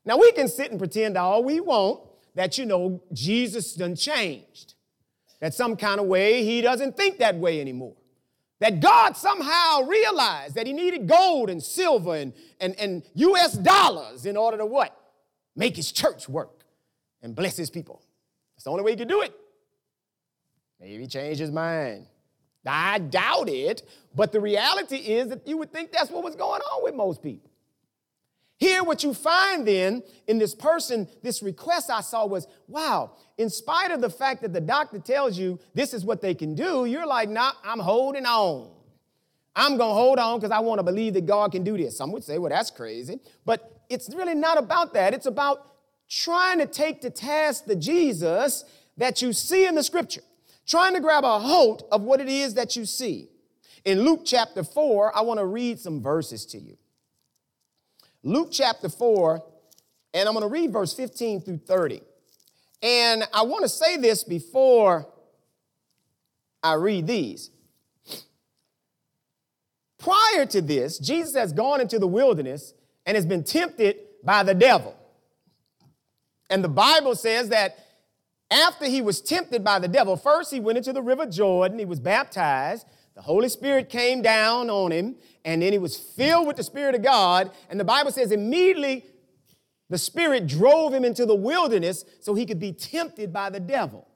Now 0.06 0.20
we 0.20 0.32
can 0.34 0.48
sit 0.48 0.70
and 0.70 0.78
pretend 0.78 1.18
all 1.18 1.44
we 1.44 1.60
want 1.60 2.02
that, 2.36 2.58
you 2.58 2.66
know, 2.66 3.02
Jesus 3.14 3.74
done 3.74 3.96
changed. 3.96 4.76
That 5.40 5.54
some 5.54 5.76
kind 5.76 6.00
of 6.00 6.08
way 6.08 6.44
he 6.44 6.62
doesn't 6.62 6.96
think 6.96 7.20
that 7.20 7.36
way 7.36 7.60
anymore. 7.60 7.96
That 8.60 8.80
God 8.80 9.18
somehow 9.18 9.82
realized 9.82 10.56
that 10.56 10.66
he 10.66 10.74
needed 10.74 11.08
gold 11.08 11.50
and 11.50 11.62
silver 11.62 12.16
and, 12.16 12.34
and, 12.60 12.76
and 12.80 13.04
US 13.16 13.54
dollars 13.54 14.26
in 14.26 14.38
order 14.38 14.58
to 14.58 14.66
what? 14.66 14.98
Make 15.56 15.76
his 15.76 15.92
church 15.92 16.30
work 16.30 16.64
and 17.22 17.36
bless 17.36 17.58
his 17.58 17.70
people. 17.70 18.02
That's 18.56 18.64
the 18.64 18.70
only 18.72 18.84
way 18.84 18.92
he 18.92 18.98
could 18.98 19.10
do 19.10 19.22
it. 19.22 19.34
Maybe 20.80 21.02
he 21.04 21.08
changed 21.08 21.40
his 21.40 21.52
mind. 21.52 22.06
I 22.66 23.00
doubt 23.00 23.50
it, 23.50 23.88
but 24.16 24.32
the 24.32 24.40
reality 24.40 24.96
is 24.96 25.30
that 25.30 25.48
you 25.48 25.58
would 25.58 25.72
think 25.72 25.92
that's 25.92 26.10
what 26.10 26.24
was 26.24 26.36
going 26.36 26.62
on 26.62 26.84
with 26.84 26.96
most 26.96 27.22
people. 27.22 27.52
Here, 28.58 28.84
what 28.84 29.04
you 29.04 29.14
find 29.14 29.68
then 29.68 30.02
in 30.28 30.38
this 30.38 30.56
person, 30.56 31.08
this 31.22 31.44
request 31.44 31.90
I 31.90 32.02
saw 32.02 32.26
was 32.26 32.48
wow, 32.68 33.18
in 33.38 33.50
spite 33.50 33.92
of 33.92 34.02
the 34.02 34.10
fact 34.10 34.42
that 34.44 34.54
the 34.54 34.62
doctor 34.62 35.00
tells 35.00 35.38
you 35.38 35.60
this 35.74 35.94
is 35.94 36.06
what 36.06 36.22
they 36.22 36.34
can 36.34 36.56
do, 36.56 36.86
you're 36.86 37.06
like, 37.06 37.30
nah, 37.30 37.52
I'm 37.64 37.80
holding 37.80 38.26
on. 38.26 38.72
I'm 39.56 39.78
going 39.78 39.90
to 39.90 39.94
hold 39.94 40.20
on 40.20 40.38
because 40.38 40.52
I 40.52 40.60
want 40.60 40.80
to 40.80 40.84
believe 40.84 41.14
that 41.14 41.26
God 41.26 41.52
can 41.52 41.64
do 41.64 41.78
this. 41.78 41.98
Some 41.98 42.12
would 42.12 42.24
say, 42.24 42.38
well, 42.38 42.50
that's 42.50 42.72
crazy. 42.72 43.20
But 43.46 43.84
it's 43.90 44.14
really 44.14 44.36
not 44.36 44.58
about 44.58 44.94
that. 44.94 45.14
It's 45.14 45.26
about 45.26 45.66
trying 46.10 46.60
to 46.60 46.66
take 46.66 47.02
to 47.02 47.10
task 47.10 47.66
the 47.66 47.76
Jesus 47.76 48.66
that 48.98 49.22
you 49.22 49.34
see 49.34 49.66
in 49.66 49.76
the 49.76 49.84
scripture, 49.84 50.22
trying 50.68 50.94
to 50.94 51.00
grab 51.00 51.24
a 51.24 51.40
hold 51.40 51.84
of 51.92 52.02
what 52.02 52.20
it 52.20 52.30
is 52.30 52.54
that 52.56 52.76
you 52.76 52.86
see. 52.86 53.30
In 53.86 54.02
Luke 54.02 54.22
chapter 54.26 54.64
4, 54.64 55.16
I 55.16 55.22
want 55.22 55.40
to 55.40 55.46
read 55.46 55.80
some 55.80 56.02
verses 56.02 56.46
to 56.48 56.58
you. 56.58 56.78
Luke 58.26 58.50
chapter 58.52 58.90
4, 58.90 59.44
and 60.16 60.28
I'm 60.28 60.34
going 60.34 60.42
to 60.42 60.52
read 60.52 60.74
verse 60.74 60.96
15 60.96 61.42
through 61.42 61.60
30. 61.60 62.02
And 62.82 63.24
I 63.32 63.44
want 63.44 63.62
to 63.62 63.70
say 63.70 63.98
this 63.98 64.24
before 64.24 65.08
I 66.64 66.74
read 66.74 67.06
these. 67.06 67.52
Prior 70.00 70.48
to 70.48 70.60
this, 70.60 70.98
Jesus 70.98 71.36
has 71.36 71.54
gone 71.54 71.82
into 71.82 72.00
the 72.00 72.08
wilderness 72.08 72.74
and 73.06 73.14
has 73.14 73.28
been 73.28 73.44
tempted 73.44 73.98
by 74.24 74.42
the 74.42 74.56
devil. 74.56 74.98
And 76.50 76.64
the 76.64 76.70
Bible 76.70 77.14
says 77.14 77.50
that 77.50 77.78
after 78.50 78.86
he 78.86 79.02
was 79.02 79.22
tempted 79.22 79.64
by 79.64 79.78
the 79.78 79.88
devil, 79.88 80.18
first 80.18 80.52
he 80.52 80.60
went 80.60 80.80
into 80.80 80.94
the 80.94 81.02
river 81.04 81.28
Jordan, 81.28 81.78
he 81.78 81.86
was 81.86 82.00
baptized, 82.00 82.88
the 83.16 83.22
Holy 83.22 83.50
Spirit 83.50 83.90
came 83.90 84.22
down 84.22 84.70
on 84.70 84.92
him, 84.92 85.16
and 85.46 85.62
then 85.62 85.72
he 85.72 85.80
was 85.80 85.98
filled 85.98 86.48
with 86.48 86.58
the 86.58 86.64
Spirit 86.64 86.96
of 86.96 87.02
God. 87.02 87.50
And 87.70 87.80
the 87.80 87.86
Bible 87.86 88.12
says 88.12 88.32
immediately 88.32 89.06
the 89.90 89.98
Spirit 89.98 90.48
drove 90.48 90.94
him 90.94 91.06
into 91.06 91.26
the 91.26 91.36
wilderness 91.36 92.04
so 92.20 92.34
he 92.34 92.46
could 92.46 92.60
be 92.60 92.74
tempted 92.74 93.32
by 93.32 93.50
the 93.50 93.60
devil. 93.60 94.08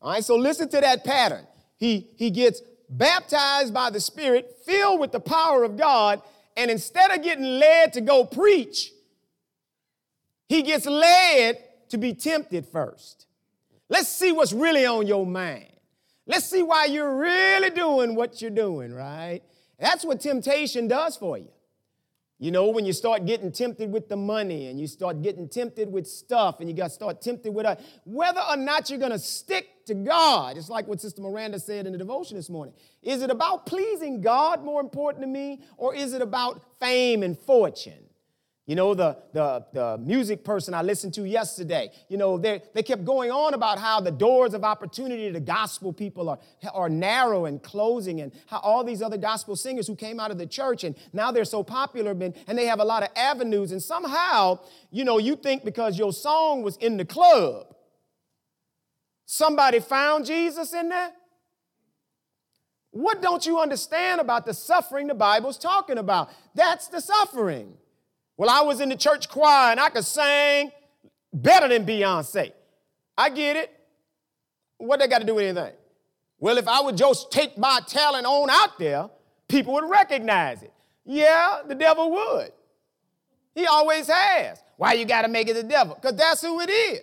All 0.00 0.12
right, 0.12 0.24
so 0.24 0.36
listen 0.36 0.68
to 0.68 0.80
that 0.80 1.04
pattern. 1.04 1.46
He, 1.76 2.08
he 2.16 2.30
gets 2.30 2.62
baptized 2.88 3.74
by 3.74 3.90
the 3.90 4.00
Spirit, 4.00 4.58
filled 4.64 5.00
with 5.00 5.10
the 5.10 5.20
power 5.20 5.64
of 5.64 5.76
God, 5.76 6.22
and 6.56 6.70
instead 6.70 7.10
of 7.10 7.22
getting 7.22 7.58
led 7.58 7.92
to 7.94 8.00
go 8.00 8.24
preach, 8.24 8.92
he 10.48 10.62
gets 10.62 10.86
led 10.86 11.58
to 11.88 11.98
be 11.98 12.14
tempted 12.14 12.66
first. 12.66 13.26
Let's 13.88 14.08
see 14.08 14.30
what's 14.30 14.52
really 14.52 14.86
on 14.86 15.06
your 15.06 15.26
mind. 15.26 15.75
Let's 16.26 16.50
see 16.50 16.62
why 16.62 16.86
you're 16.86 17.16
really 17.16 17.70
doing 17.70 18.14
what 18.14 18.42
you're 18.42 18.50
doing, 18.50 18.92
right? 18.92 19.42
That's 19.78 20.04
what 20.04 20.20
temptation 20.20 20.88
does 20.88 21.16
for 21.16 21.38
you. 21.38 21.48
You 22.38 22.50
know, 22.50 22.68
when 22.68 22.84
you 22.84 22.92
start 22.92 23.24
getting 23.24 23.50
tempted 23.50 23.90
with 23.90 24.08
the 24.08 24.16
money 24.16 24.66
and 24.66 24.78
you 24.78 24.86
start 24.86 25.22
getting 25.22 25.48
tempted 25.48 25.90
with 25.90 26.06
stuff 26.06 26.60
and 26.60 26.68
you 26.68 26.76
got 26.76 26.88
to 26.88 26.90
start 26.90 27.22
tempted 27.22 27.54
with 27.54 27.64
a, 27.64 27.78
whether 28.04 28.40
or 28.40 28.58
not 28.58 28.90
you're 28.90 28.98
going 28.98 29.12
to 29.12 29.18
stick 29.18 29.86
to 29.86 29.94
God, 29.94 30.58
it's 30.58 30.68
like 30.68 30.86
what 30.86 31.00
Sister 31.00 31.22
Miranda 31.22 31.58
said 31.58 31.86
in 31.86 31.92
the 31.92 31.98
devotion 31.98 32.36
this 32.36 32.50
morning. 32.50 32.74
Is 33.02 33.22
it 33.22 33.30
about 33.30 33.64
pleasing 33.64 34.20
God 34.20 34.62
more 34.62 34.82
important 34.82 35.22
to 35.22 35.28
me 35.28 35.62
or 35.78 35.94
is 35.94 36.12
it 36.12 36.20
about 36.20 36.60
fame 36.78 37.22
and 37.22 37.38
fortune? 37.38 38.05
You 38.66 38.74
know, 38.74 38.94
the, 38.94 39.16
the, 39.32 39.64
the 39.72 39.98
music 39.98 40.42
person 40.42 40.74
I 40.74 40.82
listened 40.82 41.14
to 41.14 41.24
yesterday, 41.24 41.92
you 42.08 42.16
know, 42.16 42.36
they, 42.36 42.60
they 42.74 42.82
kept 42.82 43.04
going 43.04 43.30
on 43.30 43.54
about 43.54 43.78
how 43.78 44.00
the 44.00 44.10
doors 44.10 44.54
of 44.54 44.64
opportunity 44.64 45.30
to 45.30 45.38
gospel 45.38 45.92
people 45.92 46.28
are, 46.28 46.38
are 46.74 46.88
narrow 46.88 47.44
and 47.44 47.62
closing, 47.62 48.20
and 48.20 48.32
how 48.46 48.58
all 48.58 48.82
these 48.82 49.02
other 49.02 49.18
gospel 49.18 49.54
singers 49.54 49.86
who 49.86 49.94
came 49.94 50.18
out 50.18 50.32
of 50.32 50.38
the 50.38 50.46
church 50.46 50.82
and 50.82 50.96
now 51.12 51.30
they're 51.30 51.44
so 51.44 51.62
popular 51.62 52.10
and 52.10 52.58
they 52.58 52.66
have 52.66 52.80
a 52.80 52.84
lot 52.84 53.04
of 53.04 53.10
avenues. 53.14 53.70
And 53.70 53.80
somehow, 53.80 54.58
you 54.90 55.04
know, 55.04 55.18
you 55.18 55.36
think 55.36 55.64
because 55.64 55.96
your 55.96 56.12
song 56.12 56.62
was 56.62 56.76
in 56.78 56.96
the 56.96 57.04
club, 57.04 57.72
somebody 59.26 59.78
found 59.78 60.26
Jesus 60.26 60.74
in 60.74 60.88
there? 60.88 61.12
What 62.90 63.22
don't 63.22 63.46
you 63.46 63.60
understand 63.60 64.20
about 64.20 64.44
the 64.44 64.54
suffering 64.54 65.06
the 65.06 65.14
Bible's 65.14 65.58
talking 65.58 65.98
about? 65.98 66.30
That's 66.56 66.88
the 66.88 67.00
suffering. 67.00 67.74
Well, 68.36 68.50
I 68.50 68.60
was 68.62 68.80
in 68.80 68.88
the 68.88 68.96
church 68.96 69.28
choir 69.28 69.70
and 69.70 69.80
I 69.80 69.88
could 69.88 70.04
sing 70.04 70.72
better 71.32 71.68
than 71.68 71.86
Beyonce. 71.86 72.52
I 73.16 73.30
get 73.30 73.56
it. 73.56 73.72
What 74.78 75.00
they 75.00 75.08
got 75.08 75.20
to 75.20 75.26
do 75.26 75.34
with 75.34 75.44
anything? 75.44 75.74
Well, 76.38 76.58
if 76.58 76.68
I 76.68 76.82
would 76.82 76.96
just 76.96 77.32
take 77.32 77.56
my 77.56 77.80
talent 77.86 78.26
on 78.26 78.50
out 78.50 78.78
there, 78.78 79.08
people 79.48 79.72
would 79.74 79.88
recognize 79.88 80.62
it. 80.62 80.72
Yeah, 81.04 81.62
the 81.66 81.74
devil 81.74 82.10
would. 82.10 82.52
He 83.54 83.66
always 83.66 84.08
has. 84.08 84.62
Why 84.76 84.92
you 84.92 85.06
got 85.06 85.22
to 85.22 85.28
make 85.28 85.48
it 85.48 85.54
the 85.54 85.62
devil? 85.62 85.94
Because 85.94 86.16
that's 86.16 86.42
who 86.42 86.60
it 86.60 86.68
is. 86.68 87.00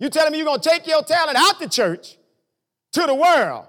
You 0.00 0.08
telling 0.08 0.32
me 0.32 0.38
you're 0.38 0.46
going 0.46 0.60
to 0.60 0.68
take 0.68 0.86
your 0.86 1.02
talent 1.02 1.36
out 1.38 1.60
the 1.60 1.68
church 1.68 2.16
to 2.92 3.06
the 3.06 3.14
world 3.14 3.66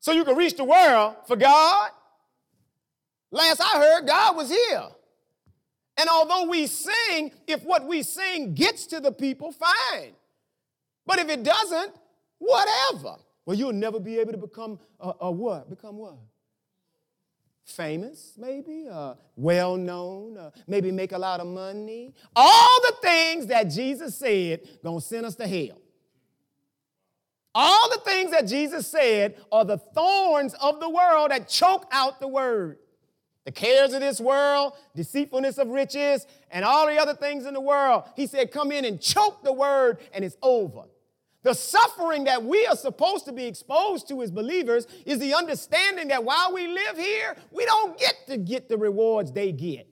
so 0.00 0.12
you 0.12 0.24
can 0.24 0.36
reach 0.36 0.56
the 0.56 0.64
world 0.64 1.14
for 1.26 1.36
God? 1.36 1.90
Last 3.30 3.62
I 3.62 3.78
heard, 3.78 4.06
God 4.06 4.36
was 4.36 4.50
here. 4.50 4.88
And 6.00 6.08
although 6.08 6.48
we 6.48 6.66
sing, 6.66 7.30
if 7.46 7.62
what 7.62 7.86
we 7.86 8.02
sing 8.02 8.54
gets 8.54 8.86
to 8.86 9.00
the 9.00 9.12
people, 9.12 9.52
fine. 9.52 10.12
But 11.04 11.18
if 11.18 11.28
it 11.28 11.42
doesn't, 11.42 11.92
whatever. 12.38 13.16
Well, 13.44 13.54
you'll 13.54 13.74
never 13.74 14.00
be 14.00 14.18
able 14.18 14.32
to 14.32 14.38
become 14.38 14.78
a, 14.98 15.12
a 15.20 15.30
what? 15.30 15.68
Become 15.68 15.98
what? 15.98 16.14
Famous, 17.66 18.32
maybe, 18.38 18.86
uh, 18.90 19.14
well 19.36 19.76
known, 19.76 20.38
uh, 20.38 20.50
maybe 20.66 20.90
make 20.90 21.12
a 21.12 21.18
lot 21.18 21.38
of 21.38 21.46
money. 21.46 22.14
All 22.34 22.80
the 22.80 22.94
things 23.02 23.46
that 23.48 23.64
Jesus 23.64 24.16
said 24.16 24.66
gonna 24.82 25.02
send 25.02 25.26
us 25.26 25.34
to 25.36 25.46
hell. 25.46 25.82
All 27.54 27.90
the 27.90 28.00
things 28.06 28.30
that 28.30 28.46
Jesus 28.46 28.86
said 28.86 29.36
are 29.52 29.66
the 29.66 29.76
thorns 29.76 30.54
of 30.54 30.80
the 30.80 30.88
world 30.88 31.30
that 31.30 31.46
choke 31.46 31.84
out 31.92 32.20
the 32.20 32.28
word 32.28 32.78
the 33.50 33.60
cares 33.60 33.92
of 33.92 34.00
this 34.00 34.20
world, 34.20 34.74
deceitfulness 34.94 35.58
of 35.58 35.68
riches, 35.68 36.24
and 36.52 36.64
all 36.64 36.86
the 36.86 36.96
other 36.96 37.14
things 37.14 37.46
in 37.46 37.54
the 37.54 37.60
world. 37.60 38.04
He 38.14 38.28
said, 38.28 38.52
Come 38.52 38.70
in 38.70 38.84
and 38.84 39.00
choke 39.00 39.42
the 39.42 39.52
word, 39.52 39.98
and 40.12 40.24
it's 40.24 40.36
over. 40.40 40.82
The 41.42 41.54
suffering 41.54 42.24
that 42.24 42.44
we 42.44 42.64
are 42.66 42.76
supposed 42.76 43.24
to 43.24 43.32
be 43.32 43.46
exposed 43.46 44.06
to 44.08 44.22
as 44.22 44.30
believers 44.30 44.86
is 45.04 45.18
the 45.18 45.34
understanding 45.34 46.08
that 46.08 46.22
while 46.22 46.52
we 46.52 46.68
live 46.68 46.96
here, 46.96 47.36
we 47.50 47.64
don't 47.64 47.98
get 47.98 48.14
to 48.28 48.36
get 48.36 48.68
the 48.68 48.76
rewards 48.76 49.32
they 49.32 49.50
get. 49.50 49.88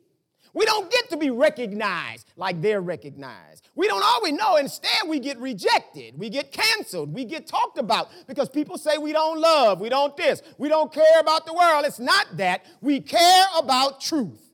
We 0.54 0.64
don't 0.64 0.90
get 0.90 1.10
to 1.10 1.16
be 1.16 1.30
recognized 1.30 2.30
like 2.36 2.60
they're 2.62 2.80
recognized. 2.80 3.68
We 3.74 3.86
don't 3.86 4.02
always 4.02 4.32
know. 4.32 4.56
Instead, 4.56 5.08
we 5.08 5.18
get 5.20 5.38
rejected. 5.38 6.18
We 6.18 6.30
get 6.30 6.52
canceled. 6.52 7.12
We 7.12 7.24
get 7.24 7.46
talked 7.46 7.78
about 7.78 8.10
because 8.26 8.48
people 8.48 8.78
say 8.78 8.98
we 8.98 9.12
don't 9.12 9.40
love, 9.40 9.80
we 9.80 9.88
don't 9.88 10.16
this, 10.16 10.42
we 10.58 10.68
don't 10.68 10.92
care 10.92 11.20
about 11.20 11.46
the 11.46 11.52
world. 11.52 11.84
It's 11.86 12.00
not 12.00 12.36
that. 12.36 12.64
We 12.80 13.00
care 13.00 13.44
about 13.56 14.00
truth. 14.00 14.50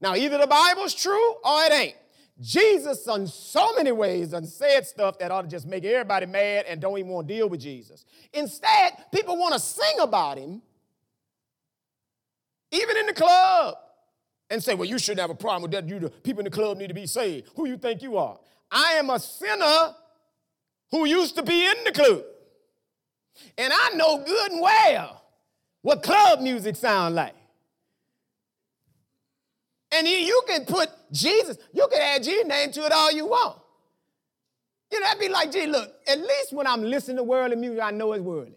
Now, 0.00 0.14
either 0.14 0.38
the 0.38 0.46
Bible's 0.46 0.94
true 0.94 1.34
or 1.44 1.62
it 1.64 1.72
ain't. 1.72 1.96
Jesus, 2.40 3.06
in 3.06 3.28
so 3.28 3.74
many 3.76 3.92
ways, 3.92 4.30
done 4.30 4.44
said 4.44 4.84
stuff 4.86 5.18
that 5.20 5.30
ought 5.30 5.42
to 5.42 5.48
just 5.48 5.66
make 5.66 5.84
everybody 5.84 6.26
mad 6.26 6.64
and 6.68 6.80
don't 6.80 6.98
even 6.98 7.10
want 7.10 7.28
to 7.28 7.34
deal 7.34 7.48
with 7.48 7.60
Jesus. 7.60 8.04
Instead, 8.32 9.04
people 9.12 9.36
want 9.36 9.54
to 9.54 9.60
sing 9.60 10.00
about 10.00 10.36
him, 10.36 10.60
even 12.72 12.96
in 12.96 13.06
the 13.06 13.12
club 13.12 13.76
and 14.54 14.62
say, 14.62 14.74
well, 14.74 14.88
you 14.88 14.98
shouldn't 14.98 15.20
have 15.20 15.30
a 15.30 15.34
problem 15.34 15.62
with 15.62 15.72
that. 15.72 15.88
You, 15.88 15.98
the 15.98 16.10
people 16.10 16.40
in 16.40 16.44
the 16.44 16.50
club 16.50 16.78
need 16.78 16.88
to 16.88 16.94
be 16.94 17.06
saved. 17.06 17.50
Who 17.56 17.66
you 17.66 17.76
think 17.76 18.02
you 18.02 18.16
are? 18.16 18.38
I 18.70 18.92
am 18.94 19.10
a 19.10 19.18
sinner 19.18 19.94
who 20.90 21.06
used 21.06 21.36
to 21.36 21.42
be 21.42 21.66
in 21.66 21.84
the 21.84 21.92
club. 21.92 22.22
And 23.58 23.72
I 23.74 23.90
know 23.94 24.18
good 24.24 24.52
and 24.52 24.60
well 24.60 25.22
what 25.82 26.02
club 26.02 26.40
music 26.40 26.76
sound 26.76 27.14
like. 27.14 27.34
And 29.92 30.08
you 30.08 30.42
can 30.48 30.64
put 30.64 30.88
Jesus, 31.12 31.58
you 31.72 31.86
can 31.90 32.00
add 32.00 32.22
Jesus' 32.22 32.46
name 32.46 32.72
to 32.72 32.84
it 32.84 32.92
all 32.92 33.12
you 33.12 33.26
want. 33.26 33.58
You 34.90 35.00
know, 35.00 35.06
that'd 35.06 35.20
be 35.20 35.28
like, 35.28 35.52
gee, 35.52 35.66
look, 35.66 35.92
at 36.06 36.18
least 36.18 36.52
when 36.52 36.66
I'm 36.66 36.82
listening 36.82 37.16
to 37.18 37.22
worldly 37.22 37.56
music, 37.56 37.80
I 37.82 37.90
know 37.90 38.12
it's 38.12 38.22
worldly. 38.22 38.54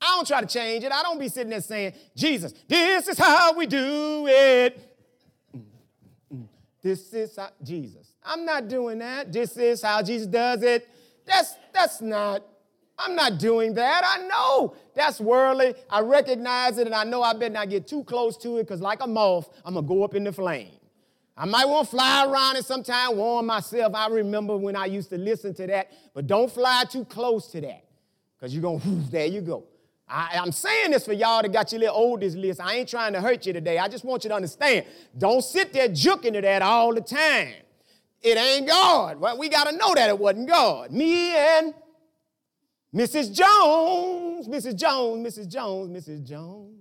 I 0.00 0.16
don't 0.16 0.26
try 0.26 0.40
to 0.40 0.46
change 0.46 0.84
it. 0.84 0.92
I 0.92 1.02
don't 1.02 1.18
be 1.18 1.28
sitting 1.28 1.50
there 1.50 1.60
saying, 1.60 1.94
Jesus, 2.14 2.52
this 2.68 3.08
is 3.08 3.18
how 3.18 3.54
we 3.54 3.66
do 3.66 4.26
it. 4.28 4.82
This 6.82 7.12
is 7.12 7.36
how, 7.36 7.48
Jesus. 7.62 8.12
I'm 8.22 8.44
not 8.44 8.68
doing 8.68 8.98
that. 8.98 9.32
This 9.32 9.56
is 9.56 9.82
how 9.82 10.02
Jesus 10.02 10.26
does 10.26 10.62
it. 10.62 10.88
That's, 11.24 11.54
that's 11.72 12.00
not, 12.00 12.42
I'm 12.98 13.14
not 13.14 13.38
doing 13.38 13.74
that. 13.74 14.02
I 14.04 14.26
know 14.28 14.76
that's 14.94 15.20
worldly. 15.20 15.74
I 15.90 16.00
recognize 16.00 16.78
it 16.78 16.86
and 16.86 16.94
I 16.94 17.04
know 17.04 17.22
I 17.22 17.32
better 17.32 17.54
not 17.54 17.70
get 17.70 17.88
too 17.88 18.04
close 18.04 18.36
to 18.38 18.58
it 18.58 18.64
because 18.64 18.80
like 18.80 19.02
a 19.02 19.06
moth, 19.06 19.48
I'm 19.64 19.74
to 19.74 19.82
go 19.82 20.04
up 20.04 20.14
in 20.14 20.24
the 20.24 20.32
flame. 20.32 20.70
I 21.36 21.44
might 21.44 21.66
want 21.66 21.86
to 21.86 21.90
fly 21.90 22.24
around 22.26 22.56
it 22.56 22.64
sometime, 22.64 23.16
warm 23.16 23.46
myself. 23.46 23.94
I 23.94 24.08
remember 24.08 24.56
when 24.56 24.74
I 24.74 24.86
used 24.86 25.10
to 25.10 25.18
listen 25.18 25.52
to 25.54 25.66
that, 25.66 25.92
but 26.14 26.26
don't 26.26 26.50
fly 26.50 26.84
too 26.88 27.04
close 27.04 27.48
to 27.48 27.60
that 27.60 27.84
because 28.38 28.54
you're 28.54 28.62
going, 28.62 28.80
to, 28.80 28.88
there 29.10 29.26
you 29.26 29.40
go. 29.40 29.64
I, 30.08 30.30
am 30.34 30.52
saying 30.52 30.92
this 30.92 31.04
for 31.04 31.12
y'all 31.12 31.42
that 31.42 31.52
got 31.52 31.72
your 31.72 31.80
little 31.80 31.96
oldies 31.96 32.40
list. 32.40 32.60
I 32.60 32.76
ain't 32.76 32.88
trying 32.88 33.12
to 33.14 33.20
hurt 33.20 33.44
you 33.44 33.52
today. 33.52 33.78
I 33.78 33.88
just 33.88 34.04
want 34.04 34.24
you 34.24 34.28
to 34.28 34.36
understand. 34.36 34.86
Don't 35.18 35.42
sit 35.42 35.72
there 35.72 35.88
juking 35.88 36.34
to 36.34 36.40
that 36.40 36.62
all 36.62 36.94
the 36.94 37.00
time. 37.00 37.54
It 38.22 38.38
ain't 38.38 38.68
God. 38.68 39.18
Well, 39.18 39.36
we 39.36 39.48
got 39.48 39.68
to 39.68 39.76
know 39.76 39.94
that 39.94 40.08
it 40.08 40.18
wasn't 40.18 40.48
God. 40.48 40.92
Me 40.92 41.34
and 41.36 41.74
Mrs. 42.94 43.34
Jones, 43.34 44.48
Mrs. 44.48 44.76
Jones, 44.76 45.26
Mrs. 45.26 45.48
Jones, 45.48 45.90
Mrs. 45.90 46.24
Jones. 46.24 46.72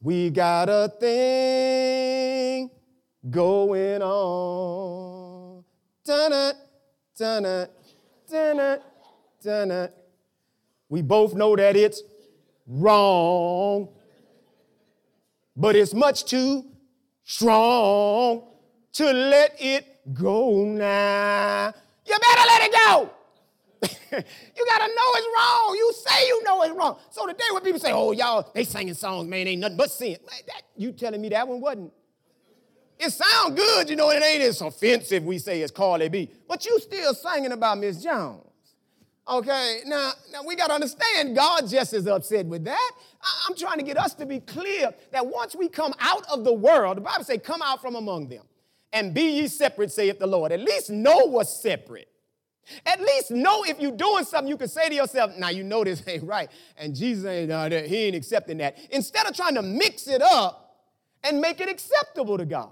We 0.00 0.30
got 0.30 0.68
a 0.68 0.92
thing 0.98 2.70
going 3.30 4.02
on. 4.02 5.62
Dun-it, 6.04 6.56
dun-it, 7.16 7.70
dun-it, 8.28 8.82
dun-it. 9.40 10.01
We 10.92 11.00
both 11.00 11.32
know 11.32 11.56
that 11.56 11.74
it's 11.74 12.02
wrong, 12.66 13.88
but 15.56 15.74
it's 15.74 15.94
much 15.94 16.26
too 16.26 16.66
strong 17.24 18.42
to 18.92 19.04
let 19.10 19.56
it 19.58 19.86
go 20.12 20.66
now. 20.66 21.72
You 22.04 22.14
better 22.18 22.46
let 22.46 22.62
it 22.62 22.72
go. 22.72 23.10
you 24.18 24.66
gotta 24.66 24.88
know 24.88 25.08
it's 25.14 25.28
wrong. 25.34 25.76
You 25.78 25.92
say 25.94 26.26
you 26.26 26.42
know 26.44 26.62
it's 26.62 26.74
wrong. 26.74 26.98
So 27.08 27.26
today 27.26 27.44
when 27.52 27.62
people 27.62 27.80
say, 27.80 27.92
oh, 27.92 28.12
y'all, 28.12 28.50
they 28.54 28.64
singing 28.64 28.92
songs, 28.92 29.26
man, 29.26 29.48
ain't 29.48 29.62
nothing 29.62 29.78
but 29.78 29.90
sin. 29.90 30.18
That, 30.46 30.60
you 30.76 30.92
telling 30.92 31.22
me 31.22 31.30
that 31.30 31.48
one 31.48 31.62
wasn't? 31.62 31.90
It 32.98 33.08
sound 33.08 33.56
good, 33.56 33.88
you 33.88 33.96
know, 33.96 34.10
it 34.10 34.22
ain't 34.22 34.42
as 34.42 34.60
offensive 34.60 35.24
we 35.24 35.38
say 35.38 35.62
as 35.62 35.70
Cardi 35.70 36.10
B. 36.10 36.30
But 36.46 36.66
you 36.66 36.78
still 36.80 37.14
singing 37.14 37.52
about 37.52 37.78
Miss 37.78 38.02
Jones. 38.02 38.51
Okay, 39.28 39.80
now, 39.86 40.12
now 40.32 40.40
we 40.44 40.56
got 40.56 40.66
to 40.66 40.74
understand 40.74 41.36
God 41.36 41.68
just 41.68 41.94
is 41.94 42.08
upset 42.08 42.44
with 42.46 42.64
that. 42.64 42.90
I, 43.22 43.46
am 43.48 43.56
trying 43.56 43.78
to 43.78 43.84
get 43.84 43.96
us 43.96 44.14
to 44.14 44.26
be 44.26 44.40
clear 44.40 44.92
that 45.12 45.24
once 45.24 45.54
we 45.54 45.68
come 45.68 45.94
out 46.00 46.24
of 46.30 46.42
the 46.42 46.52
world, 46.52 46.96
the 46.96 47.02
Bible 47.02 47.22
say, 47.22 47.38
come 47.38 47.62
out 47.62 47.80
from 47.80 47.94
among 47.94 48.28
them 48.28 48.42
and 48.92 49.14
be 49.14 49.40
ye 49.40 49.46
separate, 49.46 49.92
saith 49.92 50.18
the 50.18 50.26
Lord. 50.26 50.50
At 50.50 50.60
least 50.60 50.90
know 50.90 51.26
what's 51.26 51.62
separate. 51.62 52.08
At 52.84 53.00
least 53.00 53.30
know 53.30 53.64
if 53.64 53.80
you're 53.80 53.96
doing 53.96 54.24
something, 54.24 54.48
you 54.48 54.56
can 54.56 54.68
say 54.68 54.88
to 54.88 54.94
yourself, 54.94 55.36
now 55.36 55.50
you 55.50 55.62
know 55.62 55.84
this 55.84 56.02
ain't 56.06 56.24
right. 56.24 56.50
And 56.76 56.94
Jesus 56.94 57.24
ain't, 57.24 57.52
uh, 57.52 57.68
he 57.68 58.04
ain't 58.04 58.16
accepting 58.16 58.58
that. 58.58 58.76
Instead 58.90 59.26
of 59.26 59.36
trying 59.36 59.54
to 59.54 59.62
mix 59.62 60.08
it 60.08 60.22
up 60.22 60.80
and 61.22 61.40
make 61.40 61.60
it 61.60 61.68
acceptable 61.68 62.38
to 62.38 62.44
God. 62.44 62.70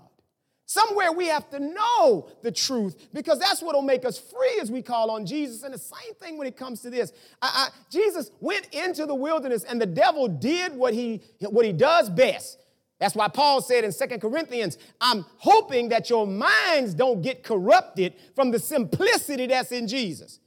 Somewhere 0.71 1.11
we 1.11 1.27
have 1.27 1.51
to 1.51 1.59
know 1.59 2.29
the 2.43 2.53
truth 2.53 3.09
because 3.13 3.41
that's 3.41 3.61
what 3.61 3.75
will 3.75 3.83
make 3.83 4.05
us 4.05 4.17
free 4.17 4.61
as 4.63 4.71
we 4.71 4.83
call 4.83 5.11
on 5.11 5.27
Jesus. 5.27 5.65
And 5.65 5.75
the 5.75 5.79
same 5.79 6.15
thing 6.21 6.39
when 6.39 6.47
it 6.47 6.57
comes 6.57 6.81
to 6.83 6.91
this. 6.91 7.13
I, 7.43 7.49
I, 7.53 7.69
Jesus 7.91 8.31
went 8.39 8.69
into 8.73 9.05
the 9.05 9.15
wilderness 9.17 9.65
and 9.65 9.81
the 9.81 9.87
devil 9.87 10.29
did 10.29 10.73
what 10.77 10.95
he, 10.95 11.23
what 11.41 11.67
he 11.67 11.73
does 11.73 12.09
best. 12.09 12.61
That's 13.01 13.17
why 13.17 13.27
Paul 13.27 13.61
said 13.63 13.83
in 13.83 13.91
Second 13.91 14.21
Corinthians, 14.21 14.79
I'm 15.01 15.27
hoping 15.39 15.89
that 15.89 16.09
your 16.09 16.25
minds 16.25 16.95
don't 16.95 17.21
get 17.21 17.43
corrupted 17.43 18.15
from 18.37 18.53
the 18.53 18.61
simplicity 18.61 19.49
that's 19.49 19.73
in 19.73 19.89
Jesus. 19.89 20.39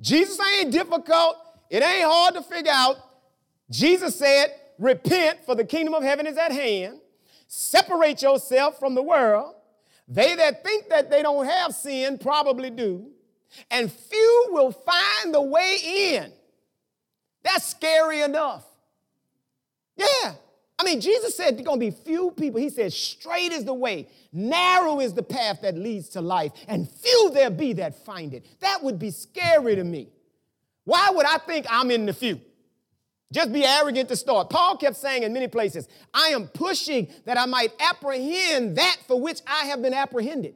Jesus 0.00 0.38
ain't 0.54 0.70
difficult, 0.70 1.36
it 1.68 1.82
ain't 1.82 2.04
hard 2.04 2.34
to 2.34 2.42
figure 2.42 2.70
out. 2.72 2.94
Jesus 3.72 4.16
said, 4.16 4.54
Repent, 4.78 5.40
for 5.44 5.56
the 5.56 5.64
kingdom 5.64 5.94
of 5.94 6.04
heaven 6.04 6.28
is 6.28 6.36
at 6.36 6.52
hand. 6.52 7.00
Separate 7.48 8.22
yourself 8.22 8.78
from 8.78 8.94
the 8.94 9.02
world. 9.02 9.54
They 10.06 10.36
that 10.36 10.62
think 10.62 10.88
that 10.90 11.10
they 11.10 11.22
don't 11.22 11.46
have 11.46 11.74
sin 11.74 12.18
probably 12.18 12.70
do. 12.70 13.10
And 13.70 13.90
few 13.90 14.46
will 14.50 14.70
find 14.70 15.34
the 15.34 15.42
way 15.42 15.78
in. 15.82 16.32
That's 17.42 17.66
scary 17.66 18.20
enough. 18.20 18.64
Yeah. 19.96 20.34
I 20.78 20.84
mean, 20.84 21.00
Jesus 21.00 21.36
said 21.36 21.56
there's 21.56 21.66
going 21.66 21.80
to 21.80 21.86
be 21.86 21.90
few 21.90 22.30
people. 22.30 22.60
He 22.60 22.70
said, 22.70 22.92
straight 22.92 23.50
is 23.50 23.64
the 23.64 23.74
way, 23.74 24.08
narrow 24.32 25.00
is 25.00 25.12
the 25.12 25.24
path 25.24 25.62
that 25.62 25.76
leads 25.76 26.10
to 26.10 26.20
life, 26.20 26.52
and 26.68 26.88
few 26.88 27.30
there 27.34 27.50
be 27.50 27.72
that 27.74 28.04
find 28.04 28.32
it. 28.32 28.46
That 28.60 28.84
would 28.84 28.98
be 28.98 29.10
scary 29.10 29.74
to 29.74 29.82
me. 29.82 30.10
Why 30.84 31.10
would 31.10 31.26
I 31.26 31.38
think 31.38 31.66
I'm 31.68 31.90
in 31.90 32.06
the 32.06 32.12
few? 32.12 32.40
Just 33.32 33.52
be 33.52 33.64
arrogant 33.64 34.08
to 34.08 34.16
start. 34.16 34.48
Paul 34.48 34.76
kept 34.76 34.96
saying 34.96 35.22
in 35.22 35.32
many 35.32 35.48
places, 35.48 35.86
I 36.14 36.28
am 36.28 36.46
pushing 36.48 37.08
that 37.26 37.36
I 37.36 37.44
might 37.44 37.72
apprehend 37.78 38.76
that 38.76 38.96
for 39.06 39.20
which 39.20 39.40
I 39.46 39.66
have 39.66 39.82
been 39.82 39.92
apprehended. 39.92 40.54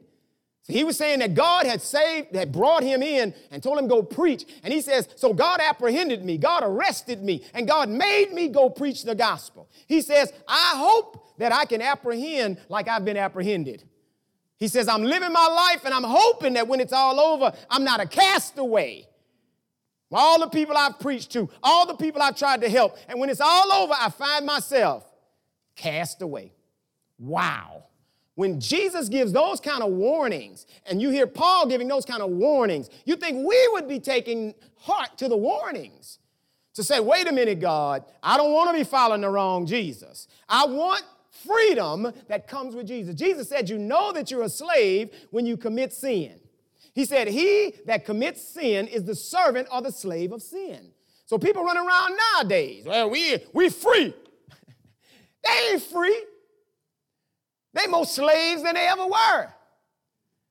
So 0.63 0.71
he 0.71 0.85
was 0.85 0.97
saying 0.97 1.19
that 1.19 1.35
God 1.35 1.65
had 1.65 1.81
saved, 1.81 2.33
had 2.33 2.53
brought 2.53 2.83
him 2.83 3.03
in 3.03 3.33
and 3.51 3.61
told 3.61 3.77
him 3.77 3.87
go 3.87 4.01
preach. 4.01 4.45
And 4.63 4.73
he 4.73 4.79
says, 4.79 5.09
so 5.17 5.33
God 5.33 5.59
apprehended 5.59 6.23
me, 6.23 6.37
God 6.37 6.63
arrested 6.63 7.21
me, 7.21 7.43
and 7.53 7.67
God 7.67 7.89
made 7.89 8.31
me 8.31 8.47
go 8.47 8.69
preach 8.69 9.03
the 9.03 9.13
gospel. 9.13 9.69
He 9.87 10.01
says, 10.01 10.31
I 10.47 10.73
hope 10.77 11.37
that 11.37 11.51
I 11.51 11.65
can 11.65 11.81
apprehend 11.81 12.59
like 12.69 12.87
I've 12.87 13.03
been 13.03 13.17
apprehended. 13.17 13.83
He 14.57 14.69
says, 14.69 14.87
I'm 14.87 15.03
living 15.03 15.33
my 15.33 15.47
life 15.47 15.83
and 15.83 15.93
I'm 15.93 16.05
hoping 16.05 16.53
that 16.53 16.67
when 16.69 16.79
it's 16.79 16.93
all 16.93 17.19
over, 17.19 17.51
I'm 17.69 17.83
not 17.83 17.99
a 17.99 18.07
castaway. 18.07 19.05
All 20.11 20.39
the 20.39 20.47
people 20.47 20.77
I've 20.77 20.99
preached 20.99 21.31
to, 21.31 21.49
all 21.63 21.87
the 21.87 21.95
people 21.95 22.21
I've 22.21 22.37
tried 22.37 22.61
to 22.61 22.69
help. 22.69 22.97
And 23.07 23.19
when 23.19 23.29
it's 23.29 23.41
all 23.41 23.71
over, 23.71 23.93
I 23.97 24.09
find 24.09 24.45
myself 24.45 25.05
cast 25.75 26.21
away. 26.21 26.53
Wow. 27.17 27.85
When 28.35 28.59
Jesus 28.59 29.09
gives 29.09 29.31
those 29.31 29.59
kind 29.59 29.83
of 29.83 29.91
warnings, 29.91 30.65
and 30.85 31.01
you 31.01 31.09
hear 31.09 31.27
Paul 31.27 31.67
giving 31.67 31.87
those 31.87 32.05
kind 32.05 32.21
of 32.21 32.31
warnings, 32.31 32.89
you 33.05 33.15
think 33.15 33.45
we 33.47 33.69
would 33.73 33.87
be 33.87 33.99
taking 33.99 34.53
heart 34.77 35.17
to 35.17 35.27
the 35.27 35.37
warnings 35.37 36.19
to 36.73 36.83
say, 36.83 36.99
wait 36.99 37.27
a 37.27 37.31
minute, 37.31 37.59
God, 37.59 38.03
I 38.21 38.37
don't 38.37 38.51
want 38.51 38.71
to 38.71 38.77
be 38.77 38.83
following 38.83 39.21
the 39.21 39.29
wrong 39.29 39.65
Jesus. 39.67 40.27
I 40.49 40.65
want 40.65 41.03
freedom 41.45 42.11
that 42.27 42.47
comes 42.47 42.75
with 42.75 42.87
Jesus. 42.87 43.15
Jesus 43.15 43.49
said, 43.49 43.69
You 43.69 43.77
know 43.77 44.11
that 44.13 44.31
you're 44.31 44.43
a 44.43 44.49
slave 44.49 45.11
when 45.31 45.45
you 45.45 45.57
commit 45.57 45.93
sin. 45.93 46.39
He 46.93 47.05
said, 47.05 47.27
He 47.27 47.73
that 47.85 48.05
commits 48.05 48.41
sin 48.41 48.87
is 48.87 49.03
the 49.03 49.15
servant 49.15 49.67
or 49.71 49.81
the 49.81 49.91
slave 49.91 50.31
of 50.31 50.41
sin. 50.41 50.91
So 51.25 51.37
people 51.37 51.63
run 51.63 51.77
around 51.77 52.17
nowadays, 52.35 52.85
well, 52.85 53.09
we, 53.09 53.37
we 53.53 53.69
free. 53.69 54.13
they 55.43 55.69
ain't 55.71 55.81
free. 55.81 56.23
They 57.73 57.87
more 57.87 58.05
slaves 58.05 58.61
than 58.61 58.75
they 58.75 58.87
ever 58.87 59.07
were. 59.07 59.47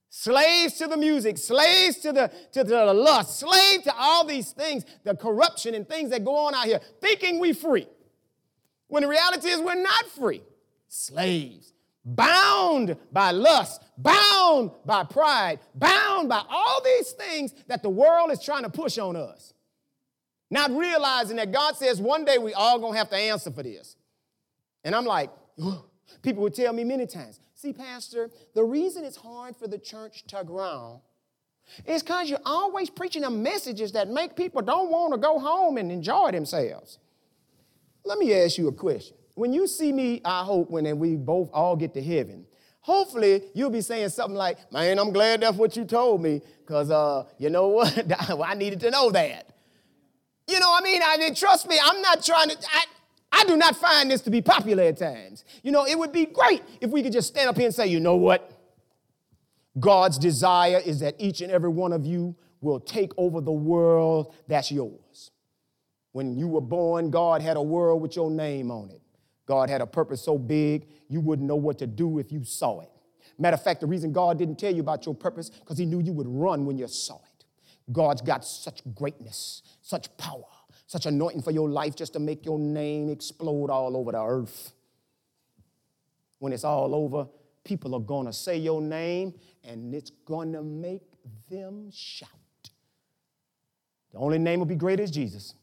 Slaves 0.09 0.75
to 0.75 0.89
the 0.89 0.97
music, 0.97 1.39
slaves 1.39 1.99
to 1.99 2.13
the, 2.13 2.31
to 2.53 2.65
the 2.65 2.93
lust, 2.93 3.39
slaves 3.39 3.85
to 3.85 3.95
all 3.97 4.25
these 4.27 4.51
things, 4.51 4.85
the 5.05 5.15
corruption 5.15 5.75
and 5.75 5.89
things 5.89 6.11
that 6.11 6.25
go 6.25 6.37
on 6.37 6.55
out 6.55 6.67
here, 6.67 6.81
thinking 7.01 7.39
we 7.39 7.53
free. 7.53 7.87
When 8.89 9.03
the 9.03 9.09
reality 9.09 9.49
is 9.49 9.61
we're 9.61 9.81
not 9.81 10.07
free. 10.07 10.43
Slaves 10.89 11.73
bound 12.05 12.97
by 13.13 13.31
lust, 13.31 13.82
bound 14.03 14.71
by 14.85 15.05
pride, 15.05 15.61
bound 15.75 16.29
by 16.29 16.43
all 16.49 16.83
these 16.85 17.13
things 17.13 17.55
that 17.69 17.83
the 17.83 17.91
world 17.91 18.31
is 18.31 18.43
trying 18.43 18.65
to 18.65 18.71
push 18.71 18.99
on 18.99 19.17
us. 19.17 19.55
Not 20.51 20.71
realizing 20.71 21.37
that 21.37 21.53
God 21.53 21.77
says 21.77 22.01
one 22.01 22.25
day 22.25 22.39
we 22.39 22.53
all 22.53 22.79
gonna 22.79 22.97
have 22.99 23.09
to 23.11 23.17
answer 23.17 23.51
for 23.51 23.63
this. 23.63 23.97
And 24.85 24.95
I'm 24.95 25.07
like, 25.07 25.31
people 26.23 26.43
would 26.43 26.55
tell 26.55 26.73
me 26.73 26.85
many 26.85 27.07
times, 27.07 27.41
see, 27.55 27.73
Pastor, 27.73 28.31
the 28.55 28.65
reason 28.65 29.05
it's 29.05 29.17
hard 29.17 29.57
for 29.57 29.67
the 29.67 29.79
church 29.79 30.25
to 30.29 30.45
grow 30.45 31.01
is 31.87 32.03
because 32.03 32.29
you're 32.29 32.41
always 32.45 32.91
preaching 32.91 33.23
them 33.23 33.43
messages 33.43 33.93
that 33.93 34.09
make 34.09 34.37
people 34.37 34.61
don't 34.61 34.91
want 34.91 35.13
to 35.15 35.19
go 35.19 35.39
home 35.39 35.79
and 35.79 35.91
enjoy 35.91 36.31
themselves. 36.33 36.99
Let 38.05 38.19
me 38.19 38.35
ask 38.35 38.59
you 38.59 38.69
a 38.69 38.73
question 38.73 39.17
when 39.35 39.53
you 39.53 39.67
see 39.67 39.93
me, 39.93 40.21
I 40.25 40.43
hope 40.45 40.71
when 40.71 40.99
we 40.99 41.17
both 41.17 41.49
all 41.53 41.77
get 41.77 41.95
to 41.95 42.03
heaven, 42.03 42.45
hopefully 42.83 43.43
you'll 43.55 43.71
be 43.71 43.81
saying 43.81 44.11
something 44.11 44.37
like, 44.37 44.59
man, 44.71 44.99
I'm 44.99 45.13
glad 45.13 45.41
that's 45.41 45.57
what 45.57 45.77
you 45.77 45.85
told 45.85 46.23
me, 46.23 46.43
because 46.61 46.91
uh, 46.91 47.25
you 47.39 47.49
know 47.49 47.69
what? 47.69 48.13
I 48.45 48.55
needed 48.55 48.81
to 48.81 48.91
know 48.91 49.11
that. 49.11 49.49
You 50.49 50.61
know, 50.61 50.77
I 50.77 50.83
mean, 50.83 51.01
I 51.05 51.17
mean, 51.17 51.35
trust 51.35 51.69
me, 51.69 51.79
I'm 51.83 52.03
not 52.03 52.23
trying 52.23 52.51
to, 52.51 52.57
I, 52.73 52.85
I 53.33 53.45
do 53.45 53.57
not 53.57 53.77
find 53.77 54.11
this 54.11 54.21
to 54.23 54.31
be 54.31 54.43
popular 54.43 54.83
at 54.85 54.99
times. 54.99 55.45
You 55.63 55.73
know, 55.73 55.87
it 55.87 55.99
would 55.99 56.13
be 56.13 56.27
great 56.27 56.63
if 56.81 56.91
we 56.91 57.03
could 57.03 57.13
just 57.13 57.29
stand 57.29 57.49
up 57.49 57.57
here 57.57 57.67
and 57.67 57.75
say, 57.75 57.87
you 57.87 58.01
know 58.01 58.17
what? 58.17 58.51
God's 59.79 60.19
desire 60.19 60.81
is 60.85 61.01
that 61.01 61.15
each 61.19 61.41
and 61.41 61.51
every 61.51 61.71
one 61.71 61.93
of 61.93 62.05
you 62.05 62.37
will 62.61 62.81
take 62.81 63.13
over 63.17 63.41
the 63.41 63.53
world 63.53 64.35
that's 64.49 64.71
yours. 64.71 65.31
When 66.13 66.37
you 66.37 66.47
were 66.49 66.61
born, 66.61 67.11
God 67.11 67.41
had 67.41 67.57
a 67.57 67.63
world 67.63 68.03
with 68.03 68.17
your 68.17 68.31
name 68.31 68.71
on 68.71 68.91
it. 68.91 69.02
God 69.47 69.69
had 69.69 69.81
a 69.81 69.87
purpose 69.87 70.23
so 70.23 70.39
big, 70.39 70.89
you 71.09 71.21
wouldn't 71.21 71.49
know 71.49 71.57
what 71.57 71.79
to 71.79 71.87
do 71.87 72.19
if 72.19 72.31
you 72.31 72.45
saw 72.45 72.81
it. 72.81 72.91
Matter 73.39 73.55
of 73.55 73.63
fact, 73.63 73.81
the 73.81 73.87
reason 73.87 74.13
God 74.13 74.39
didn't 74.39 74.57
tell 74.57 74.73
you 74.73 74.81
about 74.81 75.05
your 75.07 75.15
purpose, 75.15 75.51
because 75.51 75.79
He 75.79 75.85
knew 75.85 76.01
you 76.01 76.13
would 76.13 76.29
run 76.29 76.65
when 76.65 76.79
you 76.79 76.87
saw 76.87 77.17
it. 77.17 77.45
God's 77.91 78.23
got 78.23 78.45
such 78.45 78.83
greatness, 78.95 79.63
such 79.81 80.17
power, 80.17 80.45
such 80.87 81.07
anointing 81.07 81.43
for 81.43 81.51
your 81.51 81.69
life 81.69 81.97
just 81.97 82.13
to 82.13 82.19
make 82.19 82.45
your 82.45 82.59
name 82.59 83.09
explode 83.09 83.71
all 83.71 83.97
over 83.97 84.13
the 84.13 84.23
earth. 84.23 84.73
When 86.39 86.53
it's 86.53 86.65
all 86.65 86.95
over, 86.95 87.27
people 87.65 87.95
are 87.95 88.01
going 88.01 88.27
to 88.27 88.33
say 88.33 88.59
your 88.59 88.81
name 88.81 89.35
and 89.65 89.95
it's 89.95 90.11
going 90.11 90.53
to 90.53 90.63
make 90.63 91.03
them 91.49 91.91
shout. 91.93 92.29
The 94.13 94.19
only 94.19 94.39
name 94.39 94.59
will 94.59 94.67
be 94.67 94.77
great 94.77 95.01
is 95.01 95.11
Jesus. 95.11 95.55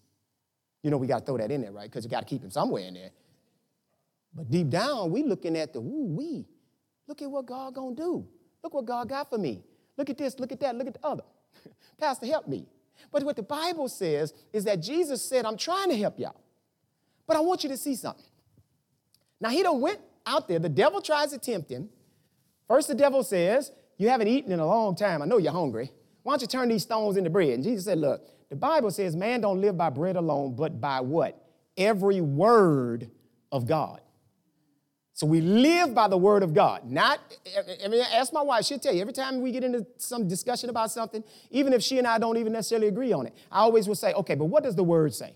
You 0.82 0.90
know, 0.90 0.98
we 0.98 1.08
got 1.08 1.20
to 1.20 1.26
throw 1.26 1.38
that 1.38 1.52
in 1.52 1.62
there, 1.62 1.72
right? 1.72 1.90
Because 1.90 2.04
you 2.04 2.10
got 2.10 2.22
to 2.22 2.26
keep 2.26 2.44
him 2.44 2.52
somewhere 2.52 2.84
in 2.84 2.94
there. 2.94 3.12
But 4.34 4.50
deep 4.50 4.70
down, 4.70 5.12
we 5.12 5.24
looking 5.24 5.58
at 5.58 5.74
the 5.74 5.82
woo 5.82 6.06
wee. 6.06 6.46
Look 7.08 7.22
at 7.22 7.30
what 7.30 7.46
God 7.46 7.74
gonna 7.74 7.96
do. 7.96 8.28
Look 8.64 8.74
what 8.74 8.86
God 8.86 9.10
got 9.10 9.30
for 9.30 9.38
me. 9.38 9.64
Look 9.98 10.10
at 10.10 10.18
this, 10.18 10.40
look 10.40 10.52
at 10.52 10.60
that, 10.60 10.76
look 10.76 10.88
at 10.88 10.94
the 10.94 11.06
other. 11.06 11.24
Pastor, 12.00 12.26
help 12.26 12.48
me. 12.48 12.68
But 13.12 13.24
what 13.24 13.36
the 13.36 13.44
Bible 13.44 13.90
says 13.90 14.34
is 14.54 14.64
that 14.66 14.82
Jesus 14.82 15.24
said, 15.24 15.46
I'm 15.46 15.58
trying 15.58 15.90
to 15.90 15.98
help 15.98 16.20
y'all. 16.20 16.40
But 17.26 17.38
I 17.38 17.40
want 17.40 17.64
you 17.64 17.70
to 17.70 17.78
see 17.78 17.96
something. 17.96 18.26
Now 19.42 19.50
he 19.50 19.64
don't 19.64 19.82
went 19.82 20.00
out 20.26 20.48
there. 20.48 20.60
The 20.60 20.70
devil 20.70 21.02
tries 21.02 21.32
to 21.32 21.38
tempt 21.38 21.72
him. 21.72 21.90
First, 22.68 22.88
the 22.88 22.96
devil 22.96 23.24
says, 23.24 23.72
You 23.98 24.10
haven't 24.10 24.28
eaten 24.28 24.52
in 24.52 24.60
a 24.60 24.66
long 24.66 24.96
time. 24.96 25.22
I 25.22 25.26
know 25.26 25.38
you're 25.38 25.52
hungry. 25.52 25.92
Why 26.24 26.34
don't 26.34 26.42
you 26.42 26.48
turn 26.48 26.70
these 26.70 26.84
stones 26.84 27.18
into 27.18 27.30
bread? 27.30 27.50
And 27.50 27.64
Jesus 27.64 27.86
said, 27.86 27.98
Look, 27.98 28.22
the 28.50 28.56
Bible 28.56 28.92
says 28.92 29.16
man 29.16 29.42
don't 29.42 29.62
live 29.62 29.78
by 29.78 29.90
bread 29.90 30.16
alone, 30.16 30.56
but 30.56 30.82
by 30.82 31.02
what? 31.02 31.42
Every 31.78 32.20
word 32.20 33.10
of 33.52 33.68
God. 33.68 34.02
So 35.20 35.28
we 35.28 35.42
live 35.42 35.94
by 35.94 36.08
the 36.08 36.16
word 36.16 36.44
of 36.44 36.54
God. 36.54 36.90
Not, 36.90 37.20
I 37.84 37.90
mean, 37.90 38.02
ask 38.14 38.32
my 38.32 38.42
wife, 38.42 38.64
she'll 38.64 38.80
tell 38.80 38.96
you, 38.96 39.02
every 39.02 39.12
time 39.12 39.42
we 39.42 39.52
get 39.52 39.66
into 39.66 39.86
some 39.98 40.30
discussion 40.30 40.70
about 40.70 40.92
something, 40.92 41.26
even 41.52 41.74
if 41.74 41.84
she 41.84 41.98
and 41.98 42.08
I 42.08 42.20
don't 42.20 42.38
even 42.38 42.54
necessarily 42.54 42.88
agree 42.88 43.12
on 43.12 43.28
it, 43.28 43.34
I 43.52 43.60
always 43.60 43.86
will 43.86 43.96
say, 43.96 44.14
okay, 44.14 44.36
but 44.36 44.46
what 44.46 44.64
does 44.64 44.78
the 44.78 44.84
word 44.86 45.14
say? 45.14 45.34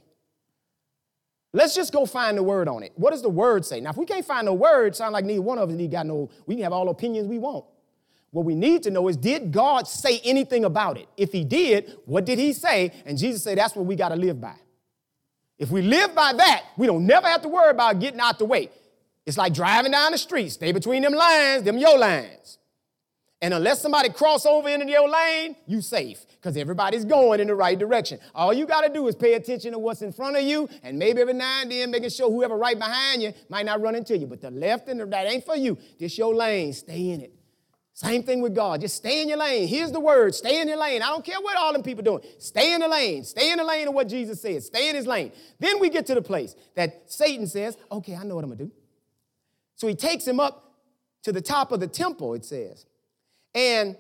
Let's 1.51 1.75
just 1.75 1.91
go 1.91 2.05
find 2.05 2.37
the 2.37 2.43
word 2.43 2.69
on 2.69 2.81
it. 2.81 2.93
What 2.95 3.11
does 3.11 3.21
the 3.21 3.27
word 3.27 3.65
say? 3.65 3.81
Now, 3.81 3.89
if 3.89 3.97
we 3.97 4.05
can't 4.05 4.23
find 4.23 4.47
the 4.47 4.53
word, 4.53 4.95
sound 4.95 5.11
like 5.11 5.25
neither 5.25 5.41
one 5.41 5.57
of 5.57 5.69
us 5.69 5.75
need 5.75 5.91
got 5.91 6.05
no, 6.05 6.29
we 6.45 6.55
can 6.55 6.63
have 6.63 6.71
all 6.71 6.87
opinions 6.87 7.27
we 7.27 7.37
want. 7.37 7.65
What 8.31 8.45
we 8.45 8.55
need 8.55 8.83
to 8.83 8.89
know 8.89 9.09
is, 9.09 9.17
did 9.17 9.51
God 9.51 9.85
say 9.85 10.21
anything 10.23 10.63
about 10.63 10.97
it? 10.97 11.09
If 11.17 11.33
he 11.33 11.43
did, 11.43 11.97
what 12.05 12.23
did 12.23 12.39
he 12.39 12.53
say? 12.53 12.93
And 13.05 13.17
Jesus 13.17 13.43
said, 13.43 13.57
that's 13.57 13.75
what 13.75 13.85
we 13.85 13.97
got 13.97 14.09
to 14.09 14.15
live 14.15 14.39
by. 14.39 14.55
If 15.59 15.71
we 15.71 15.81
live 15.81 16.15
by 16.15 16.31
that, 16.31 16.67
we 16.77 16.87
don't 16.87 17.05
never 17.05 17.27
have 17.27 17.41
to 17.41 17.49
worry 17.49 17.71
about 17.71 17.99
getting 17.99 18.21
out 18.21 18.39
the 18.39 18.45
way. 18.45 18.69
It's 19.25 19.37
like 19.37 19.53
driving 19.53 19.91
down 19.91 20.11
the 20.11 20.17
street. 20.17 20.49
Stay 20.49 20.71
between 20.71 21.03
them 21.03 21.13
lines, 21.13 21.63
them 21.63 21.77
your 21.77 21.97
lines. 21.97 22.57
And 23.41 23.53
unless 23.53 23.81
somebody 23.81 24.07
cross 24.07 24.45
over 24.45 24.69
into 24.69 24.85
your 24.87 25.09
lane, 25.09 25.57
you 25.67 25.81
safe 25.81 26.25
because 26.31 26.55
everybody's 26.55 27.03
going 27.03 27.41
in 27.41 27.47
the 27.47 27.55
right 27.55 27.77
direction. 27.77 28.19
All 28.33 28.53
you 28.53 28.65
got 28.65 28.87
to 28.87 28.93
do 28.93 29.05
is 29.09 29.15
pay 29.15 29.33
attention 29.33 29.73
to 29.73 29.79
what's 29.79 30.01
in 30.01 30.13
front 30.13 30.37
of 30.37 30.43
you 30.43 30.69
and 30.81 30.97
maybe 30.97 31.19
every 31.19 31.33
now 31.33 31.61
and 31.61 31.69
then 31.69 31.91
making 31.91 32.09
sure 32.09 32.31
whoever 32.31 32.55
right 32.55 32.79
behind 32.79 33.21
you 33.21 33.33
might 33.49 33.65
not 33.65 33.81
run 33.81 33.95
into 33.95 34.17
you. 34.17 34.27
But 34.27 34.39
the 34.39 34.49
left 34.49 34.87
and 34.87 34.97
the 34.97 35.05
right 35.05 35.29
ain't 35.29 35.45
for 35.45 35.57
you. 35.57 35.77
This 35.99 36.17
your 36.17 36.33
lane. 36.33 36.71
Stay 36.71 37.09
in 37.09 37.19
it. 37.19 37.33
Same 37.93 38.23
thing 38.23 38.41
with 38.41 38.55
God. 38.55 38.79
Just 38.79 38.95
stay 38.95 39.21
in 39.21 39.27
your 39.27 39.37
lane. 39.37 39.67
Here's 39.67 39.91
the 39.91 39.99
word. 39.99 40.33
Stay 40.33 40.61
in 40.61 40.69
your 40.69 40.77
lane. 40.77 41.01
I 41.01 41.07
don't 41.07 41.23
care 41.23 41.39
what 41.41 41.57
all 41.57 41.73
them 41.73 41.83
people 41.83 42.03
doing. 42.03 42.23
Stay 42.39 42.73
in 42.73 42.79
the 42.79 42.87
lane. 42.87 43.25
Stay 43.25 43.51
in 43.51 43.57
the 43.57 43.63
lane 43.63 43.89
of 43.89 43.93
what 43.93 44.07
Jesus 44.07 44.41
says. 44.41 44.65
Stay 44.67 44.89
in 44.89 44.95
his 44.95 45.05
lane. 45.05 45.33
Then 45.59 45.79
we 45.79 45.89
get 45.89 46.05
to 46.05 46.15
the 46.15 46.21
place 46.21 46.55
that 46.75 47.11
Satan 47.11 47.45
says, 47.45 47.77
okay, 47.91 48.15
I 48.15 48.23
know 48.23 48.35
what 48.35 48.45
I'm 48.45 48.49
going 48.49 48.59
to 48.59 48.65
do. 48.65 48.71
So 49.75 49.87
he 49.87 49.95
takes 49.95 50.27
him 50.27 50.39
up 50.39 50.73
to 51.23 51.31
the 51.31 51.41
top 51.41 51.71
of 51.71 51.79
the 51.79 51.87
temple, 51.87 52.33
it 52.33 52.45
says. 52.45 52.85
And 53.55 53.95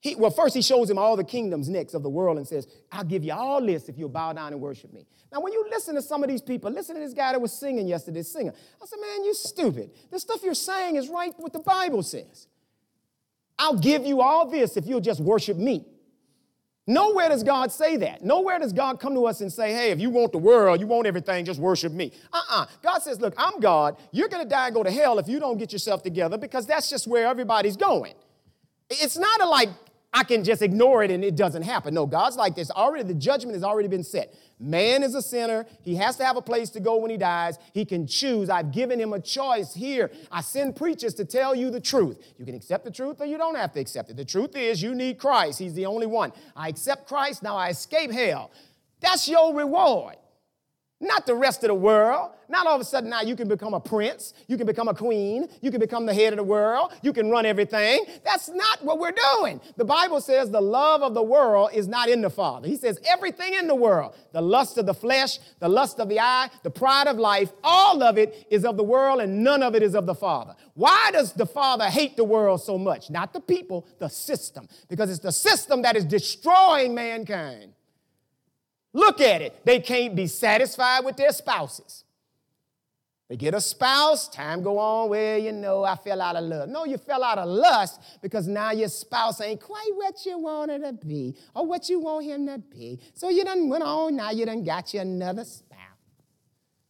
he, 0.00 0.14
well, 0.14 0.30
first 0.30 0.54
he 0.54 0.62
shows 0.62 0.88
him 0.88 0.98
all 0.98 1.16
the 1.16 1.24
kingdoms 1.24 1.68
next 1.68 1.94
of 1.94 2.02
the 2.02 2.08
world 2.08 2.38
and 2.38 2.48
says, 2.48 2.66
I'll 2.90 3.04
give 3.04 3.22
you 3.22 3.32
all 3.32 3.64
this 3.64 3.88
if 3.88 3.98
you'll 3.98 4.08
bow 4.08 4.32
down 4.32 4.52
and 4.52 4.60
worship 4.60 4.92
me. 4.92 5.06
Now, 5.30 5.40
when 5.40 5.52
you 5.52 5.66
listen 5.70 5.94
to 5.94 6.02
some 6.02 6.22
of 6.22 6.28
these 6.28 6.42
people, 6.42 6.70
listen 6.70 6.96
to 6.96 7.00
this 7.00 7.12
guy 7.12 7.32
that 7.32 7.40
was 7.40 7.52
singing 7.52 7.86
yesterday, 7.86 8.22
singer. 8.22 8.52
I 8.82 8.86
said, 8.86 8.98
man, 9.00 9.24
you 9.24 9.34
stupid. 9.34 9.90
The 10.10 10.18
stuff 10.18 10.42
you're 10.42 10.54
saying 10.54 10.96
is 10.96 11.08
right 11.08 11.32
what 11.36 11.52
the 11.52 11.60
Bible 11.60 12.02
says. 12.02 12.46
I'll 13.58 13.78
give 13.78 14.06
you 14.06 14.22
all 14.22 14.48
this 14.48 14.76
if 14.76 14.86
you'll 14.86 15.00
just 15.00 15.20
worship 15.20 15.58
me. 15.58 15.84
Nowhere 16.86 17.28
does 17.28 17.42
God 17.42 17.70
say 17.70 17.96
that. 17.98 18.24
Nowhere 18.24 18.58
does 18.58 18.72
God 18.72 18.98
come 18.98 19.14
to 19.14 19.26
us 19.26 19.42
and 19.42 19.52
say, 19.52 19.72
hey, 19.72 19.90
if 19.90 20.00
you 20.00 20.10
want 20.10 20.32
the 20.32 20.38
world, 20.38 20.80
you 20.80 20.86
want 20.86 21.06
everything, 21.06 21.44
just 21.44 21.60
worship 21.60 21.92
me. 21.92 22.12
Uh 22.32 22.42
uh 22.50 22.66
God 22.82 23.00
says, 23.00 23.20
look, 23.20 23.34
I'm 23.36 23.60
God. 23.60 23.96
You're 24.12 24.28
going 24.28 24.42
to 24.42 24.48
die 24.48 24.66
and 24.66 24.74
go 24.74 24.82
to 24.82 24.90
hell 24.90 25.18
if 25.18 25.28
you 25.28 25.38
don't 25.38 25.58
get 25.58 25.72
yourself 25.72 26.02
together 26.02 26.36
because 26.38 26.66
that's 26.66 26.90
just 26.90 27.06
where 27.06 27.26
everybody's 27.26 27.76
going. 27.76 28.14
It's 28.88 29.16
not 29.16 29.40
a 29.40 29.46
like, 29.46 29.68
I 30.12 30.24
can 30.24 30.42
just 30.42 30.60
ignore 30.60 31.04
it 31.04 31.10
and 31.12 31.22
it 31.22 31.36
doesn't 31.36 31.62
happen. 31.62 31.94
No, 31.94 32.04
God's 32.04 32.36
like 32.36 32.56
this. 32.56 32.70
Already, 32.70 33.04
the 33.04 33.14
judgment 33.14 33.54
has 33.54 33.62
already 33.62 33.86
been 33.86 34.02
set. 34.02 34.34
Man 34.58 35.04
is 35.04 35.14
a 35.14 35.22
sinner. 35.22 35.66
He 35.82 35.94
has 35.96 36.16
to 36.16 36.24
have 36.24 36.36
a 36.36 36.42
place 36.42 36.68
to 36.70 36.80
go 36.80 36.96
when 36.96 37.12
he 37.12 37.16
dies. 37.16 37.58
He 37.72 37.84
can 37.84 38.08
choose. 38.08 38.50
I've 38.50 38.72
given 38.72 39.00
him 39.00 39.12
a 39.12 39.20
choice 39.20 39.72
here. 39.72 40.10
I 40.30 40.40
send 40.40 40.74
preachers 40.74 41.14
to 41.14 41.24
tell 41.24 41.54
you 41.54 41.70
the 41.70 41.80
truth. 41.80 42.18
You 42.38 42.44
can 42.44 42.56
accept 42.56 42.84
the 42.84 42.90
truth 42.90 43.20
or 43.20 43.26
you 43.26 43.38
don't 43.38 43.54
have 43.54 43.72
to 43.74 43.80
accept 43.80 44.10
it. 44.10 44.16
The 44.16 44.24
truth 44.24 44.56
is, 44.56 44.82
you 44.82 44.96
need 44.96 45.18
Christ. 45.18 45.60
He's 45.60 45.74
the 45.74 45.86
only 45.86 46.06
one. 46.06 46.32
I 46.56 46.68
accept 46.68 47.06
Christ, 47.06 47.44
now 47.44 47.56
I 47.56 47.68
escape 47.68 48.10
hell. 48.10 48.50
That's 49.00 49.28
your 49.28 49.54
reward. 49.54 50.16
Not 51.00 51.24
the 51.24 51.34
rest 51.34 51.64
of 51.64 51.68
the 51.68 51.74
world. 51.74 52.32
Not 52.50 52.66
all 52.66 52.74
of 52.74 52.80
a 52.80 52.84
sudden 52.84 53.08
now 53.08 53.22
you 53.22 53.36
can 53.36 53.46
become 53.46 53.74
a 53.74 53.80
prince, 53.80 54.34
you 54.48 54.56
can 54.56 54.66
become 54.66 54.88
a 54.88 54.94
queen, 54.94 55.48
you 55.62 55.70
can 55.70 55.78
become 55.78 56.04
the 56.04 56.12
head 56.12 56.32
of 56.32 56.36
the 56.36 56.42
world, 56.42 56.92
you 57.00 57.12
can 57.12 57.30
run 57.30 57.46
everything. 57.46 58.04
That's 58.24 58.48
not 58.48 58.84
what 58.84 58.98
we're 58.98 59.14
doing. 59.38 59.60
The 59.76 59.84
Bible 59.84 60.20
says 60.20 60.50
the 60.50 60.60
love 60.60 61.02
of 61.02 61.14
the 61.14 61.22
world 61.22 61.70
is 61.72 61.86
not 61.86 62.08
in 62.08 62.20
the 62.20 62.28
Father. 62.28 62.66
He 62.66 62.76
says 62.76 62.98
everything 63.06 63.54
in 63.54 63.68
the 63.68 63.74
world, 63.74 64.16
the 64.32 64.42
lust 64.42 64.78
of 64.78 64.86
the 64.86 64.94
flesh, 64.94 65.38
the 65.60 65.68
lust 65.68 66.00
of 66.00 66.08
the 66.08 66.18
eye, 66.18 66.50
the 66.64 66.70
pride 66.70 67.06
of 67.06 67.18
life, 67.18 67.52
all 67.62 68.02
of 68.02 68.18
it 68.18 68.46
is 68.50 68.64
of 68.64 68.76
the 68.76 68.84
world 68.84 69.20
and 69.20 69.44
none 69.44 69.62
of 69.62 69.76
it 69.76 69.82
is 69.84 69.94
of 69.94 70.06
the 70.06 70.14
Father. 70.14 70.56
Why 70.74 71.10
does 71.12 71.32
the 71.32 71.46
Father 71.46 71.84
hate 71.84 72.16
the 72.16 72.24
world 72.24 72.60
so 72.62 72.76
much? 72.76 73.10
Not 73.10 73.32
the 73.32 73.40
people, 73.40 73.86
the 74.00 74.08
system. 74.08 74.66
Because 74.88 75.08
it's 75.08 75.20
the 75.20 75.32
system 75.32 75.82
that 75.82 75.94
is 75.94 76.04
destroying 76.04 76.94
mankind. 76.94 77.74
Look 78.92 79.20
at 79.20 79.42
it. 79.42 79.64
They 79.64 79.80
can't 79.80 80.16
be 80.16 80.26
satisfied 80.26 81.04
with 81.04 81.16
their 81.16 81.32
spouses. 81.32 82.04
They 83.30 83.36
get 83.36 83.54
a 83.54 83.60
spouse, 83.60 84.28
time 84.28 84.60
go 84.60 84.76
on, 84.80 85.08
well, 85.08 85.38
you 85.38 85.52
know, 85.52 85.84
I 85.84 85.94
fell 85.94 86.20
out 86.20 86.34
of 86.34 86.42
love. 86.42 86.68
No, 86.68 86.84
you 86.84 86.98
fell 86.98 87.22
out 87.22 87.38
of 87.38 87.48
lust 87.48 88.00
because 88.20 88.48
now 88.48 88.72
your 88.72 88.88
spouse 88.88 89.40
ain't 89.40 89.60
quite 89.60 89.88
what 89.94 90.26
you 90.26 90.36
wanted 90.36 90.82
to 90.82 90.92
be 90.92 91.36
or 91.54 91.64
what 91.64 91.88
you 91.88 92.00
want 92.00 92.24
him 92.24 92.48
to 92.48 92.58
be. 92.58 92.98
So 93.14 93.28
you 93.28 93.44
done 93.44 93.68
went 93.68 93.84
on, 93.84 94.16
now 94.16 94.32
you 94.32 94.46
done 94.46 94.64
got 94.64 94.92
you 94.92 94.98
another 95.00 95.44
spouse. 95.44 95.69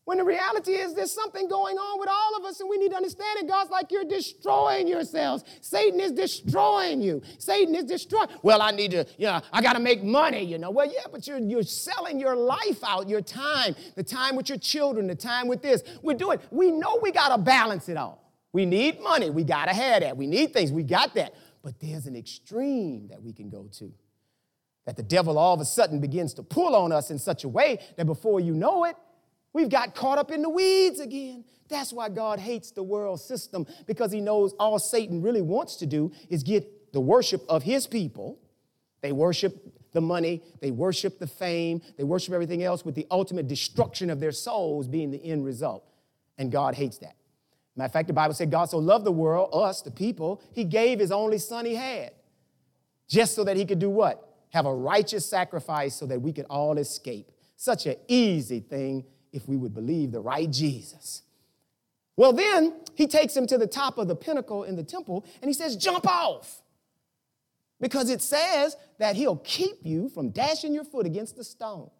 When 0.07 0.19
the 0.19 0.25
reality 0.25 0.73
is 0.73 0.95
there's 0.95 1.13
something 1.13 1.47
going 1.47 1.77
on 1.77 2.01
with 2.01 2.09
all 2.09 2.37
of 2.37 2.45
us, 2.45 2.59
and 2.61 2.69
we 2.69 2.79
need 2.79 2.91
to 2.91 2.97
understand 2.97 3.39
it. 3.39 3.47
God's 3.47 3.71
like, 3.71 3.93
you're 3.93 4.05
destroying 4.05 4.89
yourselves. 4.89 5.45
Satan 5.61 6.01
is 6.01 6.13
destroying 6.13 7.01
you. 7.01 7.23
Satan 7.39 7.75
is 7.75 7.85
destroying. 7.85 8.29
Well, 8.43 8.61
I 8.63 8.71
need 8.71 8.91
to, 8.93 9.07
you 9.19 9.27
know, 9.27 9.41
I 9.53 9.63
got 9.63 9.75
to 9.75 9.79
make 9.79 10.03
money, 10.03 10.43
you 10.43 10.59
know. 10.59 10.71
Well, 10.71 10.91
yeah, 10.91 11.05
but 11.13 11.27
you're, 11.27 11.39
you're 11.39 11.63
selling 11.63 12.19
your 12.19 12.35
life 12.35 12.83
out, 12.83 13.09
your 13.09 13.21
time, 13.21 13.77
the 13.95 14.03
time 14.03 14.37
with 14.37 14.49
your 14.49 14.59
children, 14.59 15.07
the 15.07 15.15
time 15.15 15.47
with 15.47 15.63
this. 15.63 15.83
We're 16.03 16.15
doing, 16.17 16.41
we 16.51 16.71
know 16.71 16.99
we 17.01 17.13
got 17.13 17.29
to 17.29 17.39
balance 17.39 17.89
it 17.89 17.97
all. 17.97 18.25
We 18.53 18.67
need 18.67 19.01
money. 19.01 19.31
We 19.31 19.45
got 19.45 19.67
to 19.67 19.75
have 19.75 20.01
that. 20.01 20.17
We 20.17 20.27
need 20.27 20.53
things. 20.53 20.73
We 20.73 20.83
got 20.83 21.15
that. 21.15 21.35
But 21.63 21.79
there's 21.79 22.07
an 22.07 22.17
extreme 22.17 23.09
that 23.09 23.23
we 23.23 23.33
can 23.33 23.49
go 23.49 23.69
to. 23.79 23.93
That 24.87 24.97
the 24.97 25.03
devil 25.03 25.39
all 25.39 25.55
of 25.55 25.61
a 25.61 25.65
sudden 25.65 26.01
begins 26.01 26.35
to 26.35 26.43
pull 26.43 26.75
on 26.75 26.91
us 26.91 27.11
in 27.11 27.19
such 27.19 27.45
a 27.45 27.49
way 27.49 27.79
that 27.97 28.07
before 28.07 28.41
you 28.41 28.55
know 28.55 28.85
it, 28.85 28.97
We've 29.53 29.69
got 29.69 29.95
caught 29.95 30.19
up 30.19 30.31
in 30.31 30.43
the 30.43 30.49
weeds 30.49 31.01
again. 31.01 31.45
That's 31.69 31.93
why 31.93 32.09
God 32.09 32.39
hates 32.39 32.71
the 32.71 32.83
world 32.83 33.21
system 33.21 33.67
because 33.87 34.13
he 34.13 34.21
knows 34.21 34.53
all 34.59 34.79
Satan 34.79 35.23
really 35.23 35.43
wants 35.43 35.77
to 35.77 35.87
do 35.87 36.13
is 36.29 36.43
get 36.43 36.93
the 36.93 37.01
worship 37.01 37.43
of 37.49 37.63
his 37.63 37.87
people. 37.87 38.39
They 39.01 39.13
worship 39.13 39.55
the 39.93 40.01
money, 40.01 40.43
they 40.61 40.71
worship 40.71 41.19
the 41.19 41.27
fame, 41.27 41.81
they 41.97 42.05
worship 42.05 42.33
everything 42.33 42.63
else 42.63 42.85
with 42.85 42.95
the 42.95 43.07
ultimate 43.11 43.49
destruction 43.49 44.11
of 44.11 44.21
their 44.21 44.33
souls 44.33 44.87
being 44.87 45.11
the 45.11 45.25
end 45.25 45.45
result. 45.45 45.85
And 46.39 46.53
God 46.53 46.75
hates 46.75 46.99
that. 46.99 47.17
Matter 47.77 47.87
of 47.87 47.93
fact, 47.93 48.09
the 48.09 48.13
Bible 48.13 48.35
said 48.35 48.51
God 48.51 48.69
so 48.69 48.79
loved 48.79 49.05
the 49.05 49.13
world, 49.13 49.51
us, 49.53 49.83
the 49.83 49.91
people, 49.91 50.43
he 50.53 50.65
gave 50.65 50.99
his 50.99 51.11
only 51.11 51.39
son 51.39 51.65
he 51.65 51.75
had. 51.75 52.13
Just 53.09 53.35
so 53.35 53.43
that 53.45 53.57
he 53.57 53.65
could 53.65 53.79
do 53.79 53.91
what? 53.91 54.27
Have 54.51 54.67
a 54.67 54.75
righteous 54.75 55.29
sacrifice 55.29 55.95
so 55.95 56.07
that 56.07 56.21
we 56.21 56.33
could 56.33 56.47
all 56.51 56.79
escape. 56.79 57.31
Such 57.57 57.87
an 57.87 57.97
easy 58.07 58.61
thing 58.61 59.05
if 59.33 59.49
we 59.49 59.57
would 59.57 59.75
believe 59.75 60.12
the 60.12 60.21
right 60.21 60.51
Jesus. 60.51 61.23
Well, 62.16 62.33
then 62.33 62.75
he 62.95 63.07
takes 63.07 63.37
him 63.37 63.47
to 63.47 63.57
the 63.57 63.66
top 63.66 63.97
of 63.99 64.09
the 64.09 64.16
pinnacle 64.16 64.64
in 64.64 64.77
the 64.77 64.83
temple 64.83 65.25
and 65.40 65.49
he 65.49 65.55
says, 65.55 65.77
Jump 65.77 66.07
off. 66.07 66.62
Because 67.81 68.11
it 68.11 68.21
says 68.21 68.77
that 68.99 69.16
he'll 69.16 69.38
keep 69.38 69.79
you 69.83 70.11
from 70.11 70.31
dashing 70.31 70.75
your 70.75 70.85
foot 70.85 71.07
against 71.07 71.37
the 71.37 71.45
stone. 71.45 71.90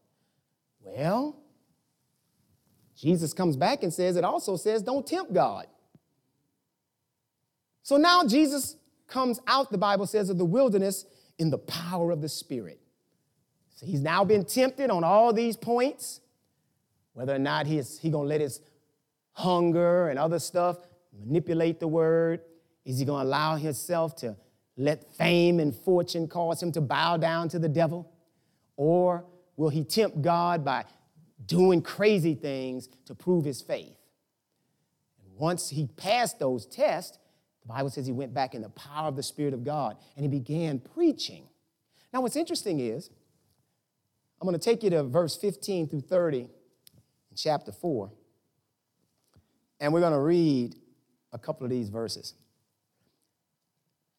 Well, 0.83 1.38
Jesus 2.95 3.33
comes 3.33 3.57
back 3.57 3.83
and 3.83 3.93
says, 3.93 4.16
It 4.16 4.25
also 4.25 4.57
says, 4.57 4.83
Don't 4.83 5.07
tempt 5.07 5.33
God. 5.33 5.66
So 7.83 7.97
now 7.97 8.25
Jesus 8.25 8.77
comes 9.07 9.40
out, 9.47 9.73
the 9.73 9.79
Bible 9.79 10.07
says, 10.07 10.31
of 10.31 10.38
the 10.38 10.45
wilderness 10.45 11.05
in 11.38 11.51
the 11.51 11.59
power 11.59 12.11
of 12.11 12.21
the 12.21 12.29
Spirit. 12.29 12.81
So 13.75 13.87
he's 13.87 14.01
now 14.01 14.25
been 14.25 14.45
tempted 14.45 14.90
on 14.90 15.03
all 15.03 15.33
these 15.33 15.57
points 15.57 16.21
whether 17.12 17.35
or 17.35 17.38
not 17.38 17.66
he's 17.66 17.99
he 17.99 18.11
gonna 18.11 18.29
let 18.29 18.40
his 18.40 18.61
hunger 19.33 20.09
and 20.09 20.18
other 20.18 20.38
stuff 20.38 20.79
manipulate 21.18 21.81
the 21.81 21.88
word. 21.88 22.40
Is 22.85 22.99
he 22.99 23.05
gonna 23.05 23.25
allow 23.25 23.57
himself 23.57 24.16
to 24.16 24.37
let 24.77 25.15
fame 25.17 25.61
and 25.61 25.75
fortune 25.75 26.27
cause 26.27 26.63
him 26.63 26.73
to 26.73 26.81
bow 26.81 27.17
down 27.17 27.48
to 27.50 27.58
the 27.58 27.69
devil? 27.69 28.11
Or 28.77 29.25
will 29.56 29.69
he 29.69 29.85
tempt 29.85 30.23
God 30.23 30.65
by 30.65 30.85
doing 31.44 31.83
crazy 31.83 32.35
things 32.35 32.88
to 33.06 33.15
prove 33.15 33.44
his 33.44 33.61
faith? 33.61 33.96
And 35.23 35.37
once 35.37 35.69
he 35.69 35.87
passed 35.87 36.38
those 36.38 36.65
tests, 36.67 37.19
the 37.63 37.69
Bible 37.69 37.90
says 37.90 38.06
he 38.06 38.13
went 38.13 38.33
back 38.33 38.54
in 38.54 38.63
the 38.63 38.71
power 38.71 39.08
of 39.08 39.17
the 39.17 39.23
Spirit 39.23 39.52
of 39.52 39.65
God 39.65 39.96
and 40.17 40.25
he 40.25 40.29
began 40.29 40.79
preaching. 40.79 41.44
Now, 42.13 42.23
what's 42.23 42.37
interesting 42.37 42.81
is, 42.81 43.11
I'm 44.40 44.48
going 44.48 44.58
to 44.58 44.65
take 44.65 44.83
you 44.83 44.90
to 44.90 45.02
verse 45.02 45.37
15 45.37 45.88
through 45.88 46.00
30 46.00 46.48
chapter 47.37 47.72
4. 47.72 48.10
And 49.81 49.92
we're 49.92 50.00
going 50.00 50.12
to 50.12 50.20
read 50.20 50.74
a 51.33 51.38
couple 51.38 51.64
of 51.64 51.70
these 51.70 51.88
verses. 51.88 52.35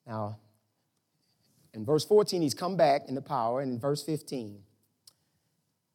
Now, 0.08 0.38
in 1.74 1.86
verse 1.86 2.04
14, 2.06 2.42
he's 2.42 2.54
come 2.54 2.76
back 2.76 3.08
in 3.08 3.16
the 3.16 3.22
power, 3.22 3.62
and 3.62 3.72
in 3.74 3.80
verse 3.80 4.04
15, 4.04 4.60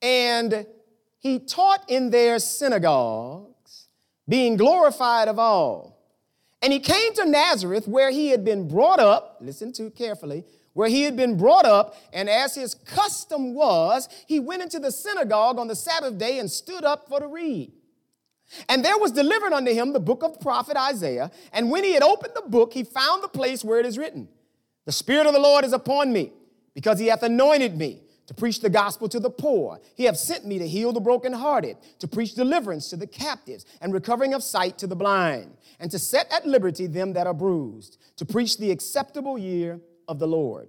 and 0.02 0.66
he 1.18 1.38
taught 1.38 1.84
in 1.88 2.10
their 2.10 2.38
synagogues, 2.38 3.88
being 4.28 4.56
glorified 4.56 5.28
of 5.28 5.38
all. 5.38 5.98
And 6.62 6.72
he 6.72 6.78
came 6.78 7.14
to 7.14 7.24
Nazareth 7.24 7.86
where 7.86 8.10
he 8.10 8.28
had 8.28 8.44
been 8.44 8.68
brought 8.68 9.00
up. 9.00 9.38
Listen 9.40 9.72
to 9.74 9.90
carefully. 9.90 10.44
Where 10.76 10.90
he 10.90 11.04
had 11.04 11.16
been 11.16 11.38
brought 11.38 11.64
up, 11.64 11.96
and 12.12 12.28
as 12.28 12.54
his 12.54 12.74
custom 12.74 13.54
was, 13.54 14.10
he 14.26 14.38
went 14.38 14.60
into 14.60 14.78
the 14.78 14.92
synagogue 14.92 15.58
on 15.58 15.68
the 15.68 15.74
Sabbath 15.74 16.18
day 16.18 16.38
and 16.38 16.50
stood 16.50 16.84
up 16.84 17.08
for 17.08 17.18
to 17.18 17.26
read. 17.26 17.72
And 18.68 18.84
there 18.84 18.98
was 18.98 19.10
delivered 19.10 19.54
unto 19.54 19.72
him 19.72 19.94
the 19.94 20.00
book 20.00 20.22
of 20.22 20.34
the 20.34 20.38
prophet 20.38 20.76
Isaiah. 20.76 21.30
And 21.50 21.70
when 21.70 21.82
he 21.82 21.94
had 21.94 22.02
opened 22.02 22.34
the 22.34 22.46
book, 22.46 22.74
he 22.74 22.84
found 22.84 23.22
the 23.22 23.28
place 23.28 23.64
where 23.64 23.80
it 23.80 23.86
is 23.86 23.96
written 23.96 24.28
The 24.84 24.92
Spirit 24.92 25.26
of 25.26 25.32
the 25.32 25.38
Lord 25.38 25.64
is 25.64 25.72
upon 25.72 26.12
me, 26.12 26.34
because 26.74 26.98
he 26.98 27.06
hath 27.06 27.22
anointed 27.22 27.74
me 27.74 28.02
to 28.26 28.34
preach 28.34 28.60
the 28.60 28.68
gospel 28.68 29.08
to 29.08 29.18
the 29.18 29.30
poor. 29.30 29.80
He 29.94 30.04
hath 30.04 30.18
sent 30.18 30.44
me 30.44 30.58
to 30.58 30.68
heal 30.68 30.92
the 30.92 31.00
brokenhearted, 31.00 31.78
to 32.00 32.06
preach 32.06 32.34
deliverance 32.34 32.90
to 32.90 32.98
the 32.98 33.06
captives, 33.06 33.64
and 33.80 33.94
recovering 33.94 34.34
of 34.34 34.42
sight 34.42 34.76
to 34.76 34.86
the 34.86 34.94
blind, 34.94 35.56
and 35.80 35.90
to 35.90 35.98
set 35.98 36.30
at 36.30 36.46
liberty 36.46 36.86
them 36.86 37.14
that 37.14 37.26
are 37.26 37.32
bruised, 37.32 37.96
to 38.16 38.26
preach 38.26 38.58
the 38.58 38.70
acceptable 38.70 39.38
year 39.38 39.80
of 40.08 40.18
the 40.18 40.28
Lord. 40.28 40.68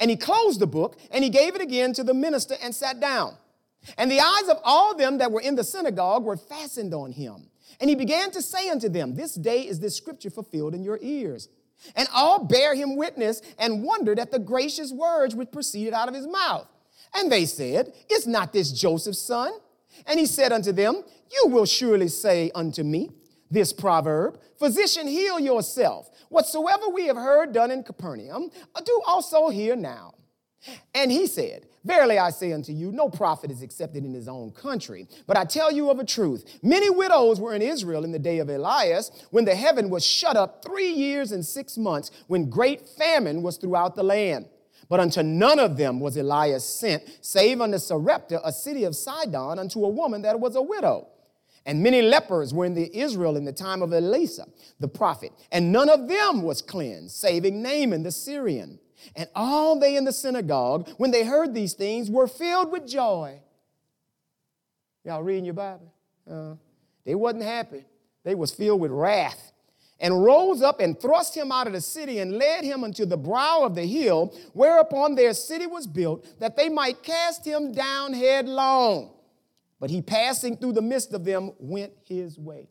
And 0.00 0.10
he 0.10 0.16
closed 0.16 0.60
the 0.60 0.66
book, 0.66 0.98
and 1.10 1.22
he 1.22 1.30
gave 1.30 1.54
it 1.54 1.60
again 1.60 1.92
to 1.94 2.04
the 2.04 2.14
minister 2.14 2.54
and 2.62 2.74
sat 2.74 3.00
down. 3.00 3.36
And 3.96 4.10
the 4.10 4.20
eyes 4.20 4.48
of 4.48 4.58
all 4.64 4.96
them 4.96 5.18
that 5.18 5.30
were 5.30 5.40
in 5.40 5.54
the 5.54 5.64
synagogue 5.64 6.24
were 6.24 6.36
fastened 6.36 6.92
on 6.92 7.12
him. 7.12 7.48
And 7.80 7.88
he 7.88 7.96
began 7.96 8.30
to 8.32 8.42
say 8.42 8.68
unto 8.68 8.88
them, 8.88 9.14
This 9.14 9.34
day 9.34 9.60
is 9.60 9.80
this 9.80 9.96
scripture 9.96 10.30
fulfilled 10.30 10.74
in 10.74 10.82
your 10.82 10.98
ears. 11.00 11.48
And 11.94 12.08
all 12.12 12.44
bare 12.44 12.74
him 12.74 12.96
witness 12.96 13.42
and 13.58 13.82
wondered 13.82 14.18
at 14.18 14.32
the 14.32 14.38
gracious 14.38 14.92
words 14.92 15.34
which 15.34 15.52
proceeded 15.52 15.92
out 15.92 16.08
of 16.08 16.14
his 16.14 16.26
mouth. 16.26 16.66
And 17.14 17.30
they 17.30 17.44
said, 17.44 17.92
Is 18.10 18.26
not 18.26 18.52
this 18.52 18.72
Joseph's 18.72 19.20
son? 19.20 19.52
And 20.06 20.18
he 20.18 20.26
said 20.26 20.52
unto 20.52 20.72
them, 20.72 21.02
You 21.30 21.50
will 21.50 21.66
surely 21.66 22.08
say 22.08 22.50
unto 22.54 22.82
me 22.82 23.10
this 23.50 23.72
proverb 23.72 24.40
Physician, 24.58 25.06
heal 25.06 25.38
yourself. 25.38 26.10
Whatsoever 26.28 26.88
we 26.88 27.06
have 27.06 27.16
heard 27.16 27.52
done 27.52 27.70
in 27.70 27.82
Capernaum, 27.82 28.50
uh, 28.74 28.80
do 28.80 29.02
also 29.06 29.48
here 29.48 29.76
now. 29.76 30.14
And 30.94 31.12
he 31.12 31.26
said, 31.26 31.66
Verily 31.84 32.18
I 32.18 32.30
say 32.30 32.52
unto 32.52 32.72
you, 32.72 32.90
no 32.90 33.08
prophet 33.08 33.52
is 33.52 33.62
accepted 33.62 34.04
in 34.04 34.12
his 34.12 34.26
own 34.26 34.50
country. 34.50 35.06
But 35.28 35.36
I 35.36 35.44
tell 35.44 35.70
you 35.70 35.88
of 35.88 36.00
a 36.00 36.04
truth 36.04 36.58
many 36.62 36.90
widows 36.90 37.40
were 37.40 37.54
in 37.54 37.62
Israel 37.62 38.04
in 38.04 38.10
the 38.10 38.18
day 38.18 38.38
of 38.38 38.48
Elias, 38.48 39.12
when 39.30 39.44
the 39.44 39.54
heaven 39.54 39.88
was 39.88 40.04
shut 40.04 40.36
up 40.36 40.64
three 40.64 40.90
years 40.90 41.30
and 41.30 41.46
six 41.46 41.78
months, 41.78 42.10
when 42.26 42.50
great 42.50 42.88
famine 42.88 43.42
was 43.42 43.56
throughout 43.56 43.94
the 43.94 44.02
land. 44.02 44.46
But 44.88 45.00
unto 45.00 45.22
none 45.22 45.60
of 45.60 45.76
them 45.76 46.00
was 46.00 46.16
Elias 46.16 46.64
sent, 46.64 47.04
save 47.20 47.60
unto 47.60 47.78
Sarepta, 47.78 48.40
a 48.46 48.52
city 48.52 48.84
of 48.84 48.96
Sidon, 48.96 49.58
unto 49.58 49.84
a 49.84 49.88
woman 49.88 50.22
that 50.22 50.40
was 50.40 50.56
a 50.56 50.62
widow. 50.62 51.08
And 51.66 51.82
many 51.82 52.00
lepers 52.00 52.54
were 52.54 52.64
in 52.64 52.74
the 52.74 52.96
Israel 52.96 53.36
in 53.36 53.44
the 53.44 53.52
time 53.52 53.82
of 53.82 53.92
Elisha, 53.92 54.46
the 54.78 54.86
prophet, 54.86 55.32
and 55.50 55.72
none 55.72 55.90
of 55.90 56.08
them 56.08 56.42
was 56.42 56.62
cleansed, 56.62 57.14
saving 57.14 57.60
Naaman 57.60 58.04
the 58.04 58.12
Syrian. 58.12 58.78
And 59.16 59.28
all 59.34 59.78
they 59.78 59.96
in 59.96 60.04
the 60.04 60.12
synagogue, 60.12 60.88
when 60.96 61.10
they 61.10 61.24
heard 61.24 61.54
these 61.54 61.74
things, 61.74 62.08
were 62.08 62.28
filled 62.28 62.70
with 62.70 62.86
joy. 62.86 63.40
Y'all 65.04 65.22
reading 65.22 65.44
your 65.44 65.54
Bible? 65.54 65.92
Uh, 66.30 66.54
they 67.04 67.14
wasn't 67.16 67.42
happy. 67.42 67.84
They 68.22 68.34
was 68.34 68.52
filled 68.52 68.80
with 68.80 68.90
wrath 68.92 69.52
and 69.98 70.24
rose 70.24 70.62
up 70.62 70.80
and 70.80 70.98
thrust 70.98 71.36
him 71.36 71.50
out 71.50 71.66
of 71.66 71.72
the 71.72 71.80
city 71.80 72.18
and 72.20 72.32
led 72.38 72.64
him 72.64 72.84
unto 72.84 73.06
the 73.06 73.16
brow 73.16 73.62
of 73.64 73.74
the 73.74 73.86
hill, 73.86 74.34
whereupon 74.52 75.14
their 75.14 75.32
city 75.32 75.66
was 75.66 75.86
built, 75.86 76.26
that 76.38 76.56
they 76.56 76.68
might 76.68 77.02
cast 77.02 77.44
him 77.44 77.72
down 77.72 78.12
headlong. 78.12 79.15
But 79.78 79.90
he, 79.90 80.00
passing 80.00 80.56
through 80.56 80.72
the 80.72 80.82
midst 80.82 81.12
of 81.12 81.24
them, 81.24 81.52
went 81.58 81.92
his 82.04 82.38
way. 82.38 82.68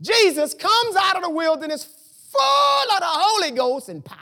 Jesus 0.00 0.54
comes 0.54 0.96
out 0.96 1.16
of 1.16 1.22
the 1.22 1.30
wilderness 1.30 1.84
full 1.84 2.94
of 2.94 3.00
the 3.00 3.06
Holy 3.06 3.50
Ghost 3.50 3.88
and 3.88 4.04
power, 4.04 4.18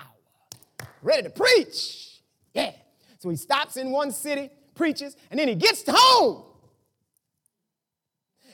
ready 1.03 1.23
to 1.23 1.31
preach. 1.31 2.21
Yeah. 2.55 2.73
So 3.19 3.29
he 3.31 3.37
stops 3.37 3.77
in 3.77 3.91
one 3.91 4.11
city, 4.11 4.51
preaches, 4.75 5.17
and 5.31 5.39
then 5.39 5.49
he 5.49 5.55
gets 5.55 5.85
home. 5.87 6.45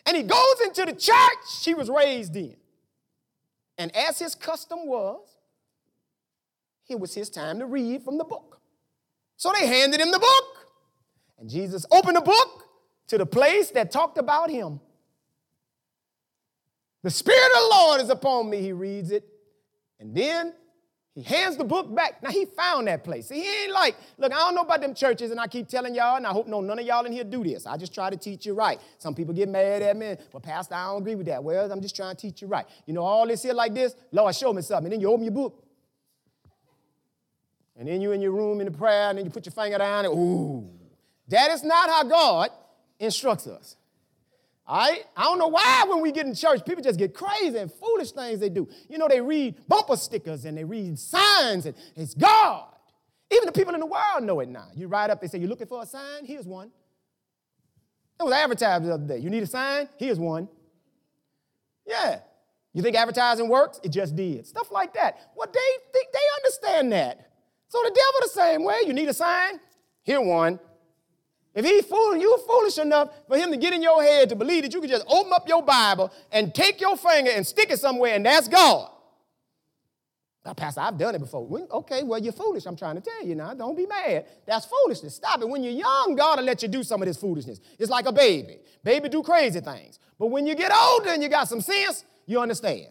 And 0.05 0.17
he 0.17 0.23
goes 0.23 0.61
into 0.65 0.85
the 0.85 0.93
church 0.93 1.65
he 1.65 1.75
was 1.75 1.89
raised 1.89 2.37
in. 2.37 2.57
And 3.79 3.95
as 3.97 4.19
his 4.19 4.35
custom 4.35 4.87
was, 4.87 5.21
it 6.89 6.99
was 6.99 7.15
his 7.15 7.29
time 7.29 7.59
to 7.59 7.67
read 7.67 8.03
from 8.03 8.19
the 8.19 8.25
book. 8.25 8.61
So 9.37 9.53
they 9.53 9.67
handed 9.67 10.01
him 10.01 10.13
the 10.13 10.19
book. 10.19 10.69
And 11.39 11.51
Jesus 11.51 11.85
opened 11.91 12.17
the 12.17 12.23
book 12.23 12.56
to 13.09 13.19
the 13.19 13.27
place 13.27 13.71
that 13.71 13.91
talked 13.91 14.19
about 14.19 14.51
him. 14.51 14.81
The 17.03 17.11
Spirit 17.11 17.47
of 17.55 17.63
the 17.63 17.69
Lord 17.71 18.01
is 18.01 18.11
upon 18.11 18.51
me, 18.51 18.61
he 18.61 18.73
reads 18.73 19.11
it. 19.11 19.25
And 20.01 20.15
then 20.15 20.53
he 21.15 21.23
hands 21.23 21.57
the 21.57 21.65
book 21.65 21.95
back. 21.95 22.23
Now 22.23 22.31
he 22.31 22.45
found 22.45 22.89
that 22.89 23.03
place. 23.03 23.31
he 23.31 23.41
ain't 23.63 23.73
like, 23.73 23.97
look, 24.19 24.33
I 24.33 24.37
don't 24.37 24.55
know 24.55 24.63
about 24.63 24.83
them 24.83 24.93
churches, 24.93 25.31
and 25.31 25.41
I 25.41 25.47
keep 25.47 25.67
telling 25.67 25.95
y'all, 25.95 26.17
and 26.17 26.27
I 26.27 26.31
hope 26.31 26.47
no 26.47 26.61
none 26.61 26.79
of 26.79 26.85
y'all 26.85 27.07
in 27.07 27.13
here 27.13 27.25
do 27.25 27.43
this. 27.43 27.67
I 27.67 27.79
just 27.79 27.95
try 27.95 28.11
to 28.11 28.17
teach 28.17 28.45
you 28.45 28.53
right. 28.53 28.79
Some 28.99 29.15
people 29.15 29.33
get 29.33 29.49
mad 29.49 29.81
at 29.81 29.97
me. 29.97 30.17
Well, 30.33 30.41
Pastor, 30.41 30.75
I 30.75 30.89
don't 30.89 31.01
agree 31.01 31.15
with 31.15 31.27
that. 31.27 31.43
Well, 31.43 31.73
I'm 31.73 31.81
just 31.81 31.97
trying 31.97 32.17
to 32.17 32.21
teach 32.21 32.43
you 32.43 32.49
right. 32.49 32.67
You 32.85 32.93
know, 32.93 33.03
all 33.03 33.27
this 33.27 33.43
here 33.43 33.55
like 33.55 33.73
this, 33.73 33.95
Lord, 34.13 34.35
show 34.35 34.53
me 34.53 34.61
something. 34.61 34.87
And 34.87 34.93
then 34.93 35.01
you 35.01 35.11
open 35.11 35.25
your 35.25 35.33
book. 35.33 35.65
And 37.79 37.89
then 37.89 38.01
you 38.01 38.13
in 38.13 38.21
your 38.21 38.33
room 38.33 38.61
in 38.61 38.67
the 38.67 38.77
prayer, 38.77 39.09
and 39.09 39.19
then 39.19 39.25
you 39.25 39.31
put 39.31 39.47
your 39.47 39.53
finger 39.53 39.79
down, 39.79 40.05
and 40.05 40.15
ooh. 40.15 40.69
That 41.29 41.51
is 41.51 41.65
not 41.65 41.89
how 41.89 42.05
God 42.05 42.51
instructs 42.99 43.47
us. 43.47 43.77
All 44.67 44.79
right? 44.79 45.05
I 45.17 45.25
don't 45.25 45.39
know 45.39 45.49
why 45.49 45.85
when 45.89 46.01
we 46.01 46.13
get 46.13 46.27
in 46.27 46.35
church, 46.35 46.65
people 46.65 46.83
just 46.83 46.99
get 46.99 47.15
crazy 47.15 47.57
and 47.57 47.73
foolish 47.73 48.13
things 48.13 48.41
they 48.41 48.49
do. 48.49 48.69
You 48.89 48.99
know, 48.99 49.09
they 49.09 49.21
read 49.21 49.55
bumper 49.69 49.97
stickers 49.97 50.45
and 50.45 50.57
they 50.57 50.65
read 50.65 50.99
signs, 50.99 51.67
and 51.67 51.75
it's 51.95 52.15
God. 52.15 52.65
Even 53.31 53.47
the 53.47 53.53
people 53.53 53.75
in 53.75 53.81
the 53.81 53.87
world 53.87 54.23
know 54.23 54.41
it 54.41 54.49
now. 54.49 54.67
You 54.75 54.89
ride 54.89 55.11
up, 55.11 55.21
they 55.21 55.27
say, 55.27 55.39
You're 55.39 55.49
looking 55.49 55.67
for 55.67 55.83
a 55.83 55.87
sign? 55.87 56.25
Here's 56.25 56.47
one. 56.47 56.71
It 58.19 58.23
was 58.23 58.33
advertised 58.33 58.85
the 58.85 58.95
other 58.95 59.07
day. 59.07 59.19
You 59.19 59.31
need 59.31 59.43
a 59.43 59.47
sign? 59.47 59.89
Here's 59.99 60.19
one. 60.19 60.49
Yeah. 61.87 62.21
You 62.73 62.83
think 62.83 62.97
advertising 62.97 63.49
works? 63.49 63.81
It 63.83 63.91
just 63.91 64.17
did. 64.17 64.47
Stuff 64.47 64.71
like 64.71 64.95
that. 64.95 65.31
Well, 65.37 65.49
they 65.53 65.93
think 65.93 66.09
they 66.13 66.19
understand 66.39 66.93
that. 66.93 67.31
So 67.69 67.79
the 67.83 67.91
devil 67.91 68.21
the 68.23 68.29
same 68.29 68.65
way. 68.65 68.81
You 68.87 68.93
need 68.93 69.09
a 69.09 69.15
sign? 69.15 69.61
Here 70.03 70.21
one. 70.21 70.61
If 71.57 71.65
he's 71.65 71.87
fooling 71.87 72.21
you 72.21 72.39
foolish 72.47 72.77
enough 72.77 73.09
for 73.27 73.39
him 73.39 73.51
to 73.51 73.57
get 73.57 73.73
in 73.73 73.83
your 73.83 74.03
head 74.03 74.29
to 74.29 74.37
believe 74.37 74.65
that 74.65 74.75
you 74.75 74.81
can 74.81 74.91
just 74.91 75.07
open 75.09 75.33
up 75.33 75.49
your 75.49 75.63
Bible 75.63 76.13
and 76.31 76.55
take 76.55 76.83
your 76.83 76.99
finger 76.99 77.31
and 77.35 77.47
stick 77.47 77.71
it 77.71 77.81
somewhere 77.81 78.15
and 78.15 78.27
that's 78.27 78.47
God. 78.47 78.91
Now, 80.45 80.53
Pastor, 80.53 80.83
I've 80.83 80.99
done 80.99 81.15
it 81.15 81.19
before. 81.19 81.49
okay, 81.73 82.03
well, 82.05 82.21
you're 82.21 82.33
foolish. 82.33 82.67
I'm 82.67 82.77
trying 82.77 82.97
to 82.97 83.01
tell 83.01 83.27
you 83.27 83.35
now. 83.35 83.55
Don't 83.55 83.75
be 83.75 83.87
mad. 83.87 84.27
That's 84.47 84.67
foolishness. 84.67 85.17
Stop 85.17 85.41
it. 85.41 85.49
When 85.49 85.65
you're 85.65 85.73
young, 85.73 86.15
God 86.15 86.39
will 86.39 86.45
let 86.45 86.63
you 86.63 86.69
do 86.69 86.85
some 86.85 87.01
of 87.01 87.09
this 87.09 87.17
foolishness. 87.17 87.59
It's 87.79 87.91
like 87.91 88.07
a 88.07 88.13
baby. 88.13 88.59
Baby 88.85 89.09
do 89.09 89.23
crazy 89.23 89.61
things. 89.61 89.99
But 90.19 90.27
when 90.27 90.47
you 90.47 90.55
get 90.55 90.71
older 90.73 91.09
and 91.09 91.23
you 91.23 91.31
got 91.31 91.49
some 91.49 91.63
sense, 91.63 92.05
you 92.27 92.39
understand. 92.39 92.89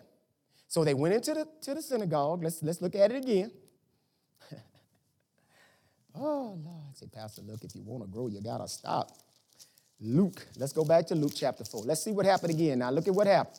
So 0.67 0.83
they 0.83 0.95
went 0.95 1.13
into 1.13 1.33
the, 1.35 1.47
to 1.61 1.75
the 1.75 1.81
synagogue. 1.83 2.43
Let's, 2.43 2.63
let's 2.63 2.81
look 2.81 2.95
at 2.95 3.11
it 3.11 3.23
again. 3.23 3.51
Oh, 6.17 6.57
Lord. 6.63 6.83
I 6.89 6.93
say, 6.93 7.07
Pastor, 7.13 7.41
look, 7.41 7.63
if 7.63 7.75
you 7.75 7.81
want 7.83 8.03
to 8.03 8.09
grow, 8.09 8.27
you 8.27 8.41
got 8.41 8.59
to 8.59 8.67
stop. 8.67 9.11
Luke. 9.99 10.45
Let's 10.57 10.73
go 10.73 10.85
back 10.85 11.07
to 11.07 11.15
Luke 11.15 11.33
chapter 11.35 11.63
4. 11.63 11.83
Let's 11.83 12.03
see 12.03 12.11
what 12.11 12.25
happened 12.25 12.51
again. 12.51 12.79
Now, 12.79 12.89
look 12.89 13.07
at 13.07 13.13
what 13.13 13.27
happened. 13.27 13.57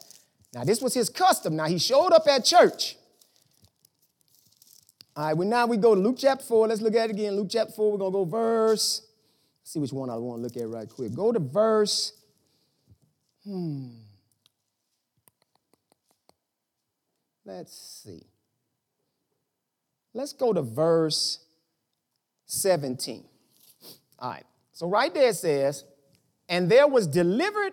Now, 0.54 0.64
this 0.64 0.80
was 0.80 0.94
his 0.94 1.08
custom. 1.08 1.56
Now, 1.56 1.66
he 1.66 1.78
showed 1.78 2.12
up 2.12 2.26
at 2.26 2.44
church. 2.44 2.96
All 5.14 5.26
right, 5.26 5.34
well, 5.34 5.48
now 5.48 5.66
we 5.66 5.76
go 5.76 5.94
to 5.94 6.00
Luke 6.00 6.16
chapter 6.18 6.44
4. 6.44 6.68
Let's 6.68 6.80
look 6.80 6.94
at 6.94 7.10
it 7.10 7.12
again. 7.12 7.34
Luke 7.36 7.48
chapter 7.50 7.72
4, 7.72 7.92
we're 7.92 7.98
going 7.98 8.12
to 8.12 8.18
go 8.18 8.24
verse. 8.24 9.02
See 9.64 9.78
which 9.78 9.92
one 9.92 10.10
I 10.10 10.16
want 10.16 10.38
to 10.38 10.42
look 10.44 10.56
at 10.56 10.68
right 10.68 10.88
quick. 10.88 11.14
Go 11.14 11.32
to 11.32 11.40
verse. 11.40 12.12
Hmm. 13.44 13.88
Let's 17.44 17.76
see. 18.04 18.22
Let's 20.12 20.32
go 20.32 20.52
to 20.52 20.62
verse 20.62 21.45
17. 22.46 23.24
All 24.18 24.30
right. 24.30 24.44
So 24.72 24.88
right 24.88 25.12
there 25.12 25.28
it 25.30 25.36
says, 25.36 25.84
and 26.48 26.70
there 26.70 26.86
was 26.86 27.06
delivered 27.06 27.72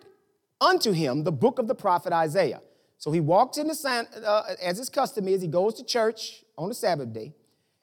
unto 0.59 0.91
him 0.91 1.23
the 1.23 1.31
book 1.31 1.59
of 1.59 1.67
the 1.67 1.75
prophet 1.75 2.13
Isaiah. 2.13 2.61
So 2.97 3.11
he 3.11 3.19
walked 3.19 3.57
in 3.57 3.67
the 3.67 3.75
sign, 3.75 4.07
uh, 4.25 4.55
as 4.61 4.77
his 4.77 4.89
custom 4.89 5.27
is, 5.27 5.41
he 5.41 5.47
goes 5.47 5.73
to 5.75 5.83
church 5.83 6.43
on 6.57 6.69
the 6.69 6.75
Sabbath 6.75 7.11
day, 7.13 7.33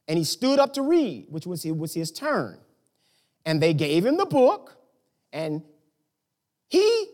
and 0.08 0.18
he 0.18 0.24
stood 0.24 0.58
up 0.58 0.72
to 0.74 0.82
read, 0.82 1.26
which 1.28 1.46
was 1.46 1.62
his, 1.62 1.72
was 1.72 1.94
his 1.94 2.10
turn. 2.10 2.58
And 3.44 3.62
they 3.62 3.74
gave 3.74 4.06
him 4.06 4.16
the 4.16 4.26
book, 4.26 4.76
and 5.32 5.62
he 6.68 7.06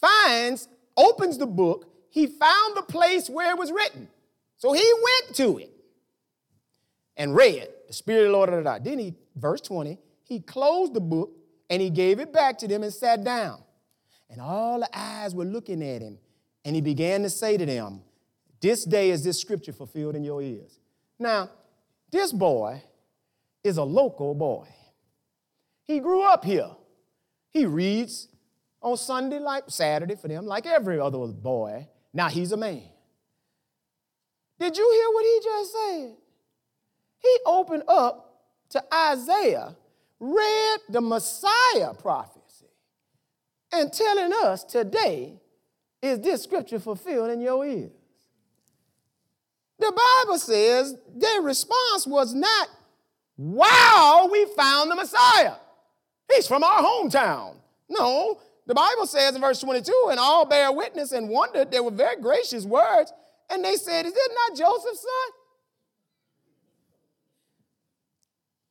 finds, 0.00 0.68
opens 0.96 1.38
the 1.38 1.46
book, 1.46 1.86
he 2.10 2.26
found 2.26 2.76
the 2.76 2.82
place 2.82 3.30
where 3.30 3.50
it 3.52 3.58
was 3.58 3.70
written. 3.70 4.08
So 4.56 4.72
he 4.72 4.92
went 5.02 5.36
to 5.36 5.58
it 5.58 5.70
and 7.16 7.34
read. 7.34 7.68
The 7.90 7.94
Spirit 7.94 8.20
of 8.20 8.26
the 8.26 8.32
Lord, 8.34 8.50
da, 8.50 8.56
da, 8.58 8.62
da. 8.62 8.78
Then 8.78 9.00
he, 9.00 9.16
verse 9.34 9.60
20, 9.62 9.98
he 10.22 10.38
closed 10.38 10.94
the 10.94 11.00
book 11.00 11.32
and 11.68 11.82
he 11.82 11.90
gave 11.90 12.20
it 12.20 12.32
back 12.32 12.56
to 12.58 12.68
them 12.68 12.84
and 12.84 12.92
sat 12.92 13.24
down. 13.24 13.64
And 14.30 14.40
all 14.40 14.78
the 14.78 14.88
eyes 14.96 15.34
were 15.34 15.44
looking 15.44 15.82
at 15.82 16.00
him. 16.00 16.16
And 16.64 16.76
he 16.76 16.82
began 16.82 17.24
to 17.24 17.30
say 17.30 17.56
to 17.56 17.66
them, 17.66 18.02
This 18.60 18.84
day 18.84 19.10
is 19.10 19.24
this 19.24 19.40
scripture 19.40 19.72
fulfilled 19.72 20.14
in 20.14 20.22
your 20.22 20.40
ears. 20.40 20.78
Now, 21.18 21.50
this 22.12 22.32
boy 22.32 22.80
is 23.64 23.76
a 23.76 23.82
local 23.82 24.36
boy. 24.36 24.68
He 25.82 25.98
grew 25.98 26.22
up 26.22 26.44
here. 26.44 26.70
He 27.48 27.66
reads 27.66 28.28
on 28.80 28.98
Sunday, 28.98 29.40
like 29.40 29.64
Saturday 29.66 30.14
for 30.14 30.28
them, 30.28 30.46
like 30.46 30.64
every 30.64 31.00
other 31.00 31.26
boy. 31.26 31.88
Now 32.14 32.28
he's 32.28 32.52
a 32.52 32.56
man. 32.56 32.84
Did 34.60 34.76
you 34.76 34.92
hear 34.92 35.12
what 35.12 35.24
he 35.24 35.40
just 35.42 35.72
said? 35.72 36.19
He 37.20 37.36
opened 37.46 37.84
up 37.86 38.42
to 38.70 38.82
Isaiah, 38.92 39.76
read 40.18 40.78
the 40.88 41.00
Messiah 41.00 41.94
prophecy, 41.98 42.66
and 43.72 43.92
telling 43.92 44.32
us 44.42 44.64
today 44.64 45.40
is 46.02 46.20
this 46.20 46.42
scripture 46.42 46.78
fulfilled 46.78 47.30
in 47.30 47.40
your 47.40 47.64
ears. 47.64 47.90
The 49.78 49.92
Bible 50.26 50.38
says 50.38 50.94
their 51.14 51.40
response 51.40 52.06
was 52.06 52.34
not, 52.34 52.68
wow, 53.36 54.28
we 54.30 54.46
found 54.56 54.90
the 54.90 54.96
Messiah. 54.96 55.54
He's 56.32 56.46
from 56.46 56.62
our 56.62 56.82
hometown. 56.82 57.56
No, 57.88 58.38
the 58.66 58.74
Bible 58.74 59.06
says 59.06 59.34
in 59.34 59.40
verse 59.40 59.60
22, 59.60 60.08
and 60.10 60.20
all 60.20 60.44
bear 60.44 60.70
witness 60.70 61.12
and 61.12 61.28
wondered. 61.28 61.70
They 61.70 61.80
were 61.80 61.90
very 61.90 62.20
gracious 62.20 62.64
words. 62.64 63.12
And 63.48 63.64
they 63.64 63.74
said, 63.74 64.06
Is 64.06 64.12
it 64.14 64.32
not 64.32 64.56
Joseph's 64.56 65.00
son? 65.00 65.39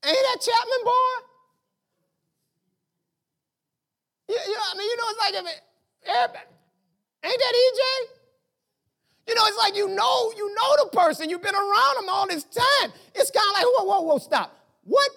Ain't 0.06 0.16
that 0.16 0.38
Chapman 0.41 0.84
boy? 0.86 1.30
You, 4.30 4.36
you, 4.36 4.58
I 4.72 4.78
mean, 4.78 4.88
you 4.88 4.97
know, 4.97 5.04
it's 5.10 5.20
like, 5.20 5.34
if 5.34 5.45
it, 5.45 5.62
ain't 7.26 7.39
that 7.39 7.54
EJ? 7.54 8.20
You 9.28 9.36
know, 9.36 9.45
it's 9.45 9.58
like 9.58 9.76
you 9.76 9.88
know, 9.89 10.32
you 10.36 10.56
know 10.56 10.84
the 10.84 10.89
person. 10.97 11.30
You've 11.30 11.43
been 11.43 11.54
around 11.54 11.95
them 11.97 12.10
all 12.10 12.28
this 12.28 12.43
time. 12.45 12.91
It's 13.14 13.30
kind 13.30 13.45
of 13.47 13.54
like, 13.54 13.66
whoa, 13.66 13.84
whoa, 13.84 14.02
whoa, 14.02 14.18
stop. 14.18 14.58
What? 14.84 15.12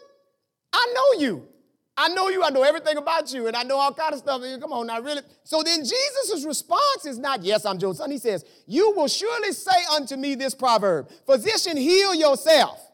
I 0.73 0.93
know 0.95 1.21
you. 1.21 1.49
I 1.97 2.09
know 2.09 2.29
you. 2.29 2.43
I 2.43 2.51
know 2.51 2.63
everything 2.63 2.97
about 2.97 3.33
you, 3.33 3.47
and 3.47 3.57
I 3.57 3.63
know 3.63 3.79
all 3.79 3.93
kind 3.95 4.13
of 4.13 4.19
stuff. 4.19 4.43
Come 4.61 4.73
on, 4.73 4.87
now, 4.87 5.01
really. 5.01 5.23
So 5.45 5.63
then 5.63 5.81
Jesus' 5.81 6.45
response 6.45 7.07
is 7.07 7.19
not, 7.19 7.43
yes, 7.43 7.65
I'm 7.65 7.79
son. 7.81 8.11
He 8.11 8.19
says, 8.19 8.45
you 8.67 8.93
will 8.97 9.09
surely 9.09 9.53
say 9.53 9.71
unto 9.95 10.17
me 10.17 10.35
this 10.35 10.55
proverb, 10.55 11.11
physician, 11.27 11.77
heal 11.77 12.15
yourself. 12.15 12.92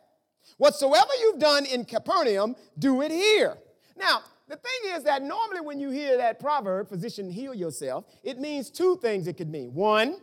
Whatsoever 0.58 1.10
you've 1.20 1.38
done 1.38 1.64
in 1.66 1.84
Capernaum, 1.84 2.54
do 2.78 3.02
it 3.02 3.10
here. 3.10 3.56
Now, 3.96 4.20
the 4.48 4.56
thing 4.56 4.96
is 4.96 5.04
that 5.04 5.22
normally 5.22 5.60
when 5.60 5.78
you 5.78 5.90
hear 5.90 6.16
that 6.16 6.40
proverb, 6.40 6.88
physician, 6.88 7.30
heal 7.30 7.54
yourself, 7.54 8.04
it 8.22 8.38
means 8.38 8.70
two 8.70 8.98
things 9.00 9.26
it 9.26 9.36
could 9.36 9.50
mean. 9.50 9.72
One, 9.72 10.16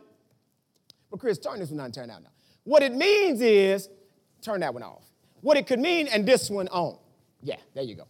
but 1.10 1.20
Chris, 1.20 1.38
turn 1.38 1.58
this 1.58 1.70
one 1.70 1.80
on, 1.80 1.92
turn 1.92 2.10
out 2.10 2.22
now. 2.22 2.30
What 2.64 2.82
it 2.82 2.92
means 2.92 3.40
is, 3.40 3.88
turn 4.42 4.60
that 4.60 4.74
one 4.74 4.82
off. 4.82 5.04
What 5.40 5.56
it 5.56 5.66
could 5.66 5.78
mean, 5.78 6.08
and 6.08 6.26
this 6.26 6.50
one 6.50 6.68
on. 6.68 6.98
Yeah, 7.42 7.56
there 7.74 7.84
you 7.84 7.94
go. 7.94 8.06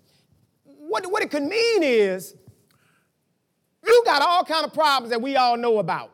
What, 0.64 1.11
what 1.11 1.22
it 1.22 1.31
could 1.31 1.43
mean 1.43 1.83
is, 1.83 2.35
you 3.85 4.03
got 4.05 4.22
all 4.22 4.43
kind 4.45 4.64
of 4.64 4.72
problems 4.72 5.11
that 5.11 5.20
we 5.20 5.37
all 5.37 5.57
know 5.57 5.79
about. 5.79 6.11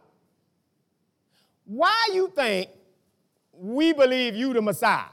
Why 1.64 2.08
you 2.12 2.30
think 2.34 2.68
we 3.52 3.92
believe 3.92 4.34
you 4.34 4.52
the 4.52 4.60
Messiah? 4.60 5.04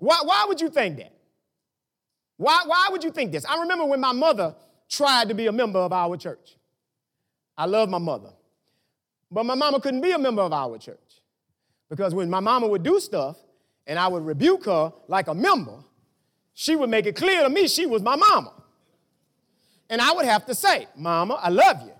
Why, 0.00 0.20
why 0.24 0.46
would 0.48 0.60
you 0.60 0.70
think 0.70 0.96
that? 0.96 1.12
Why, 2.38 2.62
why 2.66 2.88
would 2.90 3.04
you 3.04 3.10
think 3.10 3.32
this? 3.32 3.44
I 3.44 3.60
remember 3.60 3.84
when 3.84 4.00
my 4.00 4.12
mother 4.12 4.54
tried 4.88 5.28
to 5.28 5.34
be 5.34 5.46
a 5.46 5.52
member 5.52 5.78
of 5.78 5.92
our 5.92 6.16
church. 6.16 6.56
I 7.56 7.66
love 7.66 7.90
my 7.90 7.98
mother. 7.98 8.30
But 9.30 9.44
my 9.44 9.54
mama 9.54 9.78
couldn't 9.78 10.00
be 10.00 10.12
a 10.12 10.18
member 10.18 10.40
of 10.40 10.52
our 10.52 10.78
church 10.78 10.98
because 11.90 12.14
when 12.14 12.30
my 12.30 12.40
mama 12.40 12.66
would 12.66 12.82
do 12.82 12.98
stuff 12.98 13.36
and 13.86 13.98
I 13.98 14.08
would 14.08 14.24
rebuke 14.24 14.64
her 14.64 14.90
like 15.06 15.28
a 15.28 15.34
member, 15.34 15.84
she 16.54 16.76
would 16.76 16.88
make 16.88 17.04
it 17.04 17.14
clear 17.14 17.42
to 17.42 17.50
me 17.50 17.68
she 17.68 17.84
was 17.84 18.02
my 18.02 18.16
mama. 18.16 18.54
And 19.90 20.00
I 20.00 20.12
would 20.12 20.24
have 20.24 20.46
to 20.46 20.54
say, 20.54 20.86
Mama, 20.96 21.34
I 21.34 21.50
love 21.50 21.82
you, 21.82 21.92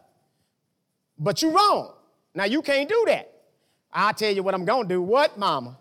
but 1.18 1.42
you're 1.42 1.52
wrong. 1.52 1.92
Now 2.34 2.44
you 2.44 2.62
can't 2.62 2.88
do 2.88 3.04
that. 3.08 3.30
I'll 3.92 4.14
tell 4.14 4.32
you 4.32 4.42
what 4.42 4.54
I'm 4.54 4.64
gonna 4.64 4.88
do. 4.88 5.02
What, 5.02 5.38
Mama? 5.38 5.76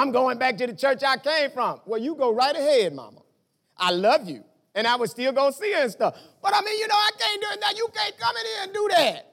I'm 0.00 0.12
going 0.12 0.38
back 0.38 0.56
to 0.56 0.66
the 0.66 0.72
church 0.72 1.02
I 1.06 1.18
came 1.18 1.50
from. 1.50 1.78
Well, 1.84 2.00
you 2.00 2.14
go 2.14 2.32
right 2.32 2.56
ahead, 2.56 2.94
Mama. 2.94 3.20
I 3.76 3.90
love 3.90 4.26
you 4.26 4.42
and 4.74 4.86
I 4.86 4.96
would 4.96 5.10
still 5.10 5.30
go 5.30 5.50
see 5.50 5.72
her 5.74 5.82
and 5.82 5.92
stuff. 5.92 6.16
But 6.42 6.54
I 6.54 6.62
mean, 6.62 6.78
you 6.78 6.88
know, 6.88 6.94
I 6.94 7.10
can't 7.18 7.42
do 7.42 7.48
it 7.52 7.60
now. 7.60 7.70
You 7.76 7.86
can't 7.94 8.16
come 8.18 8.34
in 8.34 8.46
here 8.46 8.62
and 8.62 8.72
do 8.72 8.88
that. 8.96 9.26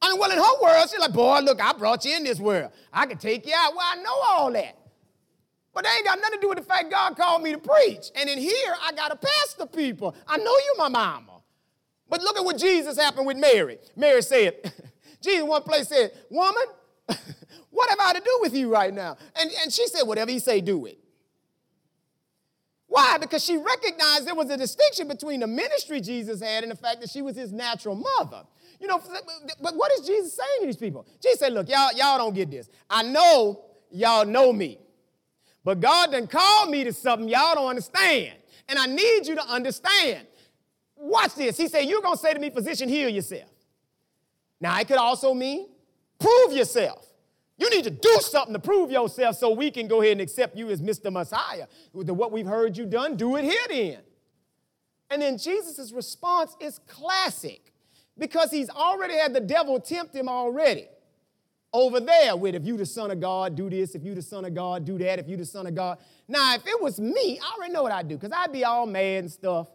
I 0.00 0.10
mean, 0.10 0.20
well, 0.20 0.30
in 0.30 0.38
her 0.38 0.62
world, 0.62 0.88
she's 0.88 1.00
like, 1.00 1.12
boy, 1.12 1.40
look, 1.40 1.60
I 1.60 1.72
brought 1.72 2.04
you 2.04 2.16
in 2.16 2.22
this 2.22 2.38
world. 2.38 2.70
I 2.92 3.04
can 3.06 3.18
take 3.18 3.44
you 3.44 3.52
out. 3.56 3.74
Well, 3.74 3.84
I 3.84 3.96
know 3.96 4.14
all 4.30 4.52
that. 4.52 4.78
But 5.74 5.84
they 5.84 5.90
ain't 5.90 6.04
got 6.04 6.20
nothing 6.20 6.38
to 6.38 6.40
do 6.40 6.48
with 6.48 6.58
the 6.58 6.64
fact 6.64 6.92
God 6.92 7.16
called 7.16 7.42
me 7.42 7.50
to 7.50 7.58
preach. 7.58 8.12
And 8.14 8.30
in 8.30 8.38
here, 8.38 8.76
I 8.80 8.92
got 8.92 9.08
to 9.08 9.16
pastor 9.16 9.66
people. 9.66 10.14
I 10.28 10.36
know 10.36 10.44
you 10.44 10.74
my 10.78 10.88
mama. 10.88 11.40
But 12.08 12.22
look 12.22 12.36
at 12.36 12.44
what 12.44 12.58
Jesus 12.58 12.96
happened 12.96 13.26
with 13.26 13.38
Mary. 13.38 13.78
Mary 13.96 14.22
said, 14.22 14.72
Jesus 15.20 15.42
one 15.42 15.62
place 15.64 15.88
said, 15.88 16.12
woman, 16.30 16.62
what 17.72 17.88
have 17.90 17.98
I 18.00 18.12
to 18.12 18.20
do 18.20 18.38
with 18.42 18.54
you 18.54 18.70
right 18.70 18.92
now? 18.92 19.16
And, 19.34 19.50
and 19.62 19.72
she 19.72 19.88
said, 19.88 20.02
whatever 20.02 20.30
he 20.30 20.38
say, 20.38 20.60
do 20.60 20.86
it. 20.86 20.98
Why? 22.86 23.16
Because 23.16 23.42
she 23.42 23.56
recognized 23.56 24.26
there 24.26 24.34
was 24.34 24.50
a 24.50 24.56
distinction 24.58 25.08
between 25.08 25.40
the 25.40 25.46
ministry 25.46 26.02
Jesus 26.02 26.42
had 26.42 26.62
and 26.62 26.70
the 26.70 26.76
fact 26.76 27.00
that 27.00 27.08
she 27.08 27.22
was 27.22 27.34
his 27.34 27.50
natural 27.50 27.94
mother. 27.94 28.42
You 28.78 28.86
know, 28.86 29.02
but 29.62 29.74
what 29.74 29.90
is 29.92 30.06
Jesus 30.06 30.34
saying 30.34 30.60
to 30.60 30.66
these 30.66 30.76
people? 30.76 31.06
Jesus 31.22 31.40
said, 31.40 31.54
look, 31.54 31.70
y'all, 31.70 31.92
y'all 31.94 32.18
don't 32.18 32.34
get 32.34 32.50
this. 32.50 32.68
I 32.90 33.02
know 33.02 33.64
y'all 33.90 34.26
know 34.26 34.52
me. 34.52 34.78
But 35.64 35.80
God 35.80 36.12
done 36.12 36.26
called 36.26 36.70
me 36.70 36.84
to 36.84 36.92
something 36.92 37.28
y'all 37.28 37.54
don't 37.54 37.70
understand. 37.70 38.34
And 38.68 38.78
I 38.78 38.86
need 38.86 39.26
you 39.26 39.36
to 39.36 39.46
understand. 39.46 40.26
Watch 40.96 41.34
this. 41.36 41.56
He 41.56 41.68
said, 41.68 41.80
You're 41.82 42.02
going 42.02 42.16
to 42.16 42.20
say 42.20 42.34
to 42.34 42.38
me, 42.38 42.50
physician, 42.50 42.88
heal 42.88 43.08
yourself. 43.08 43.50
Now, 44.60 44.78
it 44.78 44.86
could 44.86 44.98
also 44.98 45.34
mean 45.34 45.68
prove 46.18 46.52
yourself. 46.52 47.06
You 47.62 47.70
need 47.70 47.84
to 47.84 47.90
do 47.90 48.18
something 48.20 48.52
to 48.54 48.58
prove 48.58 48.90
yourself 48.90 49.36
so 49.36 49.52
we 49.52 49.70
can 49.70 49.86
go 49.86 50.02
ahead 50.02 50.12
and 50.12 50.20
accept 50.20 50.56
you 50.56 50.68
as 50.70 50.82
Mr. 50.82 51.12
Messiah. 51.12 51.68
What 51.92 52.32
we've 52.32 52.44
heard 52.44 52.76
you 52.76 52.86
done, 52.86 53.14
do 53.14 53.36
it 53.36 53.44
here 53.44 53.62
then. 53.68 53.98
And 55.08 55.22
then 55.22 55.38
Jesus' 55.38 55.92
response 55.92 56.56
is 56.58 56.80
classic 56.88 57.72
because 58.18 58.50
he's 58.50 58.68
already 58.68 59.14
had 59.14 59.32
the 59.32 59.40
devil 59.40 59.78
tempt 59.78 60.12
him 60.12 60.28
already. 60.28 60.88
Over 61.72 62.00
there, 62.00 62.34
with 62.36 62.56
if 62.56 62.66
you 62.66 62.76
the 62.76 62.84
son 62.84 63.12
of 63.12 63.20
God, 63.20 63.54
do 63.54 63.70
this. 63.70 63.94
If 63.94 64.02
you 64.02 64.16
the 64.16 64.22
son 64.22 64.44
of 64.44 64.54
God, 64.54 64.84
do 64.84 64.98
that. 64.98 65.20
If 65.20 65.28
you 65.28 65.36
the 65.36 65.46
son 65.46 65.68
of 65.68 65.76
God. 65.76 65.98
Now, 66.26 66.56
if 66.56 66.66
it 66.66 66.82
was 66.82 66.98
me, 66.98 67.38
I 67.38 67.54
already 67.56 67.72
know 67.72 67.84
what 67.84 67.92
I'd 67.92 68.08
do 68.08 68.16
because 68.16 68.32
I'd 68.36 68.50
be 68.50 68.64
all 68.64 68.86
mad 68.86 69.20
and 69.20 69.30
stuff. 69.30 69.68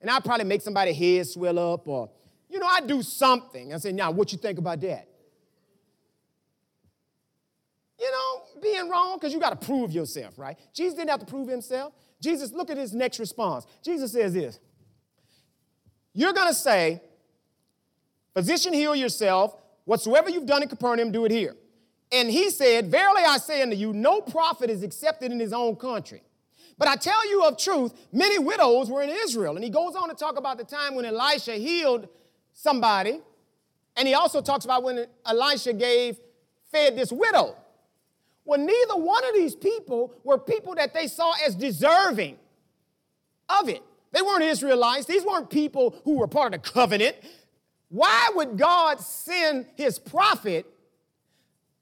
And 0.00 0.10
I'd 0.10 0.24
probably 0.24 0.46
make 0.46 0.62
somebody's 0.62 0.96
head 0.96 1.28
swell 1.28 1.60
up 1.60 1.86
or, 1.86 2.10
you 2.48 2.58
know, 2.58 2.66
I'd 2.66 2.88
do 2.88 3.02
something. 3.02 3.72
I 3.72 3.76
say, 3.76 3.92
now, 3.92 4.10
what 4.10 4.32
you 4.32 4.38
think 4.38 4.58
about 4.58 4.80
that? 4.80 5.06
You 8.00 8.10
know, 8.10 8.42
being 8.62 8.88
wrong 8.88 9.18
because 9.18 9.32
you 9.32 9.38
got 9.38 9.60
to 9.60 9.66
prove 9.66 9.92
yourself, 9.92 10.38
right? 10.38 10.56
Jesus 10.72 10.94
didn't 10.94 11.10
have 11.10 11.20
to 11.20 11.26
prove 11.26 11.48
himself. 11.48 11.92
Jesus, 12.20 12.52
look 12.52 12.70
at 12.70 12.76
his 12.76 12.94
next 12.94 13.18
response. 13.18 13.66
Jesus 13.82 14.12
says 14.12 14.32
this 14.32 14.58
You're 16.14 16.32
going 16.32 16.48
to 16.48 16.54
say, 16.54 17.02
Physician, 18.34 18.72
heal 18.72 18.94
yourself. 18.94 19.56
Whatsoever 19.84 20.30
you've 20.30 20.46
done 20.46 20.62
in 20.62 20.68
Capernaum, 20.68 21.10
do 21.10 21.24
it 21.24 21.30
here. 21.30 21.56
And 22.12 22.30
he 22.30 22.50
said, 22.50 22.86
Verily 22.86 23.22
I 23.26 23.38
say 23.38 23.62
unto 23.62 23.76
you, 23.76 23.92
no 23.92 24.20
prophet 24.20 24.70
is 24.70 24.82
accepted 24.82 25.30
in 25.32 25.38
his 25.38 25.52
own 25.52 25.76
country. 25.76 26.22
But 26.78 26.88
I 26.88 26.96
tell 26.96 27.28
you 27.28 27.44
of 27.44 27.58
truth, 27.58 27.92
many 28.10 28.38
widows 28.38 28.90
were 28.90 29.02
in 29.02 29.10
Israel. 29.10 29.56
And 29.56 29.62
he 29.62 29.70
goes 29.70 29.94
on 29.94 30.08
to 30.08 30.14
talk 30.14 30.38
about 30.38 30.56
the 30.56 30.64
time 30.64 30.94
when 30.94 31.04
Elisha 31.04 31.52
healed 31.52 32.08
somebody. 32.54 33.20
And 33.96 34.08
he 34.08 34.14
also 34.14 34.40
talks 34.40 34.64
about 34.64 34.82
when 34.82 35.04
Elisha 35.26 35.74
gave, 35.74 36.18
fed 36.72 36.96
this 36.96 37.12
widow. 37.12 37.56
Well, 38.44 38.58
neither 38.58 38.96
one 38.96 39.24
of 39.24 39.34
these 39.34 39.54
people 39.54 40.14
were 40.24 40.38
people 40.38 40.74
that 40.76 40.94
they 40.94 41.06
saw 41.06 41.32
as 41.46 41.54
deserving 41.54 42.38
of 43.48 43.68
it. 43.68 43.82
They 44.12 44.22
weren't 44.22 44.42
Israelites, 44.42 45.06
these 45.06 45.24
weren't 45.24 45.50
people 45.50 45.94
who 46.04 46.16
were 46.16 46.26
part 46.26 46.54
of 46.54 46.62
the 46.62 46.70
covenant. 46.70 47.16
Why 47.88 48.30
would 48.34 48.56
God 48.56 49.00
send 49.00 49.66
his 49.76 49.98
prophet 49.98 50.66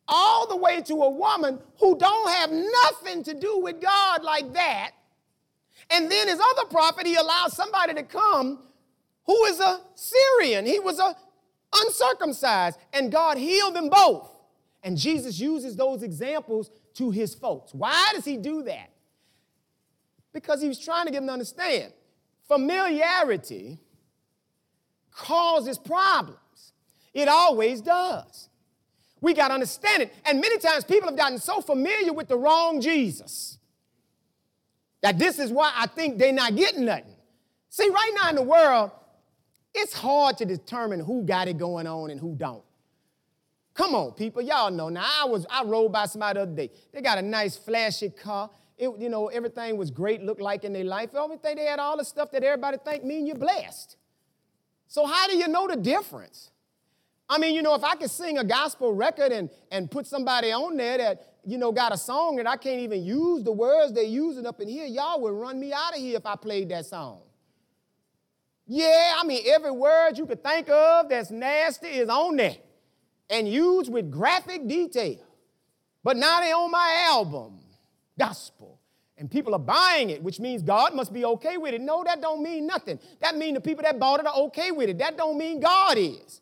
all 0.07 0.47
the 0.47 0.57
way 0.57 0.81
to 0.83 0.95
a 0.95 1.11
woman 1.11 1.59
who 1.79 1.97
don't 1.97 2.31
have 2.31 2.51
nothing 2.51 3.23
to 3.25 3.35
do 3.35 3.61
with 3.61 3.81
God 3.81 4.23
like 4.23 4.53
that? 4.55 4.93
And 5.91 6.11
then 6.11 6.29
his 6.29 6.41
other 6.41 6.69
prophet, 6.69 7.07
he 7.07 7.15
allowed 7.15 7.53
somebody 7.53 7.95
to 7.95 8.03
come 8.03 8.59
who 9.25 9.45
is 9.45 9.61
a 9.61 9.81
Syrian. 9.95 10.67
He 10.67 10.81
was 10.81 10.99
a 10.99 11.15
uncircumcised, 11.75 12.79
and 12.93 13.13
God 13.13 13.37
healed 13.37 13.75
them 13.75 13.89
both. 13.89 14.31
And 14.83 14.97
Jesus 14.97 15.39
uses 15.39 15.77
those 15.77 16.03
examples 16.03 16.71
to 16.95 17.11
his 17.11 17.35
folks. 17.35 17.75
Why 17.75 18.13
does 18.15 18.25
he 18.25 18.37
do 18.37 18.63
that? 18.65 18.91
Because 20.33 20.63
he 20.63 20.69
was 20.69 20.79
trying 20.79 21.07
to 21.07 21.13
get 21.13 21.19
them 21.19 21.27
to 21.27 21.33
understand 21.33 21.93
familiarity 22.49 23.79
causes 25.13 25.79
problems. 25.79 26.73
It 27.13 27.29
always 27.29 27.81
does. 27.81 28.49
We 29.21 29.35
got 29.35 29.49
to 29.49 29.55
understand 29.55 30.05
it. 30.05 30.15
And 30.25 30.41
many 30.41 30.59
times 30.59 30.85
people 30.85 31.09
have 31.09 31.19
gotten 31.19 31.39
so 31.39 31.61
familiar 31.61 32.13
with 32.13 32.29
the 32.29 32.37
wrong 32.37 32.81
Jesus 32.81 33.59
that 35.03 35.19
this 35.19 35.39
is 35.39 35.53
why 35.53 35.73
I 35.77 35.87
think 35.87 36.19
they're 36.19 36.33
not 36.33 36.57
getting 36.57 36.85
nothing. 36.85 37.15
See, 37.69 37.89
right 37.89 38.13
now 38.23 38.31
in 38.31 38.37
the 38.37 38.43
world, 38.43 38.91
it's 39.75 39.93
hard 39.93 40.39
to 40.39 40.45
determine 40.45 41.01
who 41.01 41.25
got 41.25 41.49
it 41.49 41.59
going 41.59 41.87
on 41.87 42.11
and 42.11 42.19
who 42.19 42.35
don't. 42.35 42.63
Come 43.79 43.95
on, 43.95 44.11
people, 44.11 44.43
y'all 44.43 44.73
know. 44.73 44.89
Now 44.89 45.07
I 45.21 45.25
was 45.25 45.47
I 45.49 45.63
rode 45.63 45.93
by 45.93 46.07
somebody 46.07 46.37
the 46.37 46.43
other 46.43 46.53
day. 46.53 46.71
They 46.93 47.01
got 47.01 47.17
a 47.17 47.23
nice 47.23 47.57
flashy 47.57 48.11
car. 48.11 48.51
It, 48.77 48.91
you 48.99 49.09
know, 49.09 49.29
everything 49.29 49.77
was 49.77 49.93
great, 49.93 50.21
looked 50.21 50.41
like 50.41 50.65
in 50.65 50.73
their 50.73 50.83
life. 50.83 51.11
Everything 51.15 51.55
they 51.55 51.67
had 51.67 51.79
all 51.79 51.97
the 51.97 52.05
stuff 52.05 52.33
that 52.33 52.43
everybody 52.43 52.79
think 52.85 53.05
mean 53.05 53.25
you're 53.25 53.37
blessed. 53.37 53.97
So 54.89 55.07
how 55.07 55.29
do 55.29 55.37
you 55.37 55.47
know 55.47 55.69
the 55.69 55.77
difference? 55.77 56.51
I 57.29 57.39
mean, 57.39 57.55
you 57.55 57.63
know, 57.63 57.77
if 57.77 57.85
I 57.85 57.95
could 57.95 58.11
sing 58.11 58.39
a 58.39 58.43
gospel 58.43 58.93
record 58.93 59.31
and, 59.31 59.49
and 59.71 59.89
put 59.89 60.09
somebody 60.09 60.51
on 60.51 60.77
there 60.77 60.99
that, 60.99 61.35
you 61.45 61.57
know, 61.57 61.71
got 61.71 61.95
a 61.95 61.99
song 61.99 62.35
that 62.37 62.49
I 62.49 62.57
can't 62.57 62.81
even 62.81 63.05
use 63.05 63.45
the 63.45 63.53
words 63.53 63.93
they're 63.93 64.03
using 64.03 64.45
up 64.45 64.61
in 64.61 64.67
here, 64.67 64.87
y'all 64.87 65.21
would 65.21 65.35
run 65.35 65.61
me 65.61 65.73
out 65.73 65.95
of 65.95 66.01
here 66.01 66.17
if 66.17 66.27
I 66.27 66.35
played 66.35 66.69
that 66.71 66.87
song. 66.87 67.21
Yeah, 68.67 69.15
I 69.17 69.25
mean, 69.25 69.45
every 69.47 69.71
word 69.71 70.19
you 70.19 70.27
could 70.27 70.43
think 70.43 70.69
of 70.69 71.09
that's 71.09 71.31
nasty 71.31 71.87
is 71.87 72.09
on 72.09 72.35
there 72.35 72.57
and 73.31 73.49
used 73.49 73.93
with 73.93 74.11
graphic 74.11 74.67
detail. 74.67 75.19
But 76.03 76.17
now 76.17 76.41
they 76.41 76.53
on 76.53 76.71
my 76.71 77.07
album, 77.11 77.59
gospel. 78.19 78.79
And 79.19 79.29
people 79.29 79.53
are 79.55 79.59
buying 79.59 80.11
it, 80.11 80.23
which 80.23 80.39
means 80.39 80.63
God 80.63 80.95
must 80.95 81.13
be 81.13 81.25
okay 81.25 81.57
with 81.57 81.75
it. 81.75 81.81
No, 81.81 82.05
that 82.05 82.23
don't 82.23 82.41
mean 82.41 82.69
nothing. 82.69 83.01
That 83.21 83.37
mean 83.37 83.55
the 83.55 83.61
people 83.61 83.83
that 83.83 83.99
bought 83.99 84.21
it 84.21 84.27
are 84.27 84.35
okay 84.45 84.71
with 84.71 84.89
it. 84.89 84.99
That 84.99 85.17
don't 85.17 85.37
mean 85.37 85.59
God 85.59 85.99
is. 85.99 86.41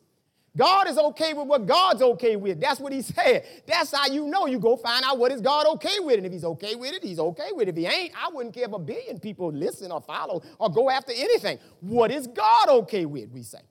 God 0.55 0.87
is 0.87 0.97
okay 0.97 1.33
with 1.33 1.47
what 1.47 1.65
God's 1.65 2.01
okay 2.01 2.35
with. 2.35 2.59
That's 2.59 2.79
what 2.79 2.91
he 2.91 3.01
said. 3.01 3.45
That's 3.67 3.95
how 3.95 4.07
you 4.07 4.27
know. 4.27 4.47
You 4.47 4.59
go 4.59 4.75
find 4.75 5.03
out 5.05 5.17
what 5.17 5.31
is 5.31 5.41
God 5.41 5.67
okay 5.75 5.99
with. 5.99 6.17
And 6.17 6.25
if 6.25 6.31
he's 6.31 6.43
okay 6.43 6.75
with 6.75 6.93
it, 6.93 7.03
he's 7.03 7.19
okay 7.19 7.49
with 7.51 7.67
it. 7.67 7.71
If 7.71 7.77
he 7.77 7.85
ain't, 7.85 8.13
I 8.15 8.29
wouldn't 8.31 8.55
care 8.55 8.65
if 8.65 8.73
a 8.73 8.79
billion 8.79 9.19
people 9.19 9.51
listen 9.51 9.91
or 9.91 10.01
follow 10.01 10.41
or 10.59 10.71
go 10.71 10.89
after 10.89 11.11
anything. 11.15 11.59
What 11.79 12.11
is 12.11 12.27
God 12.27 12.69
okay 12.69 13.05
with, 13.05 13.29
we 13.31 13.43
say. 13.43 13.61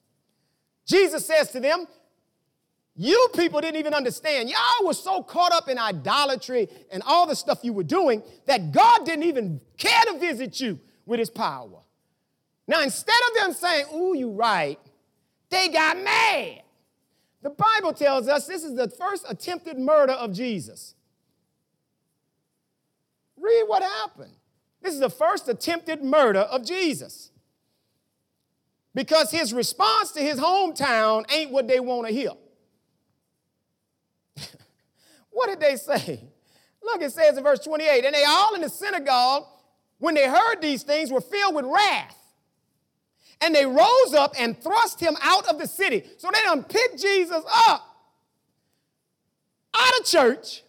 Jesus 0.87 1.27
says 1.27 1.51
to 1.53 1.61
them, 1.61 1.87
you 2.97 3.29
people 3.35 3.61
didn't 3.61 3.77
even 3.77 3.93
understand. 3.93 4.49
Y'all 4.49 4.87
were 4.87 4.95
so 4.95 5.23
caught 5.23 5.53
up 5.53 5.69
in 5.69 5.79
idolatry 5.79 6.69
and 6.91 7.03
all 7.05 7.27
the 7.27 7.37
stuff 7.37 7.59
you 7.63 7.75
were 7.75 7.85
doing 7.85 8.23
that 8.47 8.73
God 8.73 9.05
didn't 9.05 9.25
even 9.25 9.61
care 9.77 10.03
to 10.07 10.19
visit 10.19 10.61
you 10.61 10.81
with 11.05 11.21
his 11.21 11.29
power. 11.29 11.81
Now, 12.67 12.83
instead 12.83 13.19
of 13.29 13.43
them 13.43 13.53
saying, 13.53 13.87
Ooh, 13.95 14.17
you 14.17 14.31
right, 14.31 14.79
they 15.51 15.69
got 15.69 15.99
mad. 16.03 16.63
The 17.43 17.51
Bible 17.51 17.93
tells 17.93 18.29
us 18.29 18.47
this 18.47 18.65
is 18.65 18.75
the 18.75 18.89
first 18.89 19.27
attempted 19.29 19.79
murder 19.79 20.15
of 20.15 20.33
Jesus. 20.33 20.95
Read 23.39 23.65
what 23.67 23.83
happened. 23.83 24.33
This 24.83 24.95
is 24.95 25.01
the 25.01 25.11
first 25.11 25.49
attempted 25.49 26.03
murder 26.03 26.41
of 26.41 26.65
Jesus. 26.65 27.31
Because 28.95 29.31
his 29.31 29.53
response 29.53 30.13
to 30.13 30.21
his 30.21 30.41
hometown 30.41 31.31
ain't 31.31 31.51
what 31.51 31.69
they 31.69 31.79
want 31.79 32.07
to 32.07 32.13
hear. 32.13 32.31
What 35.37 35.51
did 35.51 35.61
they 35.61 35.76
say? 35.76 36.22
Look, 36.82 37.03
it 37.03 37.12
says 37.12 37.37
in 37.37 37.45
verse 37.45 37.59
28 37.61 38.07
And 38.07 38.14
they 38.14 38.24
all 38.24 38.55
in 38.55 38.62
the 38.62 38.70
synagogue, 38.70 39.45
when 39.99 40.14
they 40.14 40.26
heard 40.26 40.62
these 40.62 40.82
things, 40.82 41.12
were 41.12 41.20
filled 41.20 41.55
with 41.55 41.66
wrath 41.66 42.16
and 43.43 43.55
they 43.55 43.66
rose 43.66 44.14
up 44.14 44.34
and 44.39 44.59
thrust 44.59 44.99
him 44.99 45.14
out 45.20 45.47
of 45.47 45.59
the 45.59 45.66
city. 45.66 46.05
So 46.16 46.30
they 46.32 46.41
done 46.41 46.64
picked 46.64 47.03
Jesus 47.03 47.45
up 47.68 47.99
out 49.74 50.01
of 50.01 50.07
church 50.07 50.62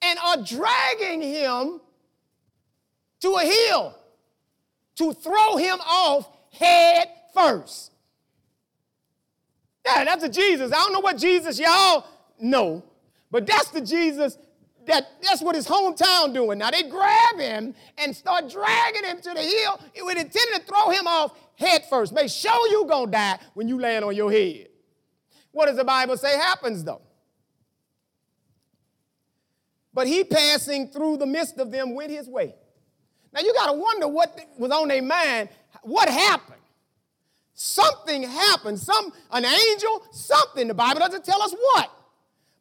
and 0.00 0.18
are 0.24 0.38
dragging 0.38 1.20
him 1.20 1.80
to 3.20 3.28
a 3.34 3.42
hill 3.42 3.94
to 4.96 5.12
throw 5.12 5.58
him 5.58 5.80
off 5.80 6.30
head 6.50 7.08
first. 7.34 7.92
Yeah, 9.84 10.04
that's 10.04 10.24
a 10.24 10.30
Jesus. 10.30 10.72
I 10.72 10.76
don't 10.76 10.94
know 10.94 11.00
what 11.00 11.18
Jesus 11.18 11.58
y'all 11.58 12.06
know, 12.40 12.84
but 13.30 13.46
that's 13.46 13.70
the 13.70 13.80
Jesus 13.80 14.38
that 14.86 15.06
that's 15.22 15.42
what 15.42 15.54
his 15.54 15.66
hometown 15.66 16.34
doing. 16.34 16.58
Now 16.58 16.70
they 16.70 16.82
grab 16.82 17.38
him 17.38 17.74
and 17.98 18.14
start 18.14 18.50
dragging 18.50 19.04
him 19.04 19.20
to 19.20 19.30
the 19.30 19.40
hill 19.40 19.80
with 20.02 20.18
intending 20.18 20.60
to 20.60 20.66
throw 20.66 20.90
him 20.90 21.06
off 21.06 21.32
head 21.56 21.84
first. 21.88 22.12
Make 22.12 22.30
sure 22.30 22.68
you 22.68 22.86
gonna 22.88 23.10
die 23.10 23.38
when 23.54 23.68
you 23.68 23.80
land 23.80 24.04
on 24.04 24.14
your 24.14 24.30
head. 24.30 24.68
What 25.52 25.66
does 25.66 25.76
the 25.76 25.84
Bible 25.84 26.16
say 26.16 26.36
happens 26.36 26.84
though? 26.84 27.02
But 29.92 30.08
he 30.08 30.24
passing 30.24 30.88
through 30.88 31.18
the 31.18 31.26
midst 31.26 31.58
of 31.58 31.70
them 31.70 31.94
went 31.94 32.10
his 32.10 32.28
way. 32.28 32.54
Now 33.32 33.40
you 33.40 33.54
gotta 33.54 33.72
wonder 33.72 34.08
what 34.08 34.38
was 34.58 34.70
on 34.70 34.88
their 34.88 35.02
mind. 35.02 35.48
What 35.82 36.08
happened? 36.08 36.60
Something 37.54 38.24
happened. 38.24 38.80
Some 38.80 39.12
an 39.30 39.44
angel, 39.44 40.04
something. 40.10 40.66
The 40.66 40.74
Bible 40.74 41.00
doesn't 41.00 41.24
tell 41.24 41.40
us 41.40 41.52
what. 41.52 41.90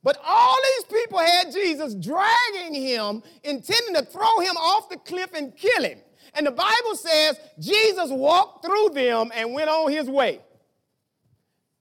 But 0.03 0.17
all 0.23 0.57
these 0.75 1.01
people 1.01 1.19
had 1.19 1.51
Jesus 1.51 1.95
dragging 1.95 2.73
him, 2.73 3.23
intending 3.43 3.95
to 3.95 4.03
throw 4.03 4.39
him 4.39 4.57
off 4.57 4.89
the 4.89 4.97
cliff 4.97 5.33
and 5.33 5.55
kill 5.55 5.83
him. 5.83 5.99
And 6.33 6.45
the 6.45 6.51
Bible 6.51 6.95
says 6.95 7.39
Jesus 7.59 8.09
walked 8.09 8.65
through 8.65 8.89
them 8.89 9.31
and 9.33 9.53
went 9.53 9.69
on 9.69 9.91
his 9.91 10.09
way. 10.09 10.41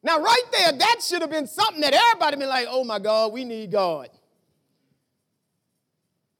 Now, 0.04 0.20
right 0.20 0.42
there, 0.52 0.72
that 0.72 0.96
should 1.02 1.20
have 1.22 1.30
been 1.30 1.46
something 1.46 1.80
that 1.80 1.94
everybody 1.94 2.36
been 2.36 2.48
like, 2.48 2.66
oh 2.68 2.84
my 2.84 2.98
God, 2.98 3.32
we 3.32 3.44
need 3.44 3.70
God. 3.70 4.08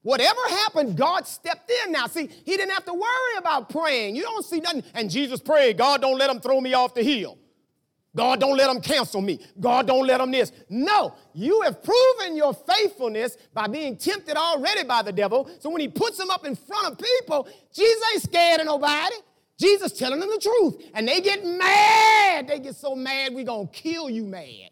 Whatever 0.01 0.39
happened, 0.49 0.97
God 0.97 1.25
stepped 1.25 1.71
in 1.85 1.93
now. 1.93 2.07
See, 2.07 2.27
he 2.27 2.57
didn't 2.57 2.71
have 2.71 2.83
to 2.85 2.93
worry 2.93 3.37
about 3.37 3.69
praying. 3.69 4.17
You 4.17 4.23
don't 4.23 4.45
see 4.45 4.59
nothing. 4.59 4.83
And 4.93 5.09
Jesus 5.09 5.39
prayed, 5.39 5.77
God, 5.77 6.01
don't 6.01 6.17
let 6.17 6.29
him 6.29 6.41
throw 6.41 6.59
me 6.59 6.73
off 6.73 6.93
the 6.93 7.03
hill. 7.03 7.37
God, 8.15 8.39
don't 8.39 8.55
let 8.55 8.67
them 8.67 8.79
cancel 8.79 9.21
me. 9.21 9.39
God, 9.59 9.87
don't 9.87 10.05
let 10.05 10.19
them 10.19 10.31
this. 10.31 10.51
No, 10.69 11.15
you 11.33 11.61
have 11.61 11.81
proven 11.83 12.35
your 12.35 12.53
faithfulness 12.53 13.37
by 13.53 13.67
being 13.67 13.97
tempted 13.97 14.37
already 14.37 14.83
by 14.83 15.01
the 15.01 15.11
devil. 15.11 15.49
So 15.59 15.69
when 15.71 15.81
he 15.81 15.87
puts 15.87 16.17
them 16.17 16.29
up 16.29 16.45
in 16.45 16.55
front 16.55 16.91
of 16.91 16.99
people, 16.99 17.47
Jesus 17.73 18.03
ain't 18.13 18.23
scared 18.23 18.59
of 18.59 18.67
nobody. 18.67 19.15
Jesus 19.57 19.93
telling 19.93 20.19
them 20.19 20.29
the 20.29 20.39
truth. 20.39 20.91
And 20.93 21.07
they 21.07 21.21
get 21.21 21.43
mad. 21.43 22.47
They 22.47 22.59
get 22.59 22.75
so 22.75 22.95
mad, 22.95 23.33
we 23.33 23.43
gonna 23.43 23.67
kill 23.67 24.09
you 24.09 24.25
mad. 24.25 24.69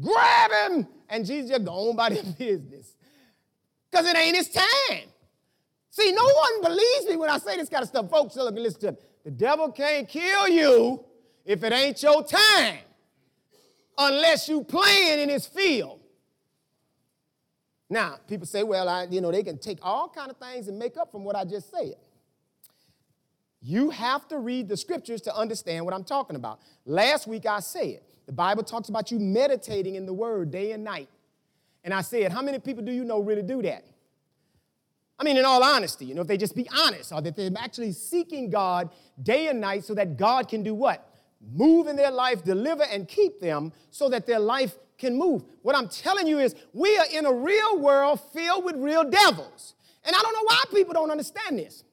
Grab 0.00 0.50
him. 0.70 0.88
And 1.08 1.24
Jesus 1.24 1.50
just 1.50 1.64
go 1.64 1.90
on 1.90 1.96
by 1.96 2.08
business. 2.10 2.94
Because 3.90 4.06
it 4.06 4.16
ain't 4.16 4.36
his 4.36 4.48
time. 4.48 5.04
See, 5.90 6.12
no 6.12 6.24
one 6.24 6.62
believes 6.62 7.06
me 7.08 7.16
when 7.16 7.30
I 7.30 7.38
say 7.38 7.56
this 7.56 7.68
kind 7.68 7.82
of 7.82 7.88
stuff. 7.88 8.10
Folks, 8.10 8.36
look 8.36 8.48
and 8.48 8.62
listen 8.62 8.80
to 8.80 8.92
me. 8.92 8.98
The 9.24 9.30
devil 9.30 9.70
can't 9.70 10.08
kill 10.08 10.48
you 10.48 11.04
if 11.46 11.62
it 11.62 11.72
ain't 11.72 12.02
your 12.02 12.22
time 12.24 12.78
unless 13.96 14.48
you 14.48 14.62
playing 14.64 15.20
in 15.20 15.28
his 15.28 15.46
field. 15.46 16.00
Now, 17.88 18.16
people 18.28 18.46
say, 18.46 18.64
well, 18.64 18.88
I, 18.88 19.06
you 19.08 19.20
know, 19.20 19.30
they 19.30 19.44
can 19.44 19.58
take 19.58 19.78
all 19.80 20.08
kind 20.08 20.28
of 20.28 20.36
things 20.36 20.66
and 20.66 20.76
make 20.78 20.96
up 20.96 21.12
from 21.12 21.24
what 21.24 21.36
I 21.36 21.44
just 21.44 21.70
said. 21.70 21.94
You 23.62 23.90
have 23.90 24.26
to 24.28 24.38
read 24.38 24.68
the 24.68 24.76
scriptures 24.76 25.20
to 25.22 25.34
understand 25.34 25.84
what 25.84 25.94
I'm 25.94 26.04
talking 26.04 26.36
about. 26.36 26.60
Last 26.84 27.26
week 27.26 27.46
I 27.46 27.60
said, 27.60 28.00
the 28.26 28.32
Bible 28.32 28.64
talks 28.64 28.88
about 28.88 29.12
you 29.12 29.20
meditating 29.20 29.94
in 29.94 30.04
the 30.04 30.12
word 30.12 30.50
day 30.50 30.72
and 30.72 30.82
night. 30.82 31.08
And 31.84 31.94
I 31.94 32.00
said, 32.00 32.32
how 32.32 32.42
many 32.42 32.58
people 32.58 32.84
do 32.84 32.90
you 32.90 33.04
know 33.04 33.20
really 33.20 33.42
do 33.42 33.62
that? 33.62 33.84
I 35.18 35.24
mean, 35.24 35.36
in 35.36 35.44
all 35.44 35.62
honesty, 35.62 36.04
you 36.04 36.14
know, 36.14 36.22
if 36.22 36.26
they 36.26 36.36
just 36.36 36.56
be 36.56 36.68
honest, 36.76 37.12
or 37.12 37.22
that 37.22 37.36
they're 37.36 37.50
actually 37.56 37.92
seeking 37.92 38.50
God 38.50 38.90
day 39.22 39.46
and 39.46 39.60
night 39.60 39.84
so 39.84 39.94
that 39.94 40.16
God 40.16 40.48
can 40.48 40.62
do 40.62 40.74
what? 40.74 41.08
Move 41.40 41.86
in 41.86 41.96
their 41.96 42.10
life, 42.10 42.44
deliver 42.44 42.84
and 42.84 43.08
keep 43.08 43.40
them 43.40 43.72
so 43.90 44.08
that 44.08 44.26
their 44.26 44.38
life 44.38 44.76
can 44.98 45.16
move. 45.16 45.44
What 45.62 45.76
I'm 45.76 45.88
telling 45.88 46.26
you 46.26 46.38
is, 46.38 46.54
we 46.72 46.96
are 46.98 47.06
in 47.12 47.26
a 47.26 47.32
real 47.32 47.78
world 47.78 48.20
filled 48.32 48.64
with 48.64 48.76
real 48.76 49.08
devils. 49.08 49.74
And 50.04 50.14
I 50.14 50.20
don't 50.20 50.32
know 50.32 50.44
why 50.44 50.64
people 50.72 50.94
don't 50.94 51.10
understand 51.10 51.58
this. 51.58 51.84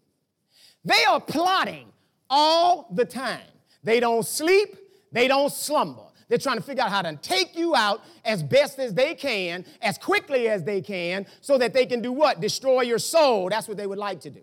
They 0.85 1.03
are 1.05 1.19
plotting 1.19 1.91
all 2.29 2.87
the 2.93 3.05
time. 3.05 3.41
They 3.83 3.99
don't 3.99 4.25
sleep, 4.25 4.77
they 5.11 5.27
don't 5.27 5.51
slumber. 5.51 6.03
They're 6.29 6.37
trying 6.37 6.57
to 6.57 6.63
figure 6.63 6.83
out 6.83 6.89
how 6.89 7.01
to 7.01 7.15
take 7.17 7.55
you 7.55 7.75
out 7.75 8.01
as 8.25 8.41
best 8.41 8.79
as 8.79 8.93
they 8.93 9.13
can, 9.13 9.65
as 9.81 9.97
quickly 9.97 10.47
as 10.47 10.63
they 10.63 10.81
can, 10.81 11.27
so 11.41 11.57
that 11.57 11.73
they 11.73 11.85
can 11.85 12.01
do 12.01 12.11
what? 12.11 12.39
Destroy 12.39 12.81
your 12.81 12.97
soul. 12.97 13.49
That's 13.49 13.67
what 13.67 13.77
they 13.77 13.85
would 13.85 13.99
like 13.99 14.21
to 14.21 14.29
do. 14.29 14.41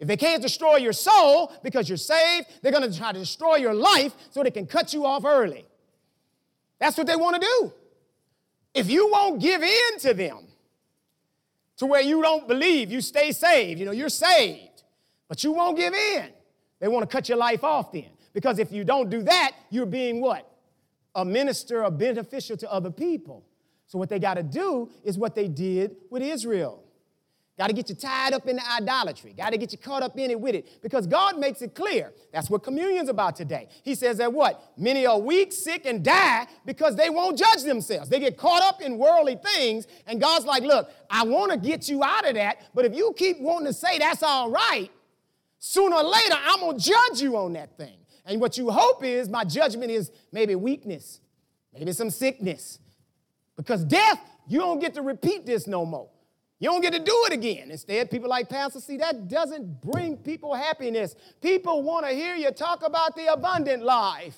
If 0.00 0.08
they 0.08 0.16
can't 0.16 0.40
destroy 0.40 0.76
your 0.76 0.94
soul 0.94 1.52
because 1.62 1.88
you're 1.88 1.98
saved, 1.98 2.46
they're 2.62 2.72
going 2.72 2.90
to 2.90 2.98
try 2.98 3.12
to 3.12 3.18
destroy 3.18 3.56
your 3.56 3.74
life 3.74 4.14
so 4.30 4.42
they 4.42 4.50
can 4.50 4.66
cut 4.66 4.94
you 4.94 5.04
off 5.04 5.26
early. 5.26 5.66
That's 6.78 6.96
what 6.96 7.06
they 7.06 7.16
want 7.16 7.40
to 7.40 7.46
do. 7.46 7.72
If 8.72 8.90
you 8.90 9.10
won't 9.12 9.40
give 9.40 9.62
in 9.62 9.98
to 10.00 10.14
them 10.14 10.46
to 11.76 11.86
where 11.86 12.00
you 12.00 12.22
don't 12.22 12.48
believe, 12.48 12.90
you 12.90 13.02
stay 13.02 13.30
saved, 13.30 13.78
you 13.78 13.84
know, 13.84 13.92
you're 13.92 14.08
saved, 14.08 14.84
but 15.28 15.44
you 15.44 15.52
won't 15.52 15.76
give 15.76 15.92
in, 15.92 16.30
they 16.78 16.88
want 16.88 17.08
to 17.08 17.14
cut 17.14 17.28
your 17.28 17.38
life 17.38 17.62
off 17.62 17.92
then. 17.92 18.08
Because 18.32 18.58
if 18.58 18.72
you 18.72 18.84
don't 18.84 19.10
do 19.10 19.22
that, 19.22 19.52
you're 19.68 19.86
being 19.86 20.22
what? 20.22 20.50
A 21.14 21.24
minister, 21.24 21.82
a 21.82 21.90
beneficial 21.90 22.56
to 22.56 22.72
other 22.72 22.90
people. 22.90 23.44
So 23.86 23.98
what 23.98 24.08
they 24.08 24.18
got 24.18 24.34
to 24.34 24.42
do 24.42 24.88
is 25.04 25.18
what 25.18 25.34
they 25.34 25.48
did 25.48 25.96
with 26.08 26.22
Israel. 26.22 26.84
Got 27.60 27.66
to 27.66 27.74
get 27.74 27.90
you 27.90 27.94
tied 27.94 28.32
up 28.32 28.48
in 28.48 28.56
the 28.56 28.66
idolatry. 28.66 29.34
Got 29.34 29.50
to 29.50 29.58
get 29.58 29.70
you 29.70 29.76
caught 29.76 30.02
up 30.02 30.18
in 30.18 30.30
it 30.30 30.40
with 30.40 30.54
it. 30.54 30.80
Because 30.80 31.06
God 31.06 31.38
makes 31.38 31.60
it 31.60 31.74
clear. 31.74 32.10
That's 32.32 32.48
what 32.48 32.62
communion's 32.62 33.10
about 33.10 33.36
today. 33.36 33.68
He 33.82 33.94
says 33.94 34.16
that 34.16 34.32
what? 34.32 34.72
Many 34.78 35.04
are 35.04 35.18
weak, 35.18 35.52
sick, 35.52 35.84
and 35.84 36.02
die 36.02 36.46
because 36.64 36.96
they 36.96 37.10
won't 37.10 37.36
judge 37.36 37.64
themselves. 37.64 38.08
They 38.08 38.18
get 38.18 38.38
caught 38.38 38.62
up 38.62 38.80
in 38.80 38.96
worldly 38.96 39.36
things. 39.44 39.86
And 40.06 40.18
God's 40.18 40.46
like, 40.46 40.62
look, 40.62 40.90
I 41.10 41.24
want 41.24 41.52
to 41.52 41.58
get 41.58 41.86
you 41.86 42.02
out 42.02 42.26
of 42.26 42.32
that. 42.32 42.62
But 42.74 42.86
if 42.86 42.94
you 42.94 43.12
keep 43.14 43.38
wanting 43.38 43.66
to 43.66 43.74
say 43.74 43.98
that's 43.98 44.22
all 44.22 44.50
right, 44.50 44.88
sooner 45.58 45.96
or 45.96 46.02
later, 46.02 46.36
I'm 46.42 46.60
going 46.60 46.78
to 46.78 46.82
judge 46.82 47.20
you 47.20 47.36
on 47.36 47.52
that 47.52 47.76
thing. 47.76 47.98
And 48.24 48.40
what 48.40 48.56
you 48.56 48.70
hope 48.70 49.04
is 49.04 49.28
my 49.28 49.44
judgment 49.44 49.90
is 49.90 50.10
maybe 50.32 50.54
weakness, 50.54 51.20
maybe 51.74 51.92
some 51.92 52.08
sickness. 52.08 52.78
Because 53.54 53.84
death, 53.84 54.18
you 54.48 54.60
don't 54.60 54.78
get 54.78 54.94
to 54.94 55.02
repeat 55.02 55.44
this 55.44 55.66
no 55.66 55.84
more. 55.84 56.08
You 56.60 56.68
don't 56.68 56.82
get 56.82 56.92
to 56.92 56.98
do 56.98 57.24
it 57.26 57.32
again. 57.32 57.70
Instead, 57.70 58.10
people 58.10 58.28
like 58.28 58.50
Pastor, 58.50 58.80
see, 58.80 58.98
that 58.98 59.28
doesn't 59.28 59.80
bring 59.80 60.18
people 60.18 60.54
happiness. 60.54 61.16
People 61.40 61.82
want 61.82 62.06
to 62.06 62.12
hear 62.12 62.36
you 62.36 62.50
talk 62.50 62.86
about 62.86 63.16
the 63.16 63.32
abundant 63.32 63.82
life. 63.82 64.36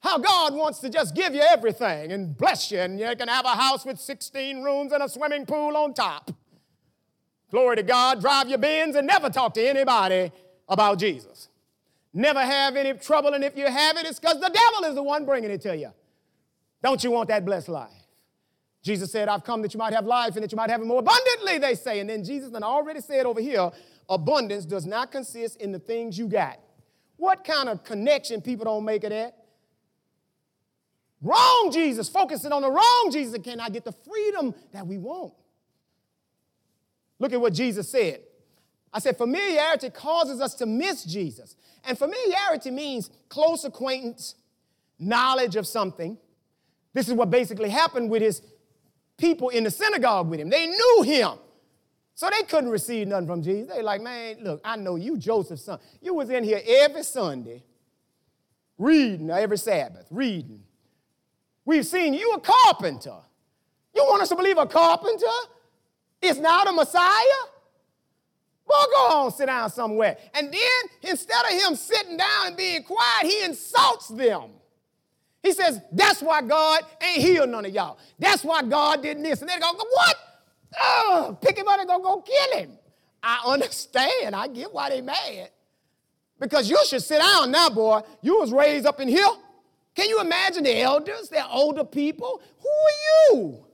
How 0.00 0.16
God 0.16 0.54
wants 0.54 0.78
to 0.80 0.88
just 0.88 1.14
give 1.14 1.34
you 1.34 1.42
everything 1.42 2.12
and 2.12 2.36
bless 2.36 2.70
you, 2.70 2.78
and 2.78 2.98
you 2.98 3.14
can 3.14 3.28
have 3.28 3.44
a 3.44 3.50
house 3.50 3.84
with 3.84 4.00
16 4.00 4.62
rooms 4.62 4.92
and 4.92 5.02
a 5.02 5.08
swimming 5.08 5.44
pool 5.44 5.76
on 5.76 5.92
top. 5.92 6.30
Glory 7.50 7.76
to 7.76 7.82
God, 7.82 8.22
drive 8.22 8.48
your 8.48 8.58
Benz 8.58 8.96
and 8.96 9.06
never 9.06 9.28
talk 9.28 9.52
to 9.54 9.68
anybody 9.68 10.32
about 10.68 10.98
Jesus. 10.98 11.48
Never 12.14 12.40
have 12.40 12.74
any 12.76 12.94
trouble, 12.94 13.34
and 13.34 13.44
if 13.44 13.56
you 13.56 13.66
have 13.66 13.98
it, 13.98 14.06
it's 14.06 14.18
because 14.18 14.40
the 14.40 14.48
devil 14.48 14.88
is 14.88 14.94
the 14.94 15.02
one 15.02 15.26
bringing 15.26 15.50
it 15.50 15.60
to 15.62 15.76
you. 15.76 15.92
Don't 16.82 17.04
you 17.04 17.10
want 17.10 17.28
that 17.28 17.44
blessed 17.44 17.68
life? 17.68 18.05
Jesus 18.86 19.10
said, 19.10 19.28
I've 19.28 19.42
come 19.42 19.62
that 19.62 19.74
you 19.74 19.78
might 19.78 19.92
have 19.92 20.06
life 20.06 20.36
and 20.36 20.44
that 20.44 20.52
you 20.52 20.56
might 20.56 20.70
have 20.70 20.80
it 20.80 20.84
more 20.84 21.00
abundantly, 21.00 21.58
they 21.58 21.74
say. 21.74 21.98
And 21.98 22.08
then 22.08 22.22
Jesus 22.22 22.50
then 22.50 22.62
already 22.62 23.00
said 23.00 23.26
over 23.26 23.40
here, 23.40 23.72
abundance 24.08 24.64
does 24.64 24.86
not 24.86 25.10
consist 25.10 25.60
in 25.60 25.72
the 25.72 25.80
things 25.80 26.16
you 26.16 26.28
got. 26.28 26.60
What 27.16 27.42
kind 27.42 27.68
of 27.68 27.82
connection 27.82 28.40
people 28.40 28.66
don't 28.66 28.84
make 28.84 29.02
of 29.02 29.10
that? 29.10 29.36
Wrong 31.20 31.70
Jesus, 31.72 32.08
focusing 32.08 32.52
on 32.52 32.62
the 32.62 32.70
wrong 32.70 33.10
Jesus 33.10 33.34
and 33.34 33.42
cannot 33.42 33.72
get 33.72 33.84
the 33.84 33.90
freedom 33.90 34.54
that 34.72 34.86
we 34.86 34.98
want. 34.98 35.34
Look 37.18 37.32
at 37.32 37.40
what 37.40 37.54
Jesus 37.54 37.88
said. 37.88 38.20
I 38.92 39.00
said, 39.00 39.18
familiarity 39.18 39.90
causes 39.90 40.40
us 40.40 40.54
to 40.54 40.66
miss 40.66 41.04
Jesus. 41.04 41.56
And 41.84 41.98
familiarity 41.98 42.70
means 42.70 43.10
close 43.28 43.64
acquaintance, 43.64 44.36
knowledge 44.96 45.56
of 45.56 45.66
something. 45.66 46.18
This 46.94 47.08
is 47.08 47.14
what 47.14 47.30
basically 47.30 47.70
happened 47.70 48.10
with 48.10 48.22
his 48.22 48.42
people 49.16 49.48
in 49.50 49.64
the 49.64 49.70
synagogue 49.70 50.28
with 50.28 50.40
him. 50.40 50.50
They 50.50 50.66
knew 50.66 51.02
him. 51.04 51.38
So 52.14 52.30
they 52.30 52.44
couldn't 52.44 52.70
receive 52.70 53.08
nothing 53.08 53.26
from 53.26 53.42
Jesus. 53.42 53.70
They 53.74 53.82
like, 53.82 54.00
man, 54.00 54.36
look, 54.40 54.60
I 54.64 54.76
know 54.76 54.96
you 54.96 55.18
Joseph's 55.18 55.64
son. 55.64 55.78
You 56.00 56.14
was 56.14 56.30
in 56.30 56.44
here 56.44 56.62
every 56.66 57.02
Sunday, 57.02 57.62
reading 58.78 59.30
uh, 59.30 59.34
every 59.34 59.58
Sabbath, 59.58 60.06
reading. 60.10 60.62
We've 61.66 61.84
seen 61.84 62.14
you 62.14 62.32
a 62.32 62.40
carpenter. 62.40 63.16
You 63.94 64.04
want 64.04 64.22
us 64.22 64.30
to 64.30 64.36
believe 64.36 64.56
a 64.56 64.66
carpenter 64.66 65.26
is 66.22 66.38
now 66.38 66.64
the 66.64 66.72
Messiah? 66.72 67.42
Well, 68.66 68.86
go 68.86 69.16
on, 69.16 69.32
sit 69.32 69.46
down 69.46 69.70
somewhere. 69.70 70.16
And 70.34 70.52
then 70.52 71.10
instead 71.10 71.44
of 71.44 71.52
him 71.52 71.76
sitting 71.76 72.16
down 72.16 72.46
and 72.46 72.56
being 72.56 72.82
quiet, 72.82 73.24
he 73.24 73.44
insults 73.44 74.08
them. 74.08 74.50
He 75.46 75.52
says, 75.52 75.80
that's 75.92 76.22
why 76.22 76.42
God 76.42 76.80
ain't 77.00 77.22
healed 77.22 77.50
none 77.50 77.64
of 77.64 77.72
y'all. 77.72 77.98
That's 78.18 78.42
why 78.42 78.64
God 78.64 79.00
did 79.00 79.22
this. 79.22 79.42
And 79.42 79.48
they 79.48 79.56
go, 79.60 79.74
what? 79.74 80.16
Oh, 80.76 81.38
pick 81.40 81.56
him 81.56 81.68
up 81.68 81.78
and 81.78 81.88
go, 81.88 82.00
go 82.00 82.20
kill 82.20 82.58
him. 82.58 82.72
I 83.22 83.42
understand. 83.46 84.34
I 84.34 84.48
get 84.48 84.74
why 84.74 84.90
they 84.90 85.00
mad. 85.02 85.50
Because 86.40 86.68
you 86.68 86.76
should 86.84 87.00
sit 87.00 87.20
down 87.20 87.52
now, 87.52 87.70
boy. 87.70 88.00
You 88.22 88.40
was 88.40 88.50
raised 88.50 88.86
up 88.86 88.98
in 88.98 89.06
here. 89.06 89.28
Can 89.94 90.08
you 90.08 90.20
imagine 90.20 90.64
the 90.64 90.80
elders, 90.80 91.28
the 91.28 91.48
older 91.48 91.84
people? 91.84 92.42
Who 92.58 92.68
are 92.68 93.36
you? 93.36 93.65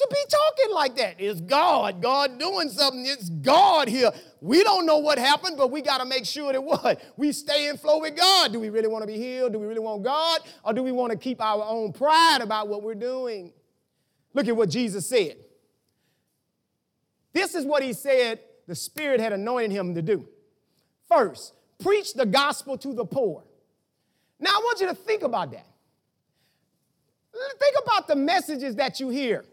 To 0.00 0.08
be 0.10 0.18
talking 0.28 0.74
like 0.74 0.96
that. 0.96 1.16
It's 1.18 1.40
God. 1.40 2.02
God 2.02 2.38
doing 2.38 2.68
something. 2.68 3.04
It's 3.06 3.28
God 3.28 3.88
here. 3.88 4.10
We 4.40 4.64
don't 4.64 4.86
know 4.86 4.98
what 4.98 5.18
happened, 5.18 5.56
but 5.56 5.70
we 5.70 5.82
got 5.82 5.98
to 5.98 6.04
make 6.04 6.24
sure 6.24 6.52
that 6.52 6.62
what? 6.62 7.00
We 7.16 7.32
stay 7.32 7.68
in 7.68 7.76
flow 7.76 8.00
with 8.00 8.16
God. 8.16 8.52
Do 8.52 8.60
we 8.60 8.70
really 8.70 8.88
want 8.88 9.02
to 9.02 9.06
be 9.06 9.18
healed? 9.18 9.52
Do 9.52 9.58
we 9.58 9.66
really 9.66 9.80
want 9.80 10.02
God? 10.02 10.40
Or 10.64 10.72
do 10.72 10.82
we 10.82 10.92
want 10.92 11.12
to 11.12 11.18
keep 11.18 11.40
our 11.40 11.62
own 11.62 11.92
pride 11.92 12.38
about 12.40 12.68
what 12.68 12.82
we're 12.82 12.94
doing? 12.94 13.52
Look 14.32 14.48
at 14.48 14.56
what 14.56 14.70
Jesus 14.70 15.06
said. 15.06 15.36
This 17.32 17.54
is 17.54 17.64
what 17.64 17.82
he 17.82 17.92
said 17.92 18.40
the 18.66 18.74
Spirit 18.74 19.20
had 19.20 19.32
anointed 19.32 19.72
him 19.72 19.94
to 19.94 20.02
do. 20.02 20.28
First, 21.08 21.54
preach 21.82 22.14
the 22.14 22.26
gospel 22.26 22.78
to 22.78 22.92
the 22.94 23.04
poor. 23.04 23.44
Now, 24.38 24.50
I 24.50 24.60
want 24.64 24.80
you 24.80 24.86
to 24.88 24.94
think 24.94 25.22
about 25.22 25.50
that. 25.52 25.66
Think 27.58 27.76
about 27.84 28.08
the 28.08 28.16
messages 28.16 28.76
that 28.76 29.00
you 29.00 29.08
hear 29.08 29.44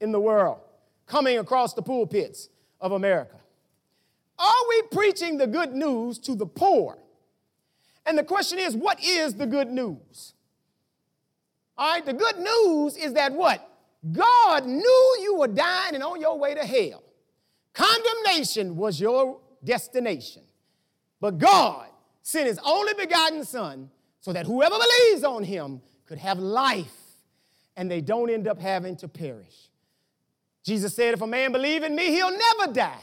in 0.00 0.12
the 0.12 0.20
world 0.20 0.58
coming 1.06 1.38
across 1.38 1.74
the 1.74 1.82
pulpits 1.82 2.48
of 2.80 2.92
America? 2.92 3.36
Are 4.38 4.68
we 4.68 4.82
preaching 4.90 5.36
the 5.36 5.46
good 5.46 5.72
news 5.74 6.18
to 6.20 6.34
the 6.34 6.46
poor? 6.46 6.98
And 8.06 8.16
the 8.16 8.24
question 8.24 8.58
is, 8.58 8.74
what 8.74 9.02
is 9.04 9.34
the 9.34 9.46
good 9.46 9.68
news? 9.68 10.34
All 11.76 11.92
right, 11.92 12.04
the 12.04 12.14
good 12.14 12.38
news 12.38 12.96
is 12.96 13.12
that 13.14 13.32
what? 13.32 13.66
God 14.12 14.66
knew 14.66 15.16
you 15.20 15.36
were 15.38 15.48
dying 15.48 15.94
and 15.94 16.02
on 16.02 16.20
your 16.20 16.38
way 16.38 16.54
to 16.54 16.64
hell. 16.64 17.02
Condemnation 17.74 18.76
was 18.76 19.00
your 19.00 19.40
destination. 19.62 20.42
But 21.20 21.38
God 21.38 21.86
sent 22.22 22.46
his 22.46 22.58
only 22.64 22.94
begotten 22.94 23.44
Son 23.44 23.90
so 24.20 24.32
that 24.32 24.46
whoever 24.46 24.76
believes 24.76 25.24
on 25.24 25.44
him 25.44 25.80
could 26.06 26.18
have 26.18 26.38
life 26.38 26.92
and 27.76 27.90
they 27.90 28.00
don't 28.00 28.30
end 28.30 28.48
up 28.48 28.60
having 28.60 28.96
to 28.96 29.08
perish. 29.08 29.69
Jesus 30.62 30.94
said, 30.94 31.14
If 31.14 31.22
a 31.22 31.26
man 31.26 31.52
believe 31.52 31.82
in 31.82 31.94
me, 31.94 32.06
he'll 32.06 32.36
never 32.36 32.72
die. 32.72 33.02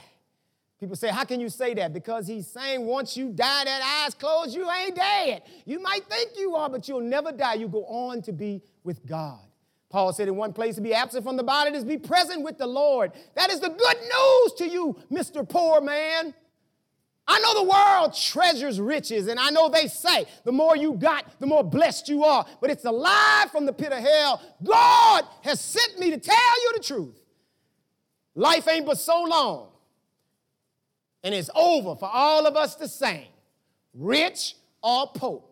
People 0.79 0.95
say, 0.95 1.09
How 1.09 1.23
can 1.23 1.39
you 1.39 1.49
say 1.49 1.73
that? 1.75 1.93
Because 1.93 2.27
he's 2.27 2.47
saying 2.47 2.85
once 2.85 3.17
you 3.17 3.29
die, 3.29 3.63
that 3.65 4.03
eyes 4.05 4.13
closed, 4.13 4.55
you 4.55 4.69
ain't 4.69 4.95
dead. 4.95 5.43
You 5.65 5.79
might 5.81 6.05
think 6.05 6.31
you 6.37 6.55
are, 6.55 6.69
but 6.69 6.87
you'll 6.87 7.01
never 7.01 7.31
die. 7.31 7.55
You 7.55 7.67
go 7.67 7.85
on 7.85 8.21
to 8.23 8.31
be 8.31 8.61
with 8.83 9.05
God. 9.05 9.39
Paul 9.89 10.11
said 10.11 10.27
in 10.27 10.35
one 10.35 10.53
place 10.53 10.75
to 10.75 10.81
be 10.81 10.93
absent 10.93 11.23
from 11.23 11.37
the 11.37 11.43
body 11.43 11.75
is 11.75 11.85
be 11.85 11.97
present 11.97 12.43
with 12.43 12.57
the 12.57 12.67
Lord. 12.67 13.13
That 13.35 13.49
is 13.49 13.61
the 13.61 13.69
good 13.69 13.97
news 13.97 14.53
to 14.57 14.67
you, 14.67 14.97
Mr. 15.11 15.47
Poor 15.47 15.79
Man. 15.81 16.33
I 17.29 17.39
know 17.39 17.53
the 17.55 17.69
world 17.69 18.13
treasures 18.15 18.79
riches, 18.79 19.27
and 19.27 19.37
I 19.37 19.49
know 19.49 19.67
they 19.67 19.87
say 19.87 20.25
the 20.45 20.51
more 20.51 20.77
you 20.77 20.93
got, 20.93 21.39
the 21.39 21.45
more 21.45 21.63
blessed 21.63 22.07
you 22.07 22.23
are. 22.23 22.45
But 22.61 22.69
it's 22.69 22.85
a 22.85 22.91
lie 22.91 23.47
from 23.51 23.65
the 23.65 23.73
pit 23.73 23.91
of 23.91 23.99
hell. 23.99 24.41
God 24.63 25.25
has 25.41 25.59
sent 25.59 25.99
me 25.99 26.09
to 26.11 26.17
tell 26.17 26.63
you 26.63 26.73
the 26.75 26.83
truth. 26.83 27.21
Life 28.37 28.67
ain't 28.67 28.85
but 28.85 28.99
so 28.99 29.23
long. 29.23 29.69
And 31.23 31.33
it's 31.33 31.49
over 31.55 31.95
for 31.95 32.07
all 32.07 32.45
of 32.45 32.55
us 32.55 32.75
the 32.75 32.87
same, 32.87 33.25
rich 33.95 34.53
or 34.83 35.07
poor. 35.07 35.43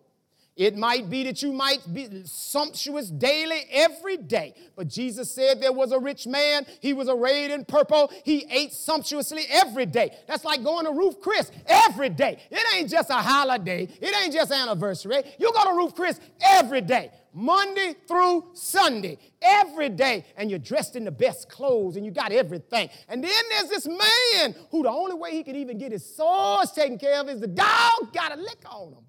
It 0.56 0.78
might 0.78 1.10
be 1.10 1.24
that 1.24 1.42
you 1.42 1.52
might 1.52 1.82
be 1.94 2.08
sumptuous 2.24 3.10
daily, 3.10 3.66
every 3.70 4.16
day. 4.16 4.54
But 4.78 4.88
Jesus 4.88 5.30
said 5.30 5.62
there 5.62 5.74
was 5.74 5.92
a 5.92 6.00
rich 6.00 6.28
man. 6.28 6.66
He 6.80 6.94
was 6.94 7.10
arrayed 7.10 7.52
in 7.52 7.66
purple. 7.66 8.10
He 8.24 8.46
ate 8.50 8.72
sumptuously 8.72 9.44
every 9.50 9.86
day. 9.86 10.16
That's 10.28 10.46
like 10.46 10.64
going 10.64 10.86
to 10.86 10.92
Ruth 10.92 11.20
Chris 11.20 11.52
every 11.68 12.08
day. 12.08 12.40
It 12.50 12.66
ain't 12.74 12.90
just 12.90 13.10
a 13.10 13.16
holiday. 13.16 13.84
It 14.00 14.16
ain't 14.16 14.34
just 14.34 14.50
anniversary. 14.50 15.24
You 15.38 15.52
go 15.52 15.66
to 15.66 15.74
Ruth 15.76 15.94
Chris 15.94 16.22
every 16.42 16.82
day. 16.82 17.12
Monday 17.34 17.94
through 18.08 18.46
Sunday, 18.54 19.18
every 19.42 19.90
day, 19.90 20.24
and 20.38 20.50
you're 20.50 20.58
dressed 20.58 20.96
in 20.96 21.04
the 21.04 21.12
best 21.12 21.50
clothes 21.50 21.98
and 21.98 22.06
you 22.06 22.12
got 22.12 22.32
everything. 22.32 22.90
And 23.10 23.22
then 23.22 23.44
there's 23.50 23.68
this 23.68 23.88
man 23.88 24.56
who 24.72 24.84
the 24.84 24.90
only 24.90 25.16
way 25.16 25.32
he 25.32 25.44
can 25.44 25.58
even 25.58 25.78
get 25.78 25.92
his 25.92 26.16
sores 26.16 26.72
taken 26.72 26.98
care 26.98 27.20
of 27.20 27.28
is 27.28 27.42
the 27.42 27.48
dog 27.48 28.14
got 28.14 28.32
a 28.32 28.40
lick 28.40 28.64
on 28.72 28.94
him. 28.94 29.04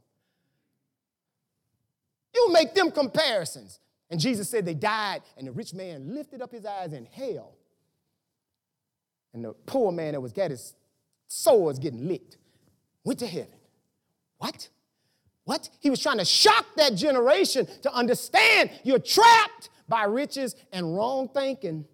You 2.36 2.52
make 2.52 2.74
them 2.74 2.90
comparisons. 2.90 3.80
And 4.10 4.20
Jesus 4.20 4.48
said 4.48 4.66
they 4.66 4.74
died, 4.74 5.22
and 5.38 5.46
the 5.46 5.52
rich 5.52 5.72
man 5.72 6.14
lifted 6.14 6.42
up 6.42 6.52
his 6.52 6.66
eyes 6.66 6.92
in 6.92 7.06
hell. 7.06 7.56
And 9.32 9.44
the 9.44 9.54
poor 9.64 9.90
man 9.90 10.12
that 10.12 10.20
was 10.20 10.32
got 10.32 10.50
his 10.50 10.74
sores 11.26 11.78
getting 11.78 12.06
licked 12.06 12.36
went 13.04 13.18
to 13.20 13.26
heaven. 13.26 13.58
What? 14.38 14.68
What? 15.44 15.70
He 15.80 15.90
was 15.90 16.00
trying 16.00 16.18
to 16.18 16.24
shock 16.24 16.66
that 16.76 16.94
generation 16.94 17.66
to 17.82 17.92
understand 17.92 18.70
you're 18.84 18.98
trapped 18.98 19.70
by 19.88 20.04
riches 20.04 20.54
and 20.72 20.94
wrong 20.94 21.28
thinking. 21.32 21.86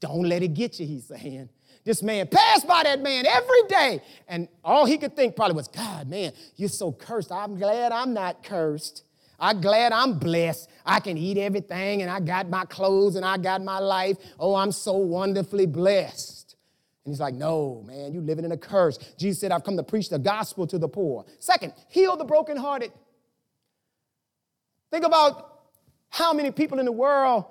Don't 0.00 0.28
let 0.28 0.42
it 0.42 0.54
get 0.54 0.80
you, 0.80 0.86
he's 0.86 1.06
saying. 1.06 1.50
This 1.84 2.02
man 2.02 2.26
passed 2.26 2.66
by 2.66 2.82
that 2.84 3.00
man 3.00 3.26
every 3.26 3.62
day. 3.68 4.02
And 4.26 4.48
all 4.64 4.86
he 4.86 4.96
could 4.96 5.14
think 5.14 5.36
probably 5.36 5.54
was, 5.54 5.68
God, 5.68 6.08
man, 6.08 6.32
you're 6.56 6.68
so 6.68 6.92
cursed. 6.92 7.30
I'm 7.30 7.58
glad 7.58 7.92
I'm 7.92 8.14
not 8.14 8.42
cursed. 8.42 9.03
I'm 9.38 9.60
glad 9.60 9.92
I'm 9.92 10.18
blessed. 10.18 10.70
I 10.84 11.00
can 11.00 11.18
eat 11.18 11.38
everything 11.38 12.02
and 12.02 12.10
I 12.10 12.20
got 12.20 12.48
my 12.48 12.64
clothes 12.64 13.16
and 13.16 13.24
I 13.24 13.36
got 13.36 13.62
my 13.62 13.78
life. 13.78 14.16
Oh, 14.38 14.54
I'm 14.54 14.72
so 14.72 14.94
wonderfully 14.94 15.66
blessed. 15.66 16.56
And 17.04 17.12
he's 17.12 17.20
like, 17.20 17.34
No, 17.34 17.82
man, 17.86 18.12
you're 18.12 18.22
living 18.22 18.44
in 18.44 18.52
a 18.52 18.56
curse. 18.56 18.98
Jesus 19.18 19.40
said, 19.40 19.52
I've 19.52 19.64
come 19.64 19.76
to 19.76 19.82
preach 19.82 20.08
the 20.08 20.18
gospel 20.18 20.66
to 20.68 20.78
the 20.78 20.88
poor. 20.88 21.24
Second, 21.38 21.74
heal 21.88 22.16
the 22.16 22.24
brokenhearted. 22.24 22.92
Think 24.90 25.04
about 25.04 25.60
how 26.08 26.32
many 26.32 26.50
people 26.50 26.78
in 26.78 26.86
the 26.86 26.92
world 26.92 27.44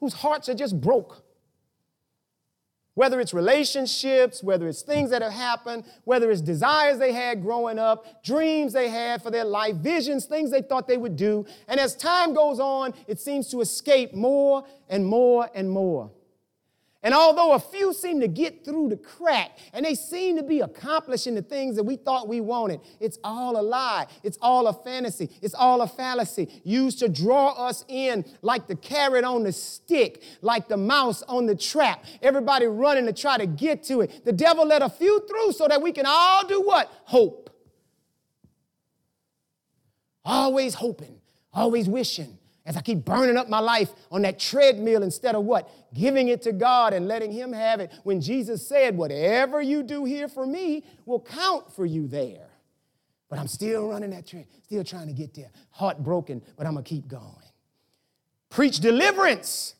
whose 0.00 0.12
hearts 0.12 0.48
are 0.48 0.54
just 0.54 0.80
broke. 0.80 1.24
Whether 2.98 3.20
it's 3.20 3.32
relationships, 3.32 4.42
whether 4.42 4.66
it's 4.66 4.82
things 4.82 5.10
that 5.10 5.22
have 5.22 5.30
happened, 5.30 5.84
whether 6.02 6.32
it's 6.32 6.40
desires 6.40 6.98
they 6.98 7.12
had 7.12 7.42
growing 7.42 7.78
up, 7.78 8.24
dreams 8.24 8.72
they 8.72 8.88
had 8.88 9.22
for 9.22 9.30
their 9.30 9.44
life, 9.44 9.76
visions, 9.76 10.24
things 10.24 10.50
they 10.50 10.62
thought 10.62 10.88
they 10.88 10.96
would 10.96 11.14
do. 11.14 11.46
And 11.68 11.78
as 11.78 11.94
time 11.94 12.34
goes 12.34 12.58
on, 12.58 12.92
it 13.06 13.20
seems 13.20 13.46
to 13.50 13.60
escape 13.60 14.14
more 14.14 14.64
and 14.88 15.06
more 15.06 15.48
and 15.54 15.70
more. 15.70 16.10
And 17.08 17.14
although 17.14 17.52
a 17.52 17.58
few 17.58 17.94
seem 17.94 18.20
to 18.20 18.28
get 18.28 18.66
through 18.66 18.90
the 18.90 18.98
crack 18.98 19.58
and 19.72 19.82
they 19.82 19.94
seem 19.94 20.36
to 20.36 20.42
be 20.42 20.60
accomplishing 20.60 21.34
the 21.34 21.40
things 21.40 21.76
that 21.76 21.84
we 21.84 21.96
thought 21.96 22.28
we 22.28 22.42
wanted, 22.42 22.80
it's 23.00 23.18
all 23.24 23.58
a 23.58 23.62
lie. 23.62 24.08
It's 24.22 24.36
all 24.42 24.66
a 24.66 24.74
fantasy. 24.74 25.30
It's 25.40 25.54
all 25.54 25.80
a 25.80 25.88
fallacy 25.88 26.60
used 26.64 26.98
to 26.98 27.08
draw 27.08 27.52
us 27.52 27.82
in 27.88 28.26
like 28.42 28.66
the 28.66 28.76
carrot 28.76 29.24
on 29.24 29.42
the 29.42 29.52
stick, 29.52 30.22
like 30.42 30.68
the 30.68 30.76
mouse 30.76 31.22
on 31.22 31.46
the 31.46 31.54
trap. 31.54 32.04
Everybody 32.20 32.66
running 32.66 33.06
to 33.06 33.14
try 33.14 33.38
to 33.38 33.46
get 33.46 33.84
to 33.84 34.02
it. 34.02 34.26
The 34.26 34.32
devil 34.34 34.66
let 34.66 34.82
a 34.82 34.90
few 34.90 35.26
through 35.26 35.52
so 35.52 35.66
that 35.66 35.80
we 35.80 35.92
can 35.92 36.04
all 36.06 36.46
do 36.46 36.60
what? 36.60 36.92
Hope. 37.04 37.48
Always 40.26 40.74
hoping, 40.74 41.22
always 41.54 41.88
wishing, 41.88 42.36
as 42.68 42.76
I 42.76 42.82
keep 42.82 43.02
burning 43.02 43.38
up 43.38 43.48
my 43.48 43.60
life 43.60 43.88
on 44.12 44.20
that 44.22 44.38
treadmill 44.38 45.02
instead 45.02 45.34
of 45.34 45.44
what? 45.44 45.70
Giving 45.94 46.28
it 46.28 46.42
to 46.42 46.52
God 46.52 46.92
and 46.92 47.08
letting 47.08 47.32
Him 47.32 47.50
have 47.50 47.80
it. 47.80 47.90
When 48.04 48.20
Jesus 48.20 48.68
said, 48.68 48.94
Whatever 48.94 49.62
you 49.62 49.82
do 49.82 50.04
here 50.04 50.28
for 50.28 50.46
me 50.46 50.84
will 51.06 51.20
count 51.20 51.72
for 51.72 51.86
you 51.86 52.06
there. 52.06 52.50
But 53.30 53.38
I'm 53.38 53.48
still 53.48 53.88
running 53.88 54.10
that 54.10 54.26
train, 54.26 54.44
still 54.62 54.84
trying 54.84 55.06
to 55.06 55.14
get 55.14 55.32
there. 55.32 55.50
Heartbroken, 55.70 56.42
but 56.58 56.66
I'm 56.66 56.74
going 56.74 56.84
to 56.84 56.88
keep 56.88 57.08
going. 57.08 57.24
Preach 58.50 58.80
deliverance 58.80 59.74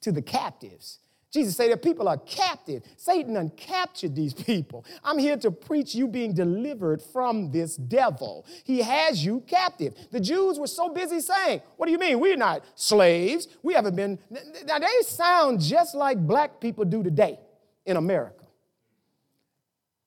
to 0.00 0.10
the 0.10 0.22
captives 0.22 0.98
Jesus 1.32 1.56
said 1.56 1.70
that 1.70 1.80
people 1.80 2.08
are 2.08 2.18
captive. 2.18 2.82
Satan 2.96 3.36
uncaptured 3.36 4.14
these 4.14 4.34
people. 4.34 4.84
I'm 5.02 5.18
here 5.18 5.38
to 5.38 5.50
preach 5.50 5.94
you 5.94 6.06
being 6.06 6.34
delivered 6.34 7.00
from 7.00 7.50
this 7.50 7.76
devil. 7.76 8.44
He 8.64 8.82
has 8.82 9.24
you 9.24 9.40
captive. 9.46 9.94
The 10.10 10.20
Jews 10.20 10.58
were 10.58 10.66
so 10.66 10.90
busy 10.90 11.20
saying, 11.20 11.62
What 11.76 11.86
do 11.86 11.92
you 11.92 11.98
mean? 11.98 12.20
We're 12.20 12.36
not 12.36 12.62
slaves. 12.74 13.48
We 13.62 13.72
haven't 13.72 13.96
been. 13.96 14.18
Now, 14.66 14.78
they 14.78 14.86
sound 15.06 15.60
just 15.60 15.94
like 15.94 16.18
black 16.18 16.60
people 16.60 16.84
do 16.84 17.02
today 17.02 17.38
in 17.86 17.96
America. 17.96 18.44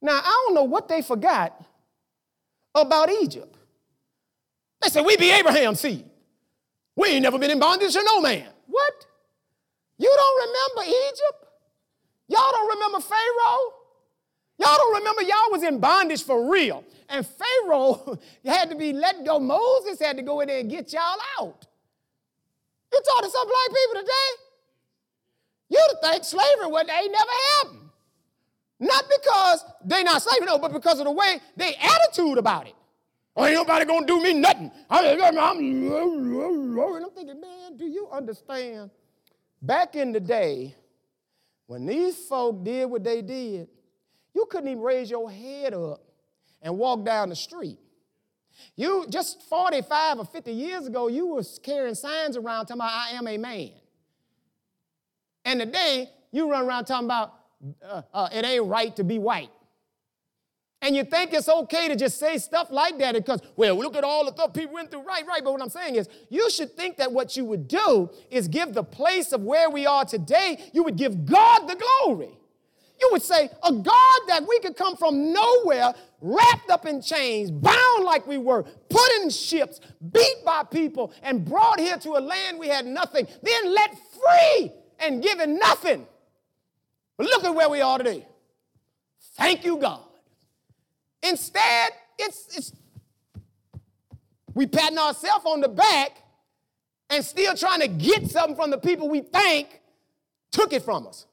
Now, 0.01 0.19
I 0.23 0.43
don't 0.45 0.53
know 0.53 0.63
what 0.63 0.87
they 0.87 1.01
forgot 1.01 1.59
about 2.75 3.09
Egypt. 3.09 3.57
They 4.81 4.89
said, 4.89 5.03
We 5.03 5.17
be 5.17 5.31
Abraham's 5.31 5.79
seed. 5.79 6.05
We 6.95 7.09
ain't 7.09 7.23
never 7.23 7.39
been 7.39 7.49
in 7.49 7.59
bondage 7.59 7.93
to 7.93 8.03
no 8.03 8.21
man. 8.21 8.47
What? 8.67 9.04
You 9.97 10.13
don't 10.15 10.47
remember 10.47 10.97
Egypt? 11.07 11.45
Y'all 12.27 12.51
don't 12.51 12.69
remember 12.69 12.99
Pharaoh? 12.99 13.73
Y'all 14.57 14.77
don't 14.77 14.95
remember 14.95 15.21
y'all 15.21 15.51
was 15.51 15.63
in 15.63 15.79
bondage 15.79 16.23
for 16.23 16.49
real. 16.51 16.83
And 17.09 17.25
Pharaoh 17.25 18.17
had 18.45 18.69
to 18.69 18.75
be 18.75 18.93
let 18.93 19.25
go. 19.25 19.39
Moses 19.39 19.99
had 19.99 20.17
to 20.17 20.23
go 20.23 20.41
in 20.41 20.47
there 20.47 20.59
and 20.59 20.69
get 20.69 20.91
y'all 20.93 21.17
out. 21.39 21.67
You 22.91 23.01
talk 23.01 23.23
to 23.23 23.29
some 23.29 23.47
black 23.47 23.67
people 23.67 24.01
today, 24.01 24.31
you'd 25.69 26.01
think 26.01 26.23
slavery 26.23 26.67
would 26.67 26.89
ain't 26.89 27.11
never 27.11 27.31
happened. 27.57 27.89
Not 28.79 29.05
because 29.09 29.65
they 29.83 30.03
not 30.03 30.21
slavery, 30.21 30.47
no, 30.47 30.57
but 30.57 30.71
because 30.71 30.99
of 30.99 31.05
the 31.05 31.11
way 31.11 31.39
they 31.57 31.75
attitude 31.75 32.37
about 32.37 32.67
it. 32.67 32.75
Oh, 33.35 33.45
ain't 33.45 33.55
nobody 33.55 33.85
gonna 33.85 34.05
do 34.05 34.21
me 34.21 34.33
nothing. 34.33 34.71
I'm, 34.89 35.21
I'm, 35.21 35.37
I'm 35.37 37.09
thinking, 37.11 37.41
man, 37.41 37.75
do 37.75 37.85
you 37.85 38.07
understand? 38.11 38.89
Back 39.65 39.95
in 39.95 40.11
the 40.11 40.19
day, 40.19 40.75
when 41.65 41.87
these 41.87 42.15
folk 42.27 42.63
did 42.63 42.85
what 42.85 43.03
they 43.03 43.23
did, 43.23 43.67
you 44.35 44.45
couldn't 44.47 44.69
even 44.69 44.83
raise 44.83 45.09
your 45.09 45.31
head 45.31 45.73
up 45.73 46.03
and 46.61 46.77
walk 46.77 47.03
down 47.03 47.29
the 47.29 47.35
street. 47.35 47.79
You 48.75 49.07
just 49.09 49.41
45 49.49 50.19
or 50.19 50.25
50 50.25 50.51
years 50.51 50.85
ago, 50.85 51.07
you 51.07 51.25
was 51.25 51.59
carrying 51.63 51.95
signs 51.95 52.37
around 52.37 52.67
talking 52.67 52.81
about 52.81 52.91
I 52.91 53.11
am 53.11 53.27
a 53.27 53.37
man. 53.39 53.71
And 55.43 55.59
today, 55.59 56.11
you 56.31 56.51
run 56.51 56.65
around 56.65 56.85
talking 56.85 57.05
about 57.05 57.33
uh, 57.83 58.03
uh, 58.13 58.29
it 58.31 58.45
ain't 58.45 58.65
right 58.65 58.95
to 58.97 59.03
be 59.03 59.17
white. 59.17 59.49
And 60.81 60.95
you 60.95 61.03
think 61.03 61.33
it's 61.33 61.49
okay 61.49 61.87
to 61.87 61.95
just 61.95 62.19
say 62.19 62.37
stuff 62.37 62.67
like 62.69 62.99
that 62.99 63.15
because, 63.15 63.41
well, 63.55 63.75
look 63.75 63.95
at 63.95 64.03
all 64.03 64.25
the 64.25 64.31
stuff 64.31 64.53
people 64.53 64.73
went 64.73 64.91
through. 64.91 65.01
Right, 65.01 65.25
right. 65.25 65.43
But 65.43 65.53
what 65.53 65.61
I'm 65.61 65.69
saying 65.69 65.95
is, 65.95 66.07
you 66.29 66.49
should 66.51 66.75
think 66.75 66.97
that 66.97 67.11
what 67.11 67.35
you 67.35 67.45
would 67.45 67.67
do 67.67 68.09
is 68.29 68.47
give 68.47 68.73
the 68.73 68.83
place 68.83 69.31
of 69.31 69.41
where 69.41 69.69
we 69.69 69.85
are 69.87 70.05
today, 70.05 70.69
you 70.73 70.83
would 70.83 70.95
give 70.95 71.25
God 71.25 71.67
the 71.67 71.75
glory. 71.75 72.37
You 72.99 73.09
would 73.11 73.21
say, 73.21 73.49
a 73.63 73.71
God 73.73 74.19
that 74.27 74.45
we 74.47 74.59
could 74.59 74.77
come 74.77 74.95
from 74.95 75.33
nowhere, 75.33 75.93
wrapped 76.21 76.69
up 76.69 76.85
in 76.85 77.01
chains, 77.01 77.51
bound 77.51 78.05
like 78.05 78.25
we 78.25 78.37
were, 78.37 78.63
put 78.63 79.11
in 79.21 79.29
ships, 79.29 79.81
beat 80.11 80.45
by 80.45 80.63
people, 80.63 81.11
and 81.21 81.43
brought 81.43 81.79
here 81.79 81.97
to 81.97 82.11
a 82.11 82.21
land 82.21 82.57
we 82.57 82.67
had 82.67 82.85
nothing, 82.85 83.27
then 83.41 83.73
let 83.73 83.89
free 83.89 84.71
and 84.99 85.21
given 85.21 85.57
nothing. 85.57 86.05
But 87.17 87.27
look 87.27 87.43
at 87.43 87.53
where 87.53 87.69
we 87.69 87.81
are 87.81 87.97
today. 87.97 88.25
Thank 89.35 89.65
you, 89.65 89.77
God. 89.77 90.01
Instead, 91.27 91.91
it's, 92.17 92.57
it's 92.57 92.73
we 94.53 94.67
patting 94.67 94.97
ourselves 94.97 95.45
on 95.45 95.61
the 95.61 95.67
back 95.67 96.11
and 97.09 97.23
still 97.23 97.55
trying 97.55 97.81
to 97.81 97.87
get 97.87 98.29
something 98.29 98.55
from 98.55 98.71
the 98.71 98.77
people 98.77 99.09
we 99.09 99.21
think 99.21 99.81
took 100.51 100.73
it 100.73 100.83
from 100.83 101.07
us. 101.07 101.25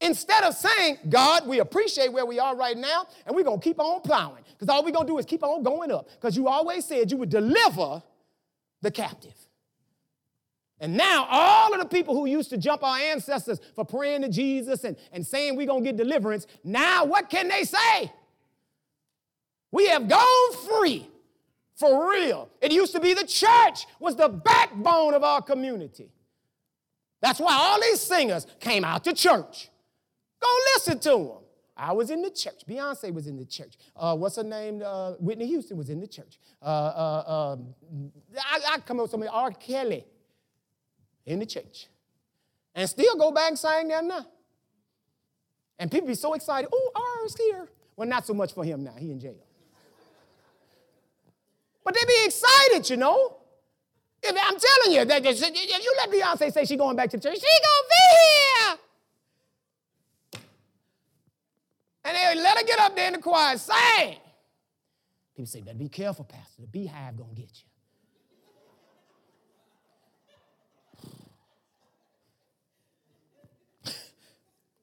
Instead 0.00 0.44
of 0.44 0.54
saying, 0.54 0.98
God, 1.08 1.46
we 1.46 1.60
appreciate 1.60 2.12
where 2.12 2.26
we 2.26 2.38
are 2.38 2.56
right 2.56 2.76
now, 2.76 3.06
and 3.26 3.34
we're 3.34 3.44
to 3.44 3.58
keep 3.58 3.78
on 3.78 4.00
plowing. 4.00 4.42
Because 4.52 4.68
all 4.68 4.84
we're 4.84 4.90
to 4.90 5.04
do 5.04 5.18
is 5.18 5.24
keep 5.24 5.42
on 5.42 5.62
going 5.62 5.90
up. 5.90 6.08
Because 6.10 6.36
you 6.36 6.48
always 6.48 6.84
said 6.84 7.10
you 7.10 7.16
would 7.16 7.30
deliver 7.30 8.02
the 8.82 8.90
captive. 8.90 9.34
And 10.80 10.96
now, 10.96 11.26
all 11.30 11.72
of 11.72 11.80
the 11.80 11.86
people 11.86 12.14
who 12.14 12.26
used 12.26 12.50
to 12.50 12.58
jump 12.58 12.82
our 12.82 12.98
ancestors 12.98 13.60
for 13.74 13.84
praying 13.84 14.22
to 14.22 14.28
Jesus 14.28 14.84
and, 14.84 14.96
and 15.12 15.24
saying 15.24 15.56
we're 15.56 15.66
to 15.66 15.80
get 15.80 15.96
deliverance, 15.96 16.46
now 16.62 17.04
what 17.04 17.30
can 17.30 17.48
they 17.48 17.64
say? 17.64 18.12
We 19.74 19.88
have 19.88 20.08
gone 20.08 20.52
free 20.68 21.10
for 21.74 22.08
real. 22.12 22.48
It 22.60 22.70
used 22.70 22.92
to 22.92 23.00
be 23.00 23.12
the 23.12 23.26
church 23.26 23.88
was 23.98 24.14
the 24.14 24.28
backbone 24.28 25.14
of 25.14 25.24
our 25.24 25.42
community. 25.42 26.12
That's 27.20 27.40
why 27.40 27.54
all 27.54 27.80
these 27.80 28.00
singers 28.00 28.46
came 28.60 28.84
out 28.84 29.02
to 29.02 29.12
church. 29.12 29.70
Go 30.40 30.48
listen 30.76 31.00
to 31.00 31.10
them. 31.10 31.38
I 31.76 31.90
was 31.92 32.10
in 32.10 32.22
the 32.22 32.30
church. 32.30 32.62
Beyonce 32.68 33.12
was 33.12 33.26
in 33.26 33.36
the 33.36 33.44
church. 33.44 33.74
Uh, 33.96 34.14
what's 34.14 34.36
her 34.36 34.44
name? 34.44 34.80
Uh, 34.84 35.14
Whitney 35.14 35.48
Houston 35.48 35.76
was 35.76 35.90
in 35.90 35.98
the 35.98 36.06
church. 36.06 36.38
Uh, 36.62 36.66
uh 36.66 37.54
um, 37.56 37.74
I, 38.38 38.74
I 38.74 38.78
come 38.78 39.00
up 39.00 39.04
with 39.04 39.10
somebody, 39.10 39.30
R. 39.34 39.50
Kelly, 39.50 40.04
in 41.26 41.40
the 41.40 41.46
church. 41.46 41.88
And 42.76 42.88
still 42.88 43.16
go 43.16 43.32
back 43.32 43.48
and 43.48 43.58
sing 43.58 43.88
there 43.88 44.02
now. 44.02 44.24
And 45.80 45.90
people 45.90 46.06
be 46.06 46.14
so 46.14 46.34
excited. 46.34 46.70
Oh, 46.72 47.22
R's 47.24 47.36
here. 47.36 47.68
Well, 47.96 48.06
not 48.06 48.24
so 48.24 48.34
much 48.34 48.54
for 48.54 48.64
him 48.64 48.84
now. 48.84 48.94
He 48.96 49.10
in 49.10 49.18
jail. 49.18 49.34
But 51.84 51.94
they 51.94 52.04
be 52.06 52.24
excited, 52.24 52.88
you 52.88 52.96
know. 52.96 53.36
If, 54.22 54.34
I'm 54.42 54.58
telling 54.58 54.98
you, 54.98 55.04
that 55.04 55.24
if 55.24 55.84
you 55.84 55.94
let 55.98 56.10
Beyonce 56.10 56.50
say 56.52 56.64
she 56.64 56.76
going 56.76 56.96
back 56.96 57.10
to 57.10 57.18
the 57.18 57.22
church, 57.22 57.38
she 57.38 57.46
gonna 57.46 57.88
be 57.90 57.96
here. 58.16 58.78
And 62.06 62.16
they 62.16 62.42
let 62.42 62.58
her 62.58 62.64
get 62.64 62.78
up 62.80 62.96
there 62.96 63.08
in 63.08 63.12
the 63.14 63.18
choir 63.18 63.52
and 63.52 63.60
sing. 63.60 64.16
People 65.34 65.46
say, 65.46 65.60
better 65.60 65.76
be 65.76 65.88
careful, 65.88 66.24
Pastor. 66.24 66.62
The 66.62 66.66
Beyhive 66.66 67.16
gonna 67.18 67.34
get 67.34 67.50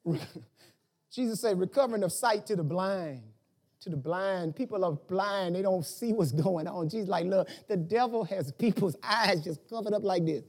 you. 0.04 0.18
Jesus 1.12 1.40
said, 1.40 1.58
recovering 1.58 2.04
of 2.04 2.12
sight 2.12 2.46
to 2.46 2.56
the 2.56 2.62
blind 2.62 3.31
to 3.82 3.90
the 3.90 3.96
blind. 3.96 4.54
People 4.56 4.84
are 4.84 4.92
blind, 4.92 5.56
they 5.56 5.62
don't 5.62 5.84
see 5.84 6.12
what's 6.12 6.32
going 6.44 6.66
on. 6.66 6.88
Jesus, 6.88 7.08
like, 7.08 7.26
look, 7.26 7.48
the 7.68 7.76
devil 7.76 8.24
has 8.24 8.52
people's 8.58 8.96
eyes 9.02 9.42
just 9.42 9.68
covered 9.68 9.92
up 9.92 10.02
like 10.04 10.24
this. 10.24 10.44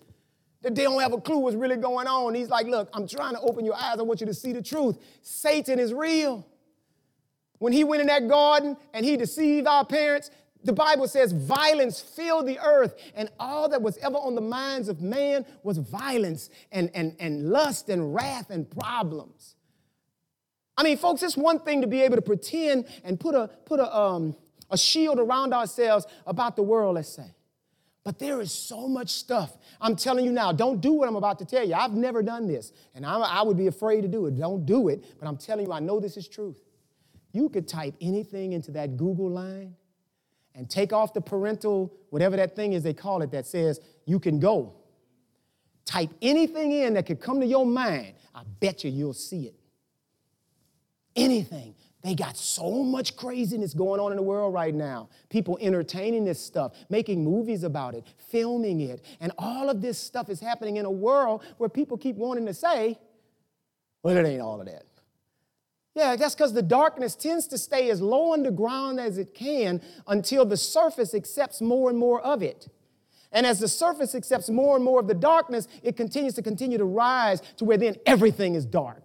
that 0.61 0.75
they 0.75 0.83
don't 0.83 1.01
have 1.01 1.13
a 1.13 1.21
clue 1.21 1.39
what's 1.39 1.55
really 1.55 1.77
going 1.77 2.07
on. 2.07 2.35
He's 2.35 2.49
like, 2.49 2.67
Look, 2.67 2.89
I'm 2.93 3.07
trying 3.07 3.33
to 3.35 3.41
open 3.41 3.65
your 3.65 3.75
eyes. 3.75 3.99
I 3.99 4.03
want 4.03 4.21
you 4.21 4.27
to 4.27 4.33
see 4.33 4.53
the 4.53 4.61
truth. 4.61 4.97
Satan 5.21 5.79
is 5.79 5.93
real. 5.93 6.47
When 7.59 7.73
he 7.73 7.83
went 7.83 8.01
in 8.01 8.07
that 8.07 8.27
garden 8.27 8.77
and 8.93 9.05
he 9.05 9.17
deceived 9.17 9.67
our 9.67 9.85
parents, 9.85 10.29
the 10.63 10.73
Bible 10.73 11.07
says 11.07 11.31
violence 11.31 11.99
filled 11.99 12.47
the 12.47 12.59
earth, 12.59 12.95
and 13.15 13.29
all 13.39 13.67
that 13.69 13.81
was 13.81 13.97
ever 13.97 14.15
on 14.15 14.35
the 14.35 14.41
minds 14.41 14.89
of 14.89 15.01
man 15.01 15.45
was 15.63 15.77
violence 15.77 16.49
and, 16.71 16.89
and, 16.93 17.15
and 17.19 17.49
lust 17.49 17.89
and 17.89 18.13
wrath 18.13 18.49
and 18.49 18.69
problems. 18.69 19.52
I 20.77 20.83
mean, 20.83 20.97
folks, 20.97 21.21
it's 21.23 21.37
one 21.37 21.59
thing 21.59 21.81
to 21.81 21.87
be 21.87 22.01
able 22.01 22.15
to 22.15 22.21
pretend 22.21 22.85
and 23.03 23.19
put 23.19 23.35
a, 23.35 23.49
put 23.65 23.79
a, 23.79 23.95
um, 23.95 24.35
a 24.71 24.77
shield 24.77 25.19
around 25.19 25.53
ourselves 25.53 26.05
about 26.25 26.55
the 26.55 26.63
world, 26.63 26.95
let's 26.95 27.09
say. 27.09 27.31
But 28.03 28.19
there 28.19 28.41
is 28.41 28.51
so 28.51 28.87
much 28.87 29.09
stuff. 29.09 29.57
I'm 29.79 29.95
telling 29.95 30.25
you 30.25 30.31
now, 30.31 30.51
don't 30.51 30.81
do 30.81 30.93
what 30.93 31.07
I'm 31.07 31.15
about 31.15 31.39
to 31.39 31.45
tell 31.45 31.65
you. 31.65 31.73
I've 31.73 31.93
never 31.93 32.21
done 32.21 32.47
this, 32.47 32.73
and 32.95 33.05
I, 33.05 33.17
I 33.17 33.41
would 33.43 33.55
be 33.55 33.67
afraid 33.67 34.01
to 34.01 34.07
do 34.07 34.25
it. 34.25 34.37
Don't 34.37 34.65
do 34.65 34.89
it, 34.89 35.05
but 35.19 35.27
I'm 35.27 35.37
telling 35.37 35.67
you, 35.67 35.71
I 35.71 35.79
know 35.79 35.99
this 35.99 36.17
is 36.17 36.27
truth. 36.27 36.61
You 37.31 37.49
could 37.49 37.67
type 37.67 37.95
anything 38.01 38.53
into 38.53 38.71
that 38.71 38.97
Google 38.97 39.29
line 39.29 39.75
and 40.53 40.69
take 40.69 40.91
off 40.91 41.13
the 41.13 41.21
parental, 41.21 41.93
whatever 42.09 42.35
that 42.35 42.55
thing 42.55 42.73
is 42.73 42.83
they 42.83 42.93
call 42.93 43.21
it, 43.21 43.31
that 43.31 43.45
says 43.45 43.79
you 44.05 44.19
can 44.19 44.39
go. 44.39 44.75
Type 45.85 46.11
anything 46.21 46.71
in 46.71 46.93
that 46.93 47.05
could 47.05 47.21
come 47.21 47.39
to 47.39 47.45
your 47.45 47.65
mind. 47.65 48.13
I 48.35 48.43
bet 48.59 48.83
you 48.83 48.91
you'll 48.91 49.13
see 49.13 49.45
it. 49.45 49.55
Anything. 51.15 51.75
They 52.03 52.15
got 52.15 52.35
so 52.35 52.83
much 52.83 53.15
craziness 53.15 53.73
going 53.73 54.01
on 54.01 54.11
in 54.11 54.17
the 54.17 54.23
world 54.23 54.53
right 54.53 54.75
now. 54.75 55.07
People 55.29 55.57
entertaining 55.61 56.25
this 56.25 56.43
stuff, 56.43 56.73
making 56.89 57.23
movies 57.23 57.63
about 57.63 57.95
it, 57.95 58.03
filming 58.29 58.81
it. 58.81 59.05
And 59.21 59.31
all 59.37 59.69
of 59.69 59.81
this 59.81 59.97
stuff 59.97 60.29
is 60.29 60.41
happening 60.41 60.75
in 60.77 60.85
a 60.85 60.91
world 60.91 61.43
where 61.57 61.69
people 61.69 61.97
keep 61.97 62.17
wanting 62.17 62.45
to 62.47 62.53
say, 62.53 62.99
well, 64.03 64.17
it 64.17 64.25
ain't 64.25 64.41
all 64.41 64.59
of 64.59 64.67
that. 64.67 64.83
Yeah, 65.95 66.15
that's 66.17 66.35
because 66.35 66.53
the 66.53 66.61
darkness 66.61 67.15
tends 67.15 67.47
to 67.47 67.57
stay 67.57 67.89
as 67.89 68.01
low 68.01 68.33
underground 68.33 68.99
as 68.99 69.17
it 69.17 69.33
can 69.33 69.79
until 70.07 70.43
the 70.43 70.57
surface 70.57 71.13
accepts 71.13 71.61
more 71.61 71.89
and 71.89 71.97
more 71.97 72.19
of 72.21 72.41
it. 72.41 72.67
And 73.31 73.45
as 73.45 73.59
the 73.59 73.67
surface 73.67 74.13
accepts 74.13 74.49
more 74.49 74.75
and 74.75 74.83
more 74.83 74.99
of 74.99 75.07
the 75.07 75.13
darkness, 75.13 75.67
it 75.83 75.95
continues 75.95 76.33
to 76.35 76.41
continue 76.41 76.77
to 76.77 76.85
rise 76.85 77.41
to 77.57 77.65
where 77.65 77.77
then 77.77 77.95
everything 78.05 78.55
is 78.55 78.65
dark. 78.65 79.02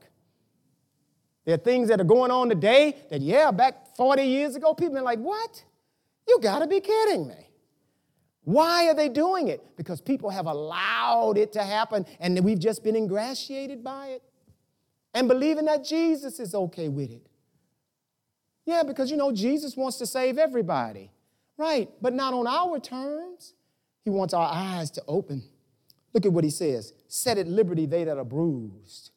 There 1.49 1.55
are 1.55 1.57
things 1.57 1.89
that 1.89 1.99
are 1.99 2.05
going 2.05 2.31
on 2.31 2.51
today 2.51 2.95
that, 3.09 3.23
yeah, 3.23 3.51
back 3.51 3.97
40 3.97 4.23
years 4.23 4.55
ago, 4.55 4.75
people 4.75 4.99
are 4.99 5.03
like, 5.03 5.19
what? 5.19 5.65
You 6.29 6.39
gotta 6.43 6.67
be 6.67 6.79
kidding 6.79 7.27
me. 7.27 7.49
Why 8.45 8.87
are 8.89 8.95
they 8.95 9.09
doing 9.09 9.49
it? 9.49 9.65
Because 9.75 10.03
people 10.03 10.29
have 10.29 10.45
allowed 10.45 11.39
it 11.39 11.55
to 11.55 11.65
happen 11.65 12.05
and 12.21 12.39
we've 12.45 12.59
just 12.59 12.85
been 12.85 12.95
ingratiated 12.95 13.83
by 13.83 14.09
it 14.09 14.23
and 15.15 15.27
believing 15.27 15.65
that 15.65 15.87
Jesus 15.87 16.39
is 16.39 16.55
okay 16.55 16.91
with 16.91 17.11
it. 17.11 17.27
Yeah, 18.67 18.83
because 18.83 19.11
you 19.11 19.17
know, 19.17 19.33
Jesus 19.33 19.75
wants 19.75 19.97
to 20.01 20.07
save 20.07 20.37
everybody, 20.37 21.11
right? 21.57 21.89
But 22.03 22.13
not 22.13 22.35
on 22.35 22.47
our 22.47 22.79
terms. 22.79 23.55
He 24.05 24.11
wants 24.11 24.35
our 24.35 24.51
eyes 24.53 24.91
to 24.91 25.03
open. 25.09 25.43
Look 26.13 26.27
at 26.27 26.33
what 26.35 26.45
he 26.45 26.51
says 26.51 26.93
set 27.07 27.39
at 27.39 27.49
liberty 27.49 27.87
they 27.87 28.05
that 28.05 28.19
are 28.19 28.25
bruised. 28.25 29.13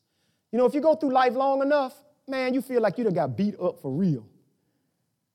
You 0.53 0.59
know, 0.59 0.65
if 0.65 0.73
you 0.73 0.79
go 0.79 0.95
through 0.95 1.11
life 1.11 1.33
long 1.33 1.61
enough, 1.61 1.93
man, 2.31 2.55
you 2.55 2.61
feel 2.61 2.81
like 2.81 2.97
you 2.97 3.03
done 3.03 3.13
got 3.13 3.37
beat 3.37 3.55
up 3.59 3.79
for 3.81 3.91
real. 3.91 4.25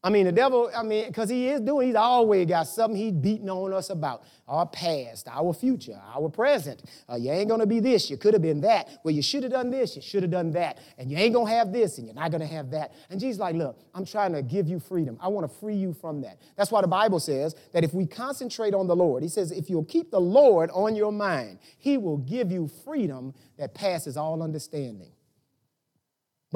I 0.07 0.09
mean, 0.09 0.27
the 0.27 0.31
devil, 0.31 0.71
I 0.73 0.85
mean, 0.85 1.09
because 1.09 1.29
he 1.29 1.49
is 1.49 1.61
doing, 1.61 1.89
he's 1.89 1.97
always 1.97 2.47
got 2.47 2.69
something 2.69 2.97
he's 2.97 3.13
beating 3.13 3.51
on 3.51 3.73
us 3.73 3.91
about. 3.91 4.23
Our 4.47 4.65
past, 4.65 5.27
our 5.27 5.53
future, 5.53 6.01
our 6.15 6.29
present. 6.29 6.85
Uh, 7.11 7.17
you 7.17 7.33
ain't 7.33 7.49
gonna 7.49 7.67
be 7.67 7.81
this, 7.81 8.09
you 8.09 8.17
could 8.17 8.33
have 8.33 8.43
been 8.43 8.61
that. 8.61 9.01
Well, 9.03 9.13
you 9.13 9.23
should 9.23 9.43
have 9.43 9.51
done 9.51 9.69
this, 9.69 9.97
you 9.97 10.03
should 10.03 10.23
have 10.23 10.31
done 10.31 10.53
that. 10.53 10.79
And 10.97 11.11
you 11.11 11.17
ain't 11.17 11.35
gonna 11.35 11.51
have 11.51 11.73
this, 11.73 11.99
and 11.99 12.07
you're 12.07 12.15
not 12.15 12.31
gonna 12.31 12.47
have 12.47 12.71
that. 12.71 12.93
And 13.11 13.19
Jesus 13.19 13.41
like, 13.41 13.57
look, 13.57 13.81
I'm 13.95 14.05
trying 14.05 14.33
to 14.35 14.43
give 14.43 14.69
you 14.69 14.79
freedom. 14.79 15.19
I 15.21 15.27
wanna 15.27 15.49
free 15.49 15.75
you 15.75 15.93
from 15.93 16.21
that. 16.21 16.39
That's 16.55 16.71
why 16.71 16.83
the 16.83 16.87
Bible 16.87 17.19
says 17.19 17.57
that 17.73 17.83
if 17.83 17.93
we 17.93 18.07
concentrate 18.07 18.75
on 18.75 18.87
the 18.87 18.95
Lord, 18.95 19.25
he 19.25 19.29
says, 19.29 19.51
if 19.51 19.69
you'll 19.69 19.87
keep 19.87 20.13
the 20.13 20.21
Lord 20.21 20.71
on 20.73 20.95
your 20.95 21.11
mind, 21.11 21.59
he 21.79 21.99
will 21.99 22.19
give 22.19 22.53
you 22.53 22.71
freedom 22.85 23.35
that 23.59 23.75
passes 23.75 24.17
all 24.17 24.41
understanding. 24.41 25.11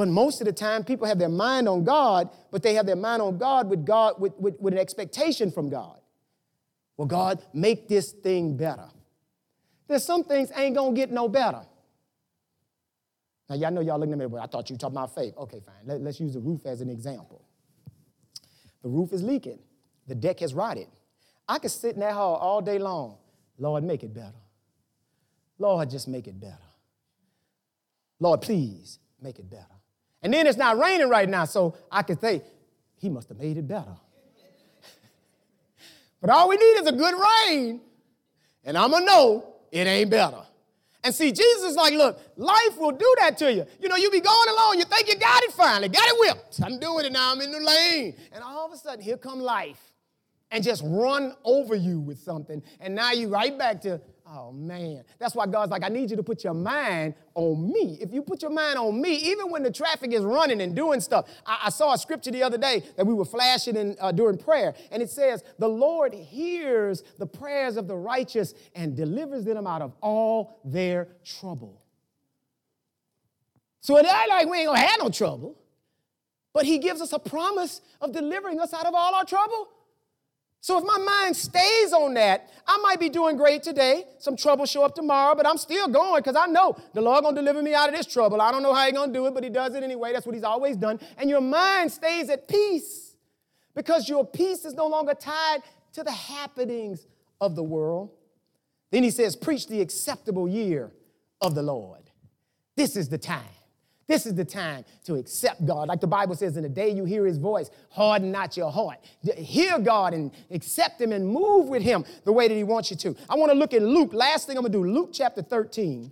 But 0.00 0.08
most 0.08 0.40
of 0.40 0.46
the 0.46 0.52
time, 0.54 0.82
people 0.82 1.06
have 1.06 1.18
their 1.18 1.28
mind 1.28 1.68
on 1.68 1.84
God, 1.84 2.30
but 2.50 2.62
they 2.62 2.72
have 2.72 2.86
their 2.86 2.96
mind 2.96 3.20
on 3.20 3.36
God 3.36 3.68
with 3.68 3.84
God 3.84 4.18
with, 4.18 4.32
with, 4.38 4.58
with 4.58 4.72
an 4.72 4.80
expectation 4.80 5.50
from 5.50 5.68
God. 5.68 5.98
Well, 6.96 7.06
God, 7.06 7.42
make 7.52 7.86
this 7.86 8.12
thing 8.12 8.56
better. 8.56 8.88
There's 9.88 10.02
some 10.02 10.24
things 10.24 10.50
ain't 10.56 10.74
gonna 10.74 10.96
get 10.96 11.10
no 11.10 11.28
better. 11.28 11.66
Now, 13.50 13.56
y'all 13.56 13.70
know 13.70 13.82
y'all 13.82 13.98
looking 13.98 14.14
at 14.14 14.18
me, 14.18 14.24
but 14.24 14.40
I 14.40 14.46
thought 14.46 14.70
you 14.70 14.78
talking 14.78 14.96
about 14.96 15.14
faith. 15.14 15.34
Okay, 15.36 15.60
fine. 15.60 15.74
Let, 15.84 16.00
let's 16.00 16.18
use 16.18 16.32
the 16.32 16.40
roof 16.40 16.64
as 16.64 16.80
an 16.80 16.88
example. 16.88 17.44
The 18.82 18.88
roof 18.88 19.12
is 19.12 19.22
leaking, 19.22 19.58
the 20.06 20.14
deck 20.14 20.40
has 20.40 20.54
rotted. 20.54 20.86
I 21.46 21.58
could 21.58 21.72
sit 21.72 21.92
in 21.92 22.00
that 22.00 22.14
hall 22.14 22.36
all 22.36 22.62
day 22.62 22.78
long. 22.78 23.18
Lord, 23.58 23.84
make 23.84 24.02
it 24.02 24.14
better. 24.14 24.40
Lord, 25.58 25.90
just 25.90 26.08
make 26.08 26.26
it 26.26 26.40
better. 26.40 26.56
Lord, 28.18 28.40
please 28.40 28.98
make 29.20 29.38
it 29.38 29.50
better. 29.50 29.66
And 30.22 30.32
then 30.32 30.46
it's 30.46 30.58
not 30.58 30.78
raining 30.78 31.08
right 31.08 31.28
now, 31.28 31.44
so 31.44 31.76
I 31.90 32.02
can 32.02 32.18
say, 32.18 32.42
he 32.98 33.08
must 33.08 33.28
have 33.28 33.38
made 33.38 33.56
it 33.56 33.66
better. 33.66 33.96
but 36.20 36.30
all 36.30 36.48
we 36.48 36.56
need 36.56 36.80
is 36.80 36.86
a 36.86 36.92
good 36.92 37.14
rain, 37.48 37.80
and 38.64 38.76
I'm 38.76 38.90
gonna 38.90 39.06
know 39.06 39.54
it 39.72 39.86
ain't 39.86 40.10
better. 40.10 40.42
And 41.02 41.14
see, 41.14 41.32
Jesus 41.32 41.76
like, 41.76 41.94
look, 41.94 42.20
life 42.36 42.76
will 42.76 42.92
do 42.92 43.14
that 43.20 43.38
to 43.38 43.50
you. 43.50 43.64
You 43.80 43.88
know, 43.88 43.96
you 43.96 44.10
be 44.10 44.20
going 44.20 44.48
along, 44.50 44.78
you 44.78 44.84
think 44.84 45.08
you 45.08 45.16
got 45.16 45.42
it 45.44 45.52
finally, 45.52 45.88
got 45.88 46.06
it 46.06 46.16
whipped. 46.18 46.60
I'm 46.62 46.78
doing 46.78 47.06
it 47.06 47.12
now, 47.12 47.32
I'm 47.32 47.40
in 47.40 47.52
the 47.52 47.60
lane. 47.60 48.16
And 48.32 48.44
all 48.44 48.66
of 48.66 48.72
a 48.72 48.76
sudden, 48.76 49.02
here 49.02 49.16
come 49.16 49.40
life 49.40 49.80
and 50.50 50.62
just 50.62 50.82
run 50.84 51.34
over 51.44 51.74
you 51.74 52.00
with 52.00 52.18
something. 52.18 52.62
And 52.80 52.94
now 52.94 53.12
you 53.12 53.28
right 53.28 53.56
back 53.56 53.80
to, 53.82 54.00
Oh 54.32 54.52
man, 54.52 55.02
that's 55.18 55.34
why 55.34 55.46
God's 55.46 55.72
like, 55.72 55.82
I 55.82 55.88
need 55.88 56.08
you 56.08 56.16
to 56.16 56.22
put 56.22 56.44
your 56.44 56.54
mind 56.54 57.14
on 57.34 57.72
me. 57.72 57.98
If 58.00 58.12
you 58.12 58.22
put 58.22 58.42
your 58.42 58.52
mind 58.52 58.78
on 58.78 59.00
me, 59.00 59.16
even 59.16 59.50
when 59.50 59.64
the 59.64 59.72
traffic 59.72 60.12
is 60.12 60.22
running 60.22 60.60
and 60.60 60.76
doing 60.76 61.00
stuff, 61.00 61.28
I, 61.44 61.62
I 61.64 61.70
saw 61.70 61.94
a 61.94 61.98
scripture 61.98 62.30
the 62.30 62.44
other 62.44 62.58
day 62.58 62.84
that 62.96 63.04
we 63.04 63.12
were 63.12 63.24
flashing 63.24 63.74
in, 63.74 63.96
uh, 63.98 64.12
during 64.12 64.38
prayer, 64.38 64.74
and 64.92 65.02
it 65.02 65.10
says, 65.10 65.42
The 65.58 65.68
Lord 65.68 66.14
hears 66.14 67.02
the 67.18 67.26
prayers 67.26 67.76
of 67.76 67.88
the 67.88 67.96
righteous 67.96 68.54
and 68.76 68.96
delivers 68.96 69.44
them 69.44 69.66
out 69.66 69.82
of 69.82 69.94
all 70.00 70.60
their 70.64 71.08
trouble. 71.24 71.82
So 73.80 73.96
it 73.96 74.06
ain't 74.06 74.28
like 74.28 74.48
we 74.48 74.58
ain't 74.58 74.68
gonna 74.68 74.78
have 74.78 75.00
no 75.00 75.08
trouble, 75.08 75.58
but 76.52 76.64
He 76.64 76.78
gives 76.78 77.00
us 77.00 77.12
a 77.12 77.18
promise 77.18 77.80
of 78.00 78.12
delivering 78.12 78.60
us 78.60 78.72
out 78.72 78.86
of 78.86 78.94
all 78.94 79.12
our 79.16 79.24
trouble. 79.24 79.70
So 80.62 80.76
if 80.78 80.84
my 80.84 80.98
mind 80.98 81.36
stays 81.36 81.92
on 81.92 82.14
that, 82.14 82.50
I 82.66 82.76
might 82.78 83.00
be 83.00 83.08
doing 83.08 83.36
great 83.36 83.62
today. 83.62 84.04
Some 84.18 84.36
trouble 84.36 84.66
show 84.66 84.84
up 84.84 84.94
tomorrow, 84.94 85.34
but 85.34 85.46
I'm 85.46 85.56
still 85.56 85.88
going 85.88 86.22
because 86.22 86.36
I 86.36 86.46
know 86.46 86.76
the 86.92 87.00
Lord 87.00 87.24
gonna 87.24 87.34
deliver 87.34 87.62
me 87.62 87.72
out 87.72 87.88
of 87.88 87.94
this 87.94 88.06
trouble. 88.06 88.40
I 88.42 88.52
don't 88.52 88.62
know 88.62 88.74
how 88.74 88.84
He's 88.84 88.92
gonna 88.92 89.12
do 89.12 89.26
it, 89.26 89.34
but 89.34 89.42
He 89.42 89.48
does 89.50 89.74
it 89.74 89.82
anyway. 89.82 90.12
That's 90.12 90.26
what 90.26 90.34
He's 90.34 90.44
always 90.44 90.76
done. 90.76 91.00
And 91.16 91.30
your 91.30 91.40
mind 91.40 91.90
stays 91.90 92.28
at 92.28 92.46
peace 92.46 93.16
because 93.74 94.08
your 94.08 94.24
peace 94.26 94.66
is 94.66 94.74
no 94.74 94.86
longer 94.86 95.14
tied 95.14 95.62
to 95.94 96.04
the 96.04 96.12
happenings 96.12 97.06
of 97.40 97.56
the 97.56 97.62
world. 97.62 98.10
Then 98.90 99.02
He 99.02 99.10
says, 99.10 99.36
"Preach 99.36 99.66
the 99.66 99.80
acceptable 99.80 100.46
year 100.46 100.92
of 101.40 101.54
the 101.54 101.62
Lord." 101.62 102.10
This 102.76 102.96
is 102.96 103.08
the 103.08 103.18
time. 103.18 103.44
This 104.10 104.26
is 104.26 104.34
the 104.34 104.44
time 104.44 104.84
to 105.04 105.14
accept 105.14 105.64
God. 105.64 105.86
Like 105.86 106.00
the 106.00 106.06
Bible 106.08 106.34
says, 106.34 106.56
in 106.56 106.64
the 106.64 106.68
day 106.68 106.90
you 106.90 107.04
hear 107.04 107.24
his 107.24 107.38
voice, 107.38 107.70
harden 107.90 108.32
not 108.32 108.56
your 108.56 108.72
heart. 108.72 108.98
Hear 109.36 109.78
God 109.78 110.14
and 110.14 110.32
accept 110.50 111.00
him 111.00 111.12
and 111.12 111.28
move 111.28 111.68
with 111.68 111.80
him 111.80 112.04
the 112.24 112.32
way 112.32 112.48
that 112.48 112.54
he 112.56 112.64
wants 112.64 112.90
you 112.90 112.96
to. 112.96 113.14
I 113.28 113.36
want 113.36 113.52
to 113.52 113.56
look 113.56 113.72
at 113.72 113.82
Luke. 113.82 114.12
Last 114.12 114.48
thing 114.48 114.56
I'm 114.56 114.64
going 114.64 114.72
to 114.72 114.78
do, 114.78 114.84
Luke 114.84 115.10
chapter 115.12 115.42
13. 115.42 116.10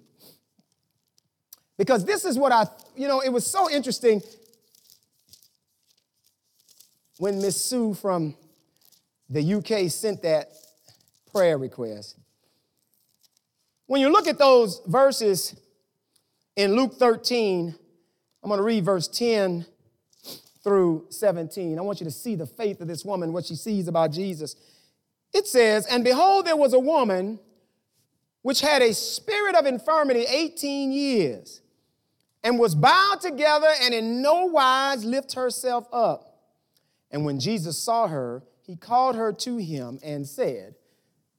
Because 1.77 2.05
this 2.05 2.25
is 2.25 2.39
what 2.39 2.53
I, 2.53 2.67
you 2.95 3.09
know, 3.09 3.19
it 3.19 3.31
was 3.31 3.45
so 3.45 3.69
interesting 3.69 4.23
when 7.17 7.43
Miss 7.43 7.61
Sue 7.61 7.95
from 7.95 8.37
the 9.29 9.55
UK 9.55 9.91
sent 9.91 10.23
that 10.23 10.53
prayer 11.33 11.59
request. 11.59 12.17
When 13.87 14.01
you 14.01 14.13
look 14.13 14.29
at 14.29 14.39
those 14.39 14.83
verses 14.87 15.61
in 16.55 16.77
Luke 16.77 16.95
13, 16.95 17.75
I'm 18.49 18.51
going 18.51 18.61
to 18.61 18.65
read 18.65 18.87
verse 18.87 19.09
10 19.09 19.67
through 20.65 21.05
17. 21.11 21.79
I 21.79 21.83
want 21.83 22.01
you 22.01 22.05
to 22.05 22.11
see 22.11 22.35
the 22.35 22.47
faith 22.47 22.81
of 22.81 22.89
this 22.89 23.05
woman, 23.05 23.35
what 23.35 23.45
she 23.45 23.55
sees 23.55 23.89
about 23.89 24.11
Jesus. 24.11 24.57
It 25.35 25.47
says, 25.47 25.85
And 25.85 26.03
behold, 26.03 26.47
there 26.47 26.57
was 26.57 26.73
a 26.73 26.79
woman 26.79 27.41
which 28.41 28.63
had 28.63 28.81
a 28.81 28.95
spirit 28.95 29.55
of 29.55 29.67
infirmity 29.67 30.25
18 30.27 30.93
years, 30.93 31.61
and 32.43 32.59
was 32.59 32.75
bowed 32.75 33.21
together 33.21 33.69
and 33.83 33.93
in 33.93 34.23
no 34.23 34.47
wise 34.47 35.05
lift 35.05 35.35
herself 35.35 35.87
up. 35.93 36.39
And 37.11 37.27
when 37.27 37.41
Jesus 37.41 37.77
saw 37.77 38.09
her, 38.09 38.43
he 38.63 38.77
called 38.77 39.15
her 39.17 39.31
to 39.31 39.59
him 39.59 39.99
and 40.03 40.27
said, 40.27 40.75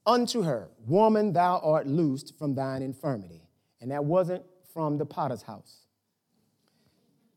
unto 0.06 0.42
her, 0.42 0.68
Woman, 0.86 1.32
thou 1.32 1.58
art 1.58 1.88
loosed 1.88 2.38
from 2.38 2.54
thine 2.54 2.82
infirmity. 2.82 3.48
And 3.80 3.90
that 3.90 4.04
wasn't 4.04 4.44
from 4.72 4.96
the 4.96 5.06
potter's 5.06 5.42
house. 5.42 5.86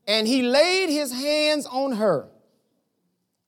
And 0.06 0.26
he 0.26 0.42
laid 0.42 0.90
his 0.90 1.12
hands 1.12 1.66
on 1.66 1.92
her, 1.92 2.28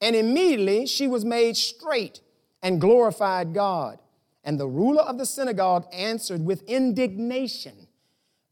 and 0.01 0.17
immediately 0.17 0.87
she 0.87 1.07
was 1.07 1.25
made 1.25 1.57
straight 1.57 2.21
and 2.63 2.81
glorified 2.81 3.53
God. 3.53 3.99
And 4.43 4.59
the 4.59 4.69
ruler 4.69 5.03
of 5.03 5.19
the 5.19 5.27
synagogue 5.27 5.87
answered 5.93 6.45
with 6.45 6.63
indignation 6.63 7.87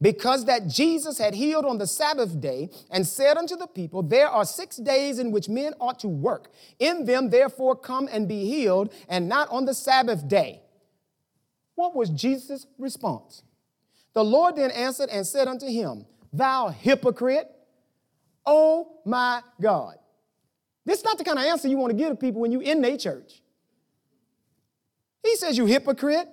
because 0.05 0.45
that 0.45 0.69
Jesus 0.69 1.19
had 1.19 1.35
healed 1.35 1.65
on 1.65 1.79
the 1.79 1.87
Sabbath 1.87 2.41
day 2.41 2.69
and 2.91 3.07
said 3.07 3.39
unto 3.39 3.57
the 3.57 3.67
people, 3.67 4.03
There 4.03 4.29
are 4.29 4.45
six 4.45 4.77
days 4.77 5.19
in 5.19 5.31
which 5.31 5.49
men 5.49 5.73
ought 5.81 5.99
to 6.01 6.09
work. 6.09 6.51
In 6.79 7.07
them, 7.07 7.31
therefore, 7.31 7.75
come 7.77 8.09
and 8.13 8.29
be 8.29 8.45
healed, 8.45 8.93
and 9.09 9.29
not 9.29 9.49
on 9.51 9.65
the 9.65 9.73
Sabbath 9.73 10.29
day. 10.29 10.61
What 11.75 11.95
was 11.95 12.11
Jesus' 12.11 12.67
response? 12.79 13.43
The 14.13 14.25
Lord 14.25 14.57
then 14.57 14.71
answered 14.73 15.09
and 15.11 15.27
said 15.27 15.49
unto 15.49 15.67
him, 15.67 16.07
Thou 16.33 16.69
hypocrite, 16.69 17.51
oh 18.47 19.01
my 19.05 19.43
God. 19.61 19.97
This 20.85 20.99
is 20.99 21.05
not 21.05 21.19
the 21.19 21.25
kind 21.25 21.39
of 21.39 21.45
answer 21.45 21.69
you 21.69 21.77
want 21.77 21.93
to 21.93 21.97
give 21.97 22.11
to 22.11 22.17
people 22.17 22.41
when 22.41 22.53
you're 22.53 22.63
in 22.63 22.83
their 22.83 22.97
church. 22.97 23.43
He 25.23 25.37
says, 25.37 25.57
You 25.57 25.67
hypocrite. 25.67 26.29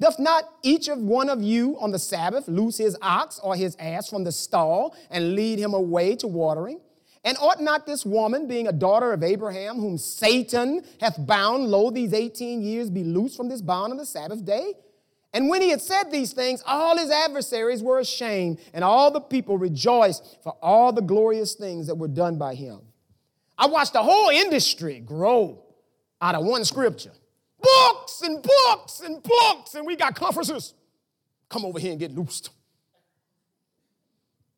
Doth 0.00 0.18
not 0.18 0.44
each 0.62 0.88
of 0.88 0.98
one 0.98 1.28
of 1.28 1.42
you 1.42 1.78
on 1.78 1.92
the 1.92 1.98
Sabbath 1.98 2.48
loose 2.48 2.76
his 2.76 2.96
ox 3.00 3.38
or 3.40 3.54
his 3.54 3.76
ass 3.78 4.10
from 4.10 4.24
the 4.24 4.32
stall 4.32 4.96
and 5.10 5.36
lead 5.36 5.60
him 5.60 5.74
away 5.74 6.16
to 6.16 6.26
watering? 6.26 6.80
And 7.24 7.38
ought 7.38 7.62
not 7.62 7.86
this 7.86 8.04
woman, 8.04 8.48
being 8.48 8.66
a 8.66 8.72
daughter 8.72 9.12
of 9.12 9.22
Abraham, 9.22 9.76
whom 9.76 9.96
Satan 9.96 10.82
hath 11.00 11.24
bound, 11.24 11.68
lo, 11.68 11.90
these 11.90 12.12
18 12.12 12.62
years, 12.62 12.90
be 12.90 13.04
loosed 13.04 13.36
from 13.36 13.48
this 13.48 13.62
bond 13.62 13.92
on 13.92 13.96
the 13.96 14.06
Sabbath 14.06 14.44
day? 14.44 14.72
And 15.34 15.48
when 15.48 15.62
he 15.62 15.70
had 15.70 15.80
said 15.80 16.10
these 16.10 16.32
things, 16.32 16.62
all 16.66 16.98
his 16.98 17.10
adversaries 17.10 17.82
were 17.82 17.98
ashamed, 17.98 18.58
and 18.74 18.84
all 18.84 19.10
the 19.10 19.20
people 19.20 19.56
rejoiced 19.56 20.38
for 20.42 20.54
all 20.60 20.92
the 20.92 21.00
glorious 21.00 21.54
things 21.54 21.86
that 21.86 21.94
were 21.94 22.08
done 22.08 22.36
by 22.36 22.54
him. 22.54 22.80
I 23.56 23.66
watched 23.66 23.94
the 23.94 24.02
whole 24.02 24.28
industry 24.28 25.00
grow 25.00 25.62
out 26.20 26.34
of 26.34 26.44
one 26.44 26.64
scripture 26.64 27.12
books 27.60 28.22
and 28.22 28.42
books 28.42 29.00
and 29.00 29.22
books, 29.22 29.74
and 29.74 29.86
we 29.86 29.96
got 29.96 30.14
conferences. 30.14 30.74
Come 31.48 31.64
over 31.64 31.78
here 31.78 31.92
and 31.92 32.00
get 32.00 32.12
loosed. 32.12 32.50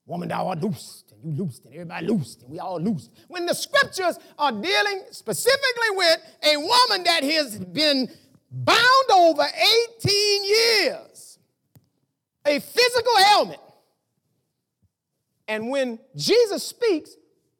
Woman, 0.07 0.29
thou 0.29 0.49
art 0.49 0.61
loosed, 0.61 1.13
and 1.13 1.23
you 1.25 1.45
loosed, 1.45 1.65
and 1.65 1.75
everybody 1.75 2.07
loosed, 2.07 2.43
and 2.43 2.51
we 2.51 2.59
all 2.59 2.81
loosed. 2.81 3.11
When 3.29 3.47
the 3.47 3.55
scriptures 3.55 4.19
are 4.39 4.53
dealing 4.53 5.03
specifically 5.11 5.91
with 5.93 6.19
a 6.43 6.57
woman 6.57 7.05
that 7.05 7.25
has 7.25 7.59
been 7.59 8.11
bound 8.55 9.11
over 9.13 9.43
18 9.43 10.45
years, 10.45 11.39
a 12.47 12.61
physical 12.61 13.13
ailment, 13.33 13.61
and 15.49 15.71
when 15.71 15.99
Jesus 16.17 16.63
speaks, 16.63 17.17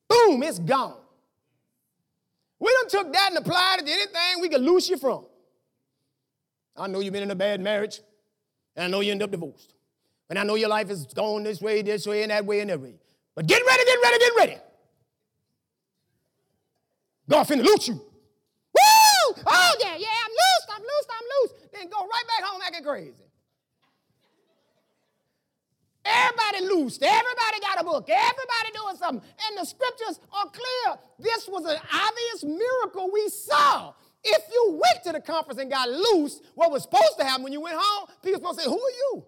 boom, 0.09 0.43
it's 0.43 0.59
gone. 0.59 0.97
We 2.59 2.73
done 2.81 2.89
took 2.89 3.13
that 3.13 3.31
and 3.31 3.39
applied 3.39 3.81
it 3.81 3.87
to 3.87 3.93
anything 3.93 4.41
we 4.41 4.49
could 4.49 4.63
loose 4.63 4.89
you 4.89 4.97
from. 4.97 5.27
I 6.77 6.87
know 6.87 7.01
you've 7.01 7.13
been 7.13 7.23
in 7.23 7.31
a 7.31 7.37
bad 7.37 7.61
marriage, 7.61 8.01
and 8.77 8.85
I 8.85 8.89
know 8.89 9.01
you 9.01 9.13
end 9.13 9.23
up 9.23 9.31
divorced. 9.31 9.75
And 10.31 10.39
I 10.39 10.45
know 10.45 10.55
your 10.55 10.71
life 10.71 10.91
is 10.91 11.05
going 11.07 11.45
this 11.45 11.61
way, 11.61 11.83
this 11.83 12.07
way, 12.07 12.23
and 12.23 12.31
that 12.31 12.47
way, 12.47 12.61
and 12.61 12.71
that 12.71 12.81
way. 12.81 12.95
But 13.35 13.47
get 13.47 13.63
ready, 13.67 13.85
get 13.85 13.99
ready, 14.03 14.19
get 14.19 14.33
ready. 14.37 14.57
God 17.29 17.47
finna 17.47 17.65
loose 17.65 17.89
you. 17.89 17.95
Woo! 17.95 19.43
Oh, 19.47 19.77
yeah, 19.81 19.97
yeah, 19.97 20.09
I'm 20.25 20.31
loose, 20.31 20.54
I'm 20.75 20.83
loose, 20.83 21.07
I'm 21.11 21.27
loose. 21.35 21.53
Then 21.73 21.89
go 21.89 22.01
right 22.01 22.25
back 22.29 22.49
home 22.49 22.61
acting 22.67 22.85
crazy. 22.85 23.25
Everybody 26.05 26.67
loosed. 26.67 27.03
Everybody 27.03 27.61
got 27.61 27.81
a 27.81 27.85
book. 27.85 28.09
Everybody 28.09 28.73
doing 28.75 28.97
something. 28.97 29.31
And 29.49 29.59
the 29.59 29.65
scriptures 29.65 30.21
are 30.33 30.51
clear. 30.51 30.99
This 31.19 31.49
was 31.49 31.65
an 31.65 31.79
obvious 31.93 32.45
miracle 32.45 33.11
we 33.13 33.29
saw. 33.29 33.95
If 34.23 34.43
you 34.53 34.81
went 34.83 35.05
to 35.05 35.13
the 35.13 35.21
conference 35.21 35.61
and 35.61 35.71
got 35.71 35.89
loose, 35.89 36.41
what 36.55 36.71
was 36.71 36.83
supposed 36.83 37.19
to 37.19 37.25
happen 37.25 37.43
when 37.43 37.53
you 37.53 37.61
went 37.61 37.77
home, 37.79 38.09
people 38.23 38.41
supposed 38.41 38.59
to 38.59 38.65
say, 38.65 38.71
Who 38.71 38.77
are 38.77 38.91
you? 38.91 39.25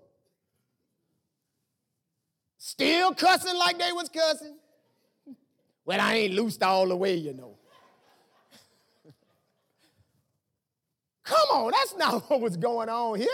Still 2.59 3.15
cussing 3.15 3.57
like 3.57 3.79
they 3.79 3.93
was 3.93 4.09
cussing. 4.09 4.57
Well, 5.85 6.01
I 6.01 6.15
ain't 6.15 6.35
loosed 6.35 6.63
all 6.63 6.89
the 6.89 6.97
way, 6.97 7.15
you 7.15 7.33
know. 7.33 7.56
Come 11.27 11.49
on, 11.53 11.73
that's 11.73 11.97
not 11.97 12.23
what 12.31 12.41
was 12.41 12.57
going 12.57 12.89
on 12.89 13.19
here. 13.19 13.29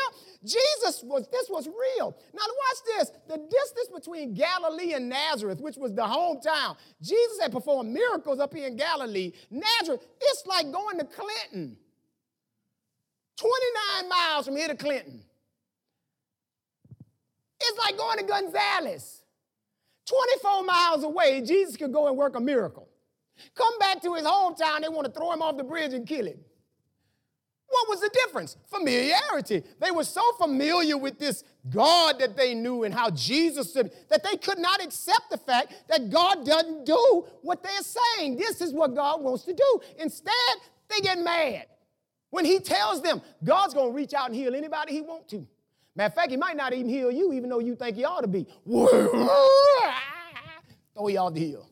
Jesus 0.45 1.03
was, 1.05 1.29
this 1.31 1.49
was 1.51 1.69
real. 1.69 2.17
Now, 2.35 2.41
watch 2.41 2.99
this. 2.99 3.11
The 3.29 3.37
distance 3.37 3.89
between 3.95 4.35
Galilee 4.35 4.95
and 4.95 5.09
Nazareth, 5.09 5.61
which 5.61 5.77
was 5.77 5.95
the 5.95 6.03
hometown, 6.03 6.77
Jesus 7.03 7.39
had 7.41 7.53
performed 7.53 7.93
miracles 7.93 8.41
up 8.41 8.55
here 8.55 8.67
in 8.67 8.77
Galilee. 8.77 9.33
Nazareth, 9.51 10.01
it's 10.21 10.47
like 10.47 10.73
going 10.73 10.99
to 10.99 11.05
Clinton. 11.05 11.77
29 13.37 14.09
miles 14.09 14.47
from 14.47 14.57
here 14.57 14.69
to 14.69 14.77
Clinton. 14.77 15.23
It's 17.61 17.79
like 17.79 17.97
going 17.97 18.19
to 18.19 18.25
Gonzales. 18.25 19.23
24 20.09 20.65
miles 20.65 21.05
away, 21.05 21.43
Jesus 21.43 21.77
could 21.77 21.93
go 21.93 22.09
and 22.09 22.17
work 22.17 22.37
a 22.37 22.41
miracle. 22.41 22.89
Come 23.55 23.79
back 23.79 24.01
to 24.03 24.15
his 24.15 24.25
hometown, 24.25 24.81
they 24.81 24.89
want 24.89 25.07
to 25.07 25.13
throw 25.13 25.33
him 25.33 25.43
off 25.43 25.57
the 25.57 25.65
bridge 25.65 25.93
and 25.93 26.07
kill 26.07 26.27
him. 26.27 26.39
What 27.73 27.89
was 27.89 28.01
the 28.03 28.11
difference? 28.13 28.59
Familiarity. 28.67 29.63
They 29.81 29.91
were 29.91 30.05
so 30.05 30.21
familiar 30.33 30.99
with 30.99 31.19
this 31.19 31.43
God 31.71 32.19
that 32.19 32.37
they 32.37 32.53
knew 32.53 32.85
and 32.85 32.93
how 32.93 33.09
Jesus 33.09 33.73
did 33.73 33.93
that 34.11 34.23
they 34.23 34.37
could 34.37 34.59
not 34.59 34.85
accept 34.85 35.31
the 35.31 35.39
fact 35.39 35.73
that 35.89 36.11
God 36.11 36.45
doesn't 36.45 36.85
do 36.85 37.25
what 37.41 37.63
they're 37.63 37.73
saying. 37.81 38.37
This 38.37 38.61
is 38.61 38.75
what 38.75 38.95
God 38.95 39.23
wants 39.23 39.45
to 39.45 39.55
do. 39.55 39.81
Instead, 39.99 40.35
they 40.89 41.01
get 41.01 41.19
mad 41.19 41.65
when 42.29 42.45
He 42.45 42.59
tells 42.61 43.01
them 43.01 43.23
God's 43.43 43.73
going 43.73 43.91
to 43.91 43.97
reach 43.97 44.13
out 44.13 44.27
and 44.27 44.35
heal 44.37 44.55
anybody 44.55 44.93
He 44.93 45.01
wants 45.01 45.31
to. 45.31 45.47
Matter 45.97 46.09
of 46.09 46.15
fact, 46.15 46.31
He 46.31 46.37
might 46.37 46.59
not 46.59 46.75
even 46.75 46.91
heal 46.91 47.11
you, 47.11 47.33
even 47.33 47.49
though 47.49 47.61
you 47.61 47.75
think 47.75 47.97
He 47.97 48.05
ought 48.05 48.21
to 48.21 48.29
be. 48.29 48.47
Throw 50.95 51.09
you 51.09 51.19
off 51.19 51.33
the 51.33 51.49
hill. 51.49 51.72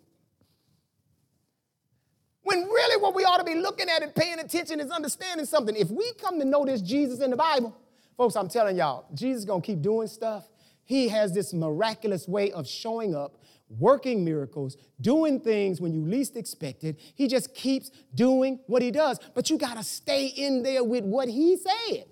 When 2.50 2.64
really 2.64 3.00
what 3.00 3.14
we 3.14 3.22
ought 3.22 3.36
to 3.36 3.44
be 3.44 3.54
looking 3.54 3.88
at 3.88 4.02
and 4.02 4.12
paying 4.12 4.40
attention 4.40 4.80
is 4.80 4.90
understanding 4.90 5.46
something. 5.46 5.76
If 5.76 5.88
we 5.88 6.12
come 6.14 6.40
to 6.40 6.44
know 6.44 6.64
this 6.64 6.82
Jesus 6.82 7.20
in 7.20 7.30
the 7.30 7.36
Bible, 7.36 7.76
folks, 8.16 8.34
I'm 8.34 8.48
telling 8.48 8.76
y'all, 8.76 9.04
Jesus 9.14 9.42
is 9.42 9.44
gonna 9.44 9.62
keep 9.62 9.80
doing 9.80 10.08
stuff. 10.08 10.48
He 10.84 11.06
has 11.10 11.32
this 11.32 11.54
miraculous 11.54 12.26
way 12.26 12.50
of 12.50 12.66
showing 12.66 13.14
up, 13.14 13.36
working 13.78 14.24
miracles, 14.24 14.76
doing 15.00 15.38
things 15.38 15.80
when 15.80 15.92
you 15.92 16.04
least 16.04 16.36
expect 16.36 16.82
it. 16.82 16.98
He 17.14 17.28
just 17.28 17.54
keeps 17.54 17.92
doing 18.16 18.58
what 18.66 18.82
he 18.82 18.90
does. 18.90 19.20
But 19.32 19.48
you 19.48 19.56
gotta 19.56 19.84
stay 19.84 20.26
in 20.26 20.64
there 20.64 20.82
with 20.82 21.04
what 21.04 21.28
he 21.28 21.56
said. 21.56 22.06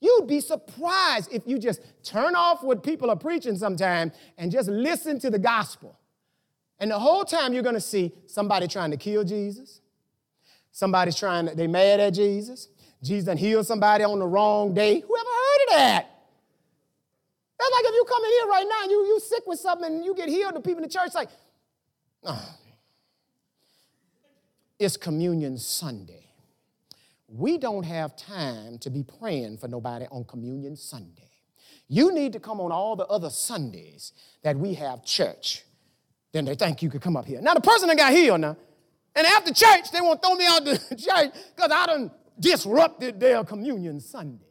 You'd 0.00 0.26
be 0.26 0.40
surprised 0.40 1.30
if 1.30 1.42
you 1.44 1.58
just 1.58 1.82
turn 2.02 2.34
off 2.34 2.62
what 2.62 2.82
people 2.82 3.10
are 3.10 3.16
preaching 3.16 3.58
sometime 3.58 4.12
and 4.38 4.50
just 4.50 4.70
listen 4.70 5.20
to 5.20 5.28
the 5.28 5.38
gospel. 5.38 5.98
And 6.84 6.90
the 6.90 6.98
whole 6.98 7.24
time 7.24 7.54
you're 7.54 7.62
going 7.62 7.76
to 7.76 7.80
see 7.80 8.12
somebody 8.26 8.68
trying 8.68 8.90
to 8.90 8.98
kill 8.98 9.24
Jesus. 9.24 9.80
Somebody's 10.70 11.16
trying 11.16 11.46
to, 11.46 11.54
they 11.54 11.66
mad 11.66 11.98
at 11.98 12.10
Jesus. 12.10 12.68
Jesus 13.02 13.24
done 13.24 13.38
healed 13.38 13.66
somebody 13.66 14.04
on 14.04 14.18
the 14.18 14.26
wrong 14.26 14.74
day. 14.74 15.00
Whoever 15.00 15.08
heard 15.08 15.68
of 15.68 15.76
that? 15.76 16.10
That's 17.58 17.72
like 17.72 17.84
if 17.86 17.94
you 17.94 18.04
come 18.06 18.22
in 18.22 18.30
here 18.32 18.46
right 18.48 18.66
now 18.68 18.82
and 18.82 18.90
you, 18.90 18.98
you 18.98 19.18
sick 19.18 19.44
with 19.46 19.58
something 19.60 19.94
and 19.94 20.04
you 20.04 20.14
get 20.14 20.28
healed, 20.28 20.56
the 20.56 20.60
people 20.60 20.82
in 20.82 20.82
the 20.82 20.90
church 20.90 21.14
like, 21.14 21.30
oh. 22.24 22.54
it's 24.78 24.98
communion 24.98 25.56
Sunday. 25.56 26.28
We 27.28 27.56
don't 27.56 27.84
have 27.84 28.14
time 28.14 28.76
to 28.80 28.90
be 28.90 29.02
praying 29.04 29.56
for 29.56 29.68
nobody 29.68 30.04
on 30.10 30.24
communion 30.24 30.76
Sunday. 30.76 31.30
You 31.88 32.12
need 32.12 32.34
to 32.34 32.40
come 32.40 32.60
on 32.60 32.72
all 32.72 32.94
the 32.94 33.06
other 33.06 33.30
Sundays 33.30 34.12
that 34.42 34.58
we 34.58 34.74
have 34.74 35.02
church 35.02 35.63
then 36.34 36.44
they 36.44 36.56
think 36.56 36.82
you 36.82 36.90
could 36.90 37.00
come 37.00 37.16
up 37.16 37.26
here. 37.26 37.40
Now 37.40 37.54
the 37.54 37.60
person 37.60 37.88
that 37.88 37.96
got 37.96 38.12
healed 38.12 38.40
now, 38.40 38.56
and 39.14 39.24
after 39.24 39.54
church, 39.54 39.92
they 39.92 40.00
won't 40.00 40.20
throw 40.20 40.34
me 40.34 40.44
out 40.46 40.64
the 40.64 40.76
church 40.90 41.32
because 41.54 41.70
I 41.72 41.86
done 41.86 42.10
disrupted 42.38 43.20
their 43.20 43.44
communion 43.44 44.00
Sunday. 44.00 44.44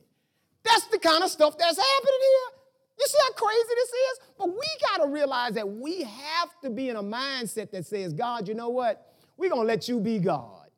That's 0.64 0.88
the 0.88 0.98
kind 0.98 1.22
of 1.22 1.30
stuff 1.30 1.58
that's 1.58 1.78
happening 1.78 2.20
here. 2.22 2.60
You 2.98 3.06
see 3.06 3.18
how 3.22 3.34
crazy 3.34 3.68
this 3.76 3.90
is? 3.90 4.20
But 4.38 4.48
we 4.48 4.68
got 4.88 5.04
to 5.04 5.10
realize 5.10 5.56
that 5.56 5.68
we 5.70 6.04
have 6.04 6.50
to 6.64 6.70
be 6.70 6.88
in 6.88 6.96
a 6.96 7.04
mindset 7.04 7.72
that 7.72 7.86
says, 7.86 8.14
God, 8.14 8.48
you 8.48 8.54
know 8.54 8.70
what? 8.70 9.14
We're 9.36 9.50
going 9.50 9.64
to 9.64 9.68
let 9.68 9.90
you 9.90 10.00
be 10.00 10.20
God. 10.20 10.70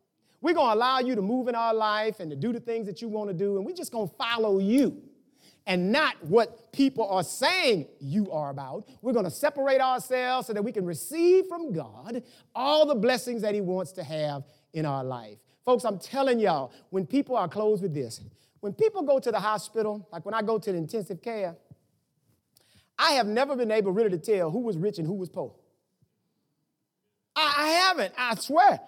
We're 0.42 0.56
going 0.56 0.72
to 0.72 0.74
allow 0.74 1.00
you 1.00 1.14
to 1.14 1.22
move 1.22 1.50
in 1.50 1.56
our 1.56 1.74
life 1.74 2.20
and 2.20 2.32
to 2.32 2.36
do 2.36 2.52
the 2.52 2.60
things 2.60 2.88
that 2.88 3.00
you 3.00 3.10
want 3.10 3.30
to 3.30 3.34
do, 3.36 3.58
and 3.58 3.66
we're 3.66 3.76
just 3.76 3.92
going 3.92 4.10
to 4.10 4.16
follow 4.16 4.58
you 4.58 5.04
and 5.68 5.92
not 5.92 6.16
what 6.24 6.72
people 6.72 7.08
are 7.08 7.24
saying 7.24 7.88
you 8.00 8.32
are 8.32 8.50
about. 8.50 8.88
We're 9.02 9.14
going 9.14 9.26
to 9.26 9.32
separate 9.32 9.82
ourselves 9.82 10.48
so 10.48 10.54
that 10.54 10.64
we 10.64 10.72
can 10.72 10.86
receive 10.86 11.48
from 11.48 11.74
God 11.74 12.24
all 12.54 12.86
the 12.86 12.96
blessings 12.96 13.42
that 13.42 13.56
He 13.56 13.62
wants 13.62 13.92
to 13.94 14.04
have 14.04 14.44
in 14.74 14.86
our 14.86 15.04
life. 15.04 15.38
Folks, 15.64 15.84
I'm 15.84 15.98
telling 15.98 16.40
y'all, 16.40 16.72
when 16.92 17.08
people 17.08 17.36
are 17.36 17.48
closed 17.48 17.82
with 17.82 17.94
this, 17.94 18.22
when 18.60 18.74
people 18.74 19.02
go 19.02 19.20
to 19.20 19.32
the 19.32 19.40
hospital, 19.40 20.08
like 20.12 20.26
when 20.26 20.34
I 20.36 20.42
go 20.42 20.60
to 20.60 20.72
the 20.72 20.78
intensive 20.78 21.22
care, 21.22 21.56
I 22.98 23.12
have 23.14 23.28
never 23.28 23.56
been 23.56 23.72
able 23.72 23.92
really 23.92 24.12
to 24.12 24.18
tell 24.18 24.52
who 24.52 24.60
was 24.60 24.78
rich 24.78 25.00
and 25.00 25.08
who 25.08 25.14
was 25.14 25.30
poor. 25.30 25.54
I, 27.36 27.54
I 27.58 27.68
haven't, 27.68 28.14
I 28.18 28.36
swear. 28.36 28.80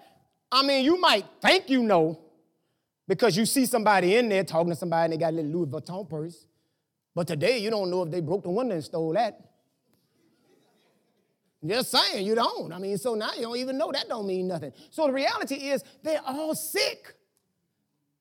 I 0.50 0.62
mean, 0.62 0.84
you 0.84 0.98
might 1.00 1.26
think 1.42 1.68
you 1.68 1.82
know 1.82 2.18
because 3.06 3.36
you 3.36 3.44
see 3.44 3.66
somebody 3.66 4.16
in 4.16 4.28
there 4.28 4.44
talking 4.44 4.70
to 4.70 4.76
somebody 4.76 5.04
and 5.04 5.12
they 5.12 5.16
got 5.18 5.32
a 5.32 5.36
little 5.36 5.50
Louis 5.50 5.66
Vuitton 5.66 6.08
purse. 6.08 6.46
But 7.18 7.26
today 7.26 7.58
you 7.58 7.68
don't 7.68 7.90
know 7.90 8.04
if 8.04 8.12
they 8.12 8.20
broke 8.20 8.44
the 8.44 8.50
window 8.50 8.76
and 8.76 8.84
stole 8.84 9.12
that. 9.14 9.40
Just 11.66 11.90
saying, 11.90 12.24
you 12.24 12.36
don't. 12.36 12.72
I 12.72 12.78
mean, 12.78 12.96
so 12.96 13.16
now 13.16 13.30
you 13.34 13.42
don't 13.42 13.56
even 13.56 13.76
know. 13.76 13.90
That 13.90 14.08
don't 14.08 14.24
mean 14.24 14.46
nothing. 14.46 14.72
So 14.90 15.08
the 15.08 15.12
reality 15.12 15.56
is 15.56 15.82
they're 16.04 16.22
all 16.24 16.54
sick. 16.54 17.16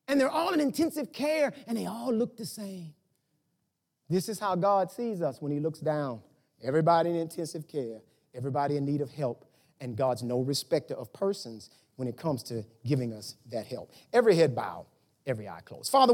And 0.07 0.19
they're 0.19 0.31
all 0.31 0.51
in 0.51 0.59
intensive 0.59 1.13
care 1.13 1.53
and 1.67 1.77
they 1.77 1.85
all 1.85 2.11
look 2.11 2.37
the 2.37 2.45
same. 2.47 2.95
This 4.09 4.29
is 4.29 4.39
how 4.39 4.55
God 4.55 4.89
sees 4.89 5.21
us 5.21 5.39
when 5.43 5.51
He 5.51 5.59
looks 5.59 5.79
down. 5.79 6.21
Everybody 6.63 7.11
in 7.11 7.17
intensive 7.17 7.67
care, 7.67 7.99
everybody 8.33 8.77
in 8.77 8.85
need 8.85 9.01
of 9.01 9.11
help, 9.11 9.45
and 9.79 9.95
God's 9.95 10.23
no 10.23 10.39
respecter 10.39 10.95
of 10.95 11.13
persons 11.13 11.69
when 11.97 12.07
it 12.07 12.17
comes 12.17 12.41
to 12.45 12.65
giving 12.83 13.13
us 13.13 13.35
that 13.51 13.67
help. 13.67 13.91
Every 14.11 14.35
head 14.35 14.55
bow, 14.55 14.87
every 15.27 15.47
eye 15.47 15.61
closed. 15.65 15.91
Father, 15.91 16.05